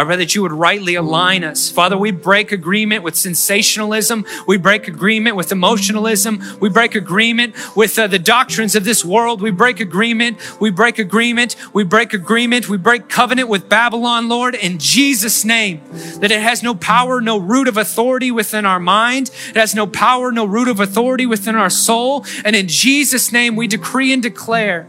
I 0.00 0.04
pray 0.04 0.16
that 0.16 0.34
you 0.34 0.40
would 0.40 0.52
rightly 0.52 0.94
align 0.94 1.44
us. 1.44 1.68
Father, 1.68 1.98
we 1.98 2.10
break 2.10 2.52
agreement 2.52 3.04
with 3.04 3.16
sensationalism. 3.16 4.24
We 4.46 4.56
break 4.56 4.88
agreement 4.88 5.36
with 5.36 5.52
emotionalism. 5.52 6.42
We 6.58 6.70
break 6.70 6.94
agreement 6.94 7.54
with 7.76 7.98
uh, 7.98 8.06
the 8.06 8.18
doctrines 8.18 8.74
of 8.74 8.86
this 8.86 9.04
world. 9.04 9.42
We 9.42 9.50
break 9.50 9.78
agreement. 9.78 10.58
We 10.58 10.70
break 10.70 10.98
agreement. 10.98 11.54
We 11.74 11.84
break 11.84 12.14
agreement. 12.14 12.66
We 12.66 12.78
break 12.78 13.10
covenant 13.10 13.50
with 13.50 13.68
Babylon, 13.68 14.30
Lord, 14.30 14.54
in 14.54 14.78
Jesus' 14.78 15.44
name. 15.44 15.82
That 16.20 16.30
it 16.30 16.40
has 16.40 16.62
no 16.62 16.74
power, 16.74 17.20
no 17.20 17.36
root 17.36 17.68
of 17.68 17.76
authority 17.76 18.30
within 18.30 18.64
our 18.64 18.80
mind. 18.80 19.30
It 19.50 19.56
has 19.56 19.74
no 19.74 19.86
power, 19.86 20.32
no 20.32 20.46
root 20.46 20.68
of 20.68 20.80
authority 20.80 21.26
within 21.26 21.56
our 21.56 21.68
soul. 21.68 22.24
And 22.42 22.56
in 22.56 22.68
Jesus' 22.68 23.32
name, 23.32 23.54
we 23.54 23.66
decree 23.66 24.14
and 24.14 24.22
declare 24.22 24.88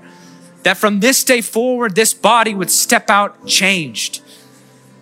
that 0.64 0.78
from 0.78 1.02
this 1.02 1.26
day 1.26 1.42
forward, 1.42 1.96
this 1.96 2.14
body 2.14 2.54
would 2.54 2.72
step 2.72 3.10
out 3.10 3.46
changed. 3.46 4.22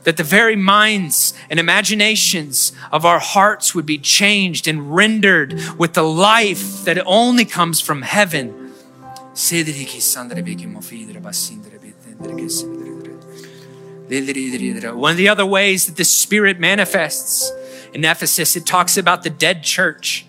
That 0.03 0.17
the 0.17 0.23
very 0.23 0.55
minds 0.55 1.33
and 1.49 1.59
imaginations 1.59 2.71
of 2.91 3.05
our 3.05 3.19
hearts 3.19 3.75
would 3.75 3.85
be 3.85 3.97
changed 3.97 4.67
and 4.67 4.95
rendered 4.95 5.59
with 5.77 5.93
the 5.93 6.03
life 6.03 6.85
that 6.85 7.01
only 7.05 7.45
comes 7.45 7.81
from 7.81 8.01
heaven. 8.03 8.73
One 14.95 15.11
of 15.11 15.17
the 15.17 15.27
other 15.29 15.45
ways 15.45 15.85
that 15.85 15.95
the 15.97 16.03
Spirit 16.03 16.59
manifests 16.59 17.51
in 17.93 18.03
Ephesus, 18.05 18.55
it 18.55 18.65
talks 18.65 18.97
about 18.97 19.23
the 19.23 19.29
dead 19.29 19.63
church. 19.63 20.25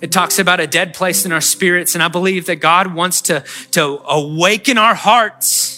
It 0.00 0.12
talks 0.12 0.38
about 0.38 0.60
a 0.60 0.66
dead 0.66 0.94
place 0.94 1.24
in 1.24 1.32
our 1.32 1.40
spirits. 1.40 1.94
And 1.94 2.02
I 2.02 2.08
believe 2.08 2.46
that 2.46 2.56
God 2.56 2.94
wants 2.94 3.22
to, 3.22 3.44
to 3.72 4.02
awaken 4.06 4.78
our 4.78 4.94
hearts, 4.94 5.75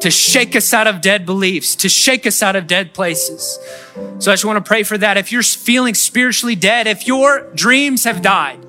to 0.00 0.10
shake 0.10 0.54
us 0.54 0.72
out 0.72 0.86
of 0.86 1.00
dead 1.00 1.26
beliefs, 1.26 1.74
to 1.76 1.88
shake 1.88 2.26
us 2.26 2.42
out 2.42 2.56
of 2.56 2.66
dead 2.66 2.94
places. 2.94 3.58
So 4.18 4.30
I 4.30 4.34
just 4.34 4.44
want 4.44 4.64
to 4.64 4.68
pray 4.68 4.82
for 4.82 4.96
that. 4.98 5.16
If 5.16 5.32
you're 5.32 5.42
feeling 5.42 5.94
spiritually 5.94 6.54
dead, 6.54 6.86
if 6.86 7.06
your 7.06 7.50
dreams 7.54 8.04
have 8.04 8.22
died, 8.22 8.64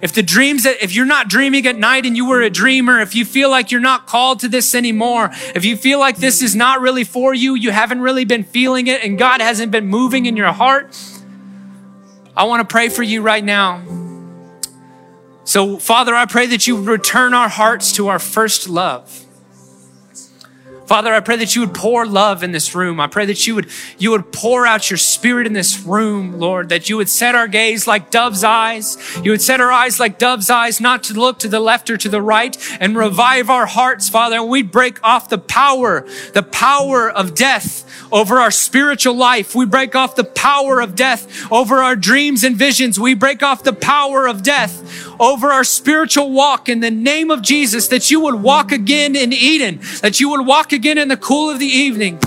if 0.00 0.14
the 0.14 0.22
dreams 0.22 0.62
that, 0.62 0.82
if 0.82 0.94
you're 0.94 1.04
not 1.04 1.28
dreaming 1.28 1.66
at 1.66 1.76
night 1.76 2.06
and 2.06 2.16
you 2.16 2.26
were 2.26 2.40
a 2.40 2.48
dreamer, 2.48 3.00
if 3.00 3.14
you 3.14 3.24
feel 3.24 3.50
like 3.50 3.70
you're 3.70 3.80
not 3.82 4.06
called 4.06 4.40
to 4.40 4.48
this 4.48 4.74
anymore, 4.74 5.30
if 5.54 5.64
you 5.64 5.76
feel 5.76 5.98
like 5.98 6.16
this 6.16 6.42
is 6.42 6.56
not 6.56 6.80
really 6.80 7.04
for 7.04 7.34
you, 7.34 7.54
you 7.54 7.70
haven't 7.70 8.00
really 8.00 8.24
been 8.24 8.44
feeling 8.44 8.86
it 8.86 9.04
and 9.04 9.18
God 9.18 9.40
hasn't 9.40 9.72
been 9.72 9.86
moving 9.86 10.26
in 10.26 10.36
your 10.36 10.52
heart, 10.52 10.98
I 12.36 12.44
want 12.44 12.66
to 12.66 12.72
pray 12.72 12.88
for 12.88 13.02
you 13.02 13.20
right 13.20 13.44
now. 13.44 13.82
So, 15.44 15.78
Father, 15.78 16.14
I 16.14 16.26
pray 16.26 16.46
that 16.46 16.66
you 16.66 16.80
return 16.80 17.34
our 17.34 17.48
hearts 17.48 17.92
to 17.96 18.08
our 18.08 18.18
first 18.18 18.68
love. 18.68 19.26
Father, 20.90 21.14
I 21.14 21.20
pray 21.20 21.36
that 21.36 21.54
you 21.54 21.60
would 21.60 21.72
pour 21.72 22.04
love 22.04 22.42
in 22.42 22.50
this 22.50 22.74
room. 22.74 22.98
I 22.98 23.06
pray 23.06 23.24
that 23.26 23.46
you 23.46 23.54
would, 23.54 23.70
you 23.96 24.10
would 24.10 24.32
pour 24.32 24.66
out 24.66 24.90
your 24.90 24.96
spirit 24.96 25.46
in 25.46 25.52
this 25.52 25.84
room, 25.84 26.40
Lord, 26.40 26.70
that 26.70 26.88
you 26.88 26.96
would 26.96 27.08
set 27.08 27.36
our 27.36 27.46
gaze 27.46 27.86
like 27.86 28.10
dove's 28.10 28.42
eyes. 28.42 28.98
You 29.22 29.30
would 29.30 29.40
set 29.40 29.60
our 29.60 29.70
eyes 29.70 30.00
like 30.00 30.18
dove's 30.18 30.50
eyes, 30.50 30.80
not 30.80 31.04
to 31.04 31.14
look 31.14 31.38
to 31.38 31.48
the 31.48 31.60
left 31.60 31.90
or 31.90 31.96
to 31.96 32.08
the 32.08 32.20
right 32.20 32.56
and 32.80 32.96
revive 32.96 33.50
our 33.50 33.66
hearts, 33.66 34.08
Father. 34.08 34.34
And 34.34 34.48
we'd 34.48 34.72
break 34.72 34.98
off 35.04 35.28
the 35.28 35.38
power, 35.38 36.08
the 36.34 36.42
power 36.42 37.08
of 37.08 37.36
death 37.36 37.86
over 38.10 38.40
our 38.40 38.50
spiritual 38.50 39.14
life. 39.14 39.54
We 39.54 39.66
break 39.66 39.94
off 39.94 40.16
the 40.16 40.24
power 40.24 40.80
of 40.80 40.96
death 40.96 41.52
over 41.52 41.76
our 41.76 41.94
dreams 41.94 42.42
and 42.42 42.56
visions. 42.56 42.98
We 42.98 43.14
break 43.14 43.44
off 43.44 43.62
the 43.62 43.72
power 43.72 44.26
of 44.26 44.42
death 44.42 45.06
over 45.20 45.52
our 45.52 45.62
spiritual 45.62 46.32
walk 46.32 46.68
in 46.68 46.80
the 46.80 46.90
name 46.90 47.30
of 47.30 47.42
Jesus, 47.42 47.86
that 47.88 48.10
you 48.10 48.18
would 48.22 48.42
walk 48.42 48.72
again 48.72 49.14
in 49.14 49.32
Eden, 49.32 49.78
that 50.00 50.18
you 50.18 50.30
would 50.30 50.44
walk 50.44 50.72
again 50.72 50.79
in 50.98 51.08
the 51.08 51.16
cool 51.16 51.50
of 51.50 51.58
the 51.58 51.66
evening. 51.66 52.18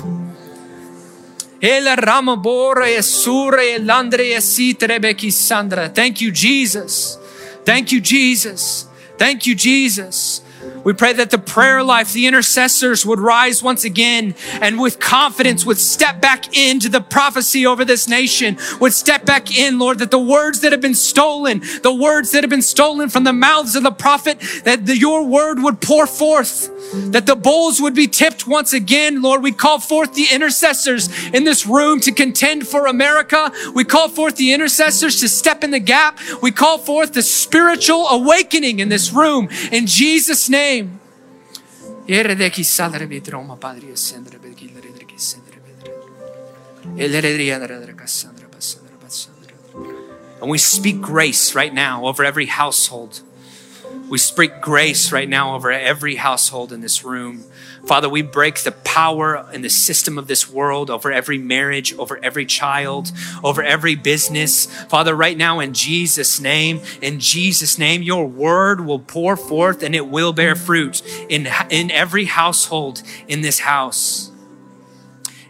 Thank 5.93 6.19
you, 6.19 6.31
Jesus. 6.31 7.17
Thank 7.65 7.91
you, 7.91 8.01
Jesus. 8.01 8.87
Thank 9.17 9.45
you, 9.47 9.55
Jesus. 9.55 10.41
We 10.83 10.93
pray 10.93 11.13
that 11.13 11.29
the 11.29 11.37
prayer 11.37 11.83
life, 11.83 12.13
the 12.13 12.27
intercessors 12.27 13.05
would 13.05 13.19
rise 13.19 13.63
once 13.63 13.83
again 13.83 14.35
and 14.61 14.79
with 14.79 14.99
confidence 14.99 15.65
would 15.65 15.77
step 15.77 16.21
back 16.21 16.57
into 16.57 16.89
the 16.89 17.01
prophecy 17.01 17.65
over 17.65 17.85
this 17.85 18.07
nation, 18.07 18.57
would 18.79 18.93
step 18.93 19.25
back 19.25 19.57
in, 19.57 19.79
Lord, 19.79 19.99
that 19.99 20.11
the 20.11 20.19
words 20.19 20.59
that 20.61 20.71
have 20.71 20.81
been 20.81 20.95
stolen, 20.95 21.61
the 21.81 21.93
words 21.93 22.31
that 22.31 22.43
have 22.43 22.49
been 22.49 22.61
stolen 22.61 23.09
from 23.09 23.23
the 23.23 23.33
mouths 23.33 23.75
of 23.75 23.83
the 23.83 23.91
prophet, 23.91 24.39
that 24.65 24.85
the, 24.85 24.97
your 24.97 25.25
word 25.25 25.59
would 25.59 25.79
pour 25.81 26.05
forth, 26.05 26.69
that 27.11 27.25
the 27.25 27.35
bowls 27.35 27.81
would 27.81 27.95
be 27.95 28.07
tipped 28.07 28.45
once 28.45 28.73
again, 28.73 29.21
Lord. 29.21 29.41
We 29.41 29.51
call 29.51 29.79
forth 29.79 30.13
the 30.13 30.27
intercessors 30.31 31.09
in 31.29 31.43
this 31.43 31.65
room 31.65 31.99
to 32.01 32.11
contend 32.11 32.67
for 32.67 32.87
America. 32.87 33.51
We 33.73 33.83
call 33.83 34.09
forth 34.09 34.35
the 34.35 34.53
intercessors 34.53 35.19
to 35.21 35.29
step 35.29 35.63
in 35.63 35.71
the 35.71 35.79
gap. 35.79 36.19
We 36.41 36.51
call 36.51 36.77
forth 36.77 37.13
the 37.13 37.21
spiritual 37.21 38.07
awakening 38.07 38.79
in 38.79 38.89
this 38.89 39.11
room 39.11 39.49
in 39.71 39.87
Jesus' 39.87 40.49
name. 40.49 40.72
And 50.41 50.49
we 50.49 50.57
speak 50.57 50.99
grace 50.99 51.55
right 51.55 51.73
now 51.73 52.05
over 52.05 52.25
every 52.25 52.47
household. 52.47 53.21
We 54.09 54.17
speak 54.17 54.61
grace 54.61 55.11
right 55.11 55.27
now 55.27 55.55
over 55.55 55.71
every 55.71 56.15
household 56.15 56.71
in 56.71 56.81
this 56.81 57.03
room. 57.03 57.43
Father, 57.85 58.07
we 58.07 58.21
break 58.21 58.59
the 58.59 58.71
power 58.71 59.35
and 59.35 59.63
the 59.63 59.69
system 59.69 60.17
of 60.17 60.27
this 60.27 60.49
world 60.49 60.89
over 60.89 61.11
every 61.11 61.37
marriage, 61.37 61.93
over 61.97 62.17
every 62.23 62.45
child, 62.45 63.11
over 63.43 63.63
every 63.63 63.95
business. 63.95 64.65
Father, 64.85 65.15
right 65.15 65.37
now 65.37 65.59
in 65.59 65.73
Jesus' 65.73 66.39
name, 66.39 66.81
in 67.01 67.19
Jesus' 67.19 67.77
name, 67.77 68.01
your 68.01 68.25
word 68.25 68.85
will 68.85 68.99
pour 68.99 69.35
forth 69.35 69.83
and 69.83 69.95
it 69.95 70.07
will 70.07 70.31
bear 70.31 70.55
fruit 70.55 71.01
in, 71.29 71.49
in 71.69 71.91
every 71.91 72.25
household 72.25 73.03
in 73.27 73.41
this 73.41 73.59
house. 73.59 74.31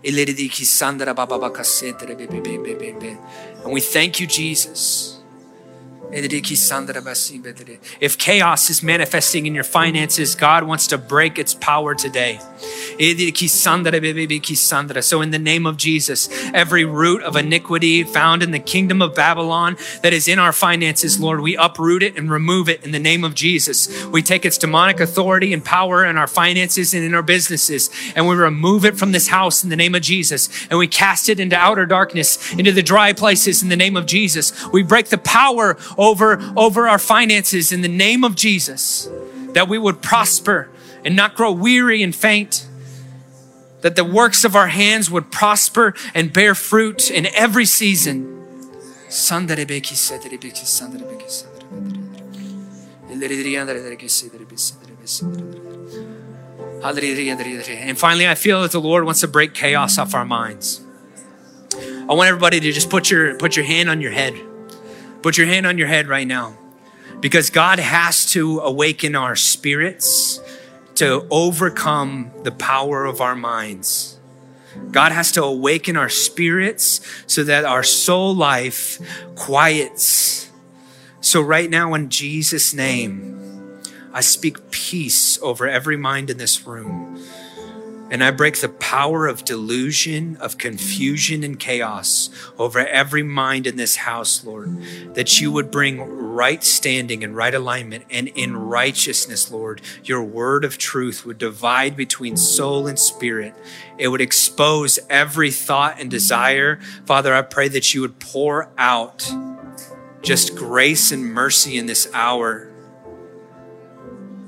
And 0.03 0.15
we 3.73 3.79
thank 3.79 4.19
you, 4.19 4.27
Jesus. 4.27 5.22
If 7.99 8.18
chaos 8.18 8.70
is 8.70 8.84
manifesting 8.84 9.45
in 9.45 9.55
your 9.55 9.64
finances, 9.64 10.36
God 10.36 10.64
wants 10.64 10.88
to 10.88 10.97
break 10.97 11.39
its 11.39 11.53
power 11.53 11.95
today. 11.95 12.39
So, 15.01 15.22
in 15.22 15.32
the 15.32 15.39
name 15.39 15.66
of 15.66 15.78
Jesus, 15.78 16.30
every 16.53 16.86
root 16.86 17.24
of 17.24 17.36
iniquity 17.36 18.03
found 18.03 18.43
in 18.43 18.51
the 18.51 18.59
kingdom 18.59 19.01
of 19.01 19.16
Babylon 19.16 19.78
that 20.03 20.14
is 20.14 20.28
in 20.28 20.38
our 20.39 20.53
finances, 20.53 21.20
Lord, 21.20 21.41
we 21.41 21.57
uproot 21.57 22.03
it 22.03 22.16
and 22.18 22.30
remove 22.30 22.70
it 22.70 22.84
in 22.86 22.91
the 22.91 22.99
name 22.99 23.24
of 23.24 23.34
Jesus. 23.34 24.05
We 24.05 24.22
take 24.22 24.45
its 24.45 24.57
demonic 24.57 24.99
authority 24.99 25.53
and 25.53 25.66
power 25.66 26.05
in 26.05 26.18
our 26.18 26.28
finances 26.28 26.93
and 26.93 27.03
in 27.03 27.16
our 27.16 27.24
businesses, 27.24 27.89
and 28.16 28.28
we 28.28 28.36
remove 28.36 28.86
it 28.86 28.97
from 28.97 29.11
this 29.11 29.28
house 29.28 29.64
in 29.64 29.70
the 29.70 29.76
name 29.76 29.95
of 29.95 30.03
Jesus. 30.03 30.68
And 30.70 30.78
we 30.78 30.88
cast 30.88 31.30
it 31.30 31.39
into 31.39 31.55
outer 31.55 31.86
darkness, 31.86 32.53
into 32.53 32.72
the 32.72 32.84
dry 32.84 33.14
places 33.14 33.64
in 33.64 33.70
the 33.70 33.76
name 33.76 33.97
of 33.97 34.05
Jesus. 34.05 34.53
We 34.72 34.84
break 34.84 35.07
the 35.07 35.18
power 35.18 35.76
over, 36.03 36.39
over 36.55 36.87
our 36.87 36.99
finances 36.99 37.71
in 37.71 37.81
the 37.81 37.87
name 37.87 38.23
of 38.23 38.35
Jesus, 38.35 39.09
that 39.53 39.67
we 39.67 39.77
would 39.77 40.01
prosper 40.01 40.69
and 41.05 41.15
not 41.15 41.35
grow 41.35 41.51
weary 41.51 42.03
and 42.03 42.15
faint, 42.15 42.67
that 43.81 43.95
the 43.95 44.03
works 44.03 44.43
of 44.43 44.55
our 44.55 44.67
hands 44.67 45.09
would 45.09 45.31
prosper 45.31 45.93
and 46.13 46.31
bear 46.31 46.55
fruit 46.55 47.11
in 47.11 47.27
every 47.35 47.65
season. 47.65 48.45
And 57.89 57.97
finally, 57.97 58.27
I 58.27 58.35
feel 58.35 58.61
that 58.63 58.71
the 58.71 58.81
Lord 58.81 59.05
wants 59.05 59.21
to 59.21 59.27
break 59.27 59.53
chaos 59.53 59.97
off 59.97 60.13
our 60.13 60.25
minds. 60.25 60.81
I 62.09 62.13
want 62.13 62.27
everybody 62.27 62.59
to 62.59 62.71
just 62.71 62.89
put 62.89 63.09
your, 63.09 63.35
put 63.37 63.55
your 63.55 63.65
hand 63.65 63.89
on 63.89 64.01
your 64.01 64.11
head. 64.11 64.33
Put 65.24 65.38
your 65.38 65.47
hand 65.47 65.65
on 65.65 65.78
your 65.78 65.88
head 65.88 66.07
right 66.07 66.28
now 66.28 66.57
because 67.21 67.49
God 67.49 67.80
has 67.80 68.26
to 68.34 68.59
awaken 68.59 69.15
our 69.15 69.38
spirits 69.38 70.41
to 70.95 71.26
overcome 71.32 72.30
the 72.43 72.51
power 72.51 73.05
of 73.05 73.21
our 73.21 73.36
minds. 73.36 74.19
God 74.91 75.13
has 75.13 75.32
to 75.32 75.43
awaken 75.43 75.95
our 75.95 76.09
spirits 76.09 76.99
so 77.26 77.45
that 77.45 77.63
our 77.63 77.84
soul 77.84 78.36
life 78.36 78.99
quiets. 79.36 80.51
So, 81.21 81.39
right 81.39 81.69
now, 81.69 81.93
in 81.93 82.09
Jesus' 82.09 82.74
name, 82.74 83.80
I 84.11 84.19
speak 84.19 84.71
peace 84.71 85.41
over 85.41 85.67
every 85.67 85.95
mind 85.95 86.30
in 86.30 86.38
this 86.38 86.67
room. 86.67 87.24
And 88.14 88.24
I 88.24 88.30
break 88.30 88.61
the 88.61 88.70
power 88.70 89.26
of 89.26 89.43
delusion, 89.43 90.38
of 90.38 90.59
confusion, 90.59 91.43
and 91.43 91.59
chaos 91.59 92.30
over 92.59 92.78
every 92.78 93.24
mind 93.24 93.66
in 93.66 93.76
this 93.76 93.95
house, 93.95 94.45
Lord, 94.45 94.80
that 95.16 95.41
you 95.41 95.51
would 95.51 95.72
bring 95.72 95.99
right 95.99 96.64
standing 96.64 97.24
and 97.24 97.36
right 97.36 97.55
alignment. 97.55 98.05
And 98.11 98.28
in 98.28 98.55
righteousness, 98.55 99.51
Lord, 99.51 99.82
your 100.03 100.22
word 100.22 100.64
of 100.64 100.78
truth 100.78 101.26
would 101.26 101.39
divide 101.39 101.95
between 101.95 102.38
soul 102.38 102.86
and 102.86 102.99
spirit. 102.99 103.55
It 103.97 104.09
would 104.09 104.22
expose 104.22 104.99
every 105.09 105.49
thought 105.49 105.99
and 105.99 106.11
desire. 106.11 106.80
Father, 107.07 107.34
I 107.34 107.41
pray 107.41 107.68
that 107.70 107.95
you 107.95 108.01
would 108.01 108.20
pour 108.20 108.70
out 108.78 109.28
just 110.22 110.55
grace 110.55 111.11
and 111.11 111.26
mercy 111.26 111.80
in 111.80 111.88
this 111.88 112.07
hour, 112.14 112.72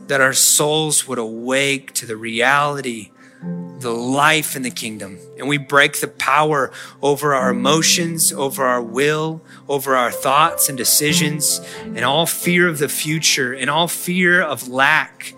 that 0.06 0.22
our 0.22 0.34
souls 0.34 1.08
would 1.08 1.18
awake 1.18 1.94
to 1.94 2.06
the 2.06 2.16
reality 2.16 3.10
the 3.80 3.92
life 3.92 4.56
in 4.56 4.64
the 4.64 4.72
kingdom. 4.72 5.20
And 5.38 5.48
we 5.48 5.58
break 5.58 6.00
the 6.00 6.08
power 6.08 6.72
over 7.02 7.36
our 7.36 7.52
emotions, 7.52 8.34
over 8.34 8.66
our 8.66 8.82
will, 8.82 9.42
over 9.70 9.96
our 9.96 10.12
thoughts 10.12 10.70
and 10.70 10.78
decisions, 10.78 11.62
and 11.84 12.04
all 12.04 12.26
fear 12.26 12.68
of 12.68 12.80
the 12.80 12.90
future, 12.90 13.54
and 13.54 13.70
all 13.70 13.88
fear 13.88 14.42
of 14.42 14.68
lack. 14.68 15.34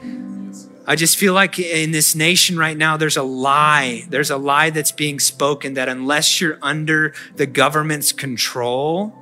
I 0.89 0.95
just 0.95 1.17
feel 1.17 1.33
like 1.33 1.59
in 1.59 1.91
this 1.91 2.15
nation 2.15 2.57
right 2.57 2.77
now, 2.77 2.95
there's 2.95 3.17
a 3.17 3.23
lie. 3.23 4.05
There's 4.07 4.31
a 4.31 4.37
lie 4.37 4.69
that's 4.69 4.93
being 4.93 5.19
spoken 5.19 5.73
that 5.73 5.89
unless 5.89 6.39
you're 6.39 6.57
under 6.61 7.13
the 7.35 7.45
government's 7.45 8.13
control, 8.13 9.13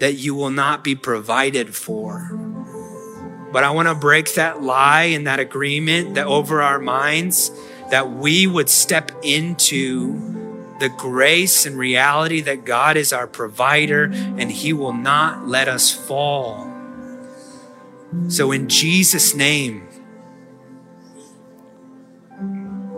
that 0.00 0.14
you 0.14 0.34
will 0.34 0.50
not 0.50 0.82
be 0.82 0.96
provided 0.96 1.76
for. 1.76 2.36
But 3.52 3.62
I 3.62 3.70
want 3.70 3.86
to 3.86 3.94
break 3.94 4.34
that 4.34 4.62
lie 4.62 5.04
and 5.04 5.28
that 5.28 5.38
agreement 5.38 6.16
that 6.16 6.26
over 6.26 6.60
our 6.60 6.80
minds 6.80 7.52
that 7.94 8.10
we 8.10 8.44
would 8.44 8.68
step 8.68 9.12
into 9.22 10.74
the 10.80 10.88
grace 10.88 11.64
and 11.64 11.78
reality 11.78 12.40
that 12.40 12.64
God 12.64 12.96
is 12.96 13.12
our 13.12 13.28
provider 13.28 14.10
and 14.12 14.50
He 14.50 14.72
will 14.72 14.92
not 14.92 15.46
let 15.46 15.68
us 15.68 15.92
fall. 15.92 16.68
So, 18.26 18.50
in 18.50 18.68
Jesus' 18.68 19.36
name, 19.36 19.86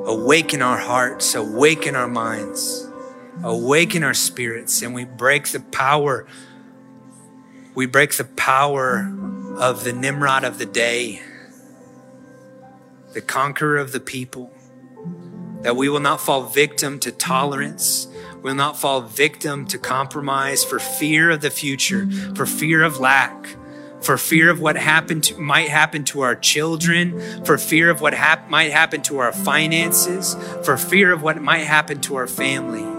awaken 0.06 0.62
our 0.62 0.78
hearts, 0.78 1.34
awaken 1.34 1.94
our 1.94 2.08
minds, 2.08 2.88
awaken 3.44 4.02
our 4.02 4.14
spirits, 4.14 4.80
and 4.80 4.94
we 4.94 5.04
break 5.04 5.48
the 5.48 5.60
power. 5.60 6.26
We 7.74 7.84
break 7.84 8.16
the 8.16 8.24
power 8.24 9.14
of 9.58 9.84
the 9.84 9.92
Nimrod 9.92 10.42
of 10.42 10.56
the 10.56 10.64
day, 10.64 11.20
the 13.12 13.20
conqueror 13.20 13.76
of 13.76 13.92
the 13.92 14.00
people 14.00 14.55
that 15.62 15.76
we 15.76 15.88
will 15.88 16.00
not 16.00 16.20
fall 16.20 16.42
victim 16.42 16.98
to 17.00 17.12
tolerance. 17.12 18.08
We 18.36 18.50
will 18.50 18.54
not 18.54 18.78
fall 18.78 19.00
victim 19.00 19.66
to 19.66 19.78
compromise 19.78 20.64
for 20.64 20.78
fear 20.78 21.30
of 21.30 21.40
the 21.40 21.50
future, 21.50 22.08
for 22.34 22.46
fear 22.46 22.82
of 22.82 22.98
lack, 22.98 23.56
for 24.00 24.16
fear 24.16 24.50
of 24.50 24.60
what 24.60 24.76
happened 24.76 25.24
to, 25.24 25.38
might 25.38 25.68
happen 25.68 26.04
to 26.04 26.20
our 26.20 26.36
children, 26.36 27.44
for 27.44 27.58
fear 27.58 27.90
of 27.90 28.00
what 28.00 28.14
hap- 28.14 28.48
might 28.48 28.70
happen 28.70 29.02
to 29.02 29.18
our 29.18 29.32
finances, 29.32 30.36
for 30.64 30.76
fear 30.76 31.12
of 31.12 31.22
what 31.22 31.40
might 31.42 31.64
happen 31.64 32.00
to 32.02 32.16
our 32.16 32.26
family. 32.28 32.95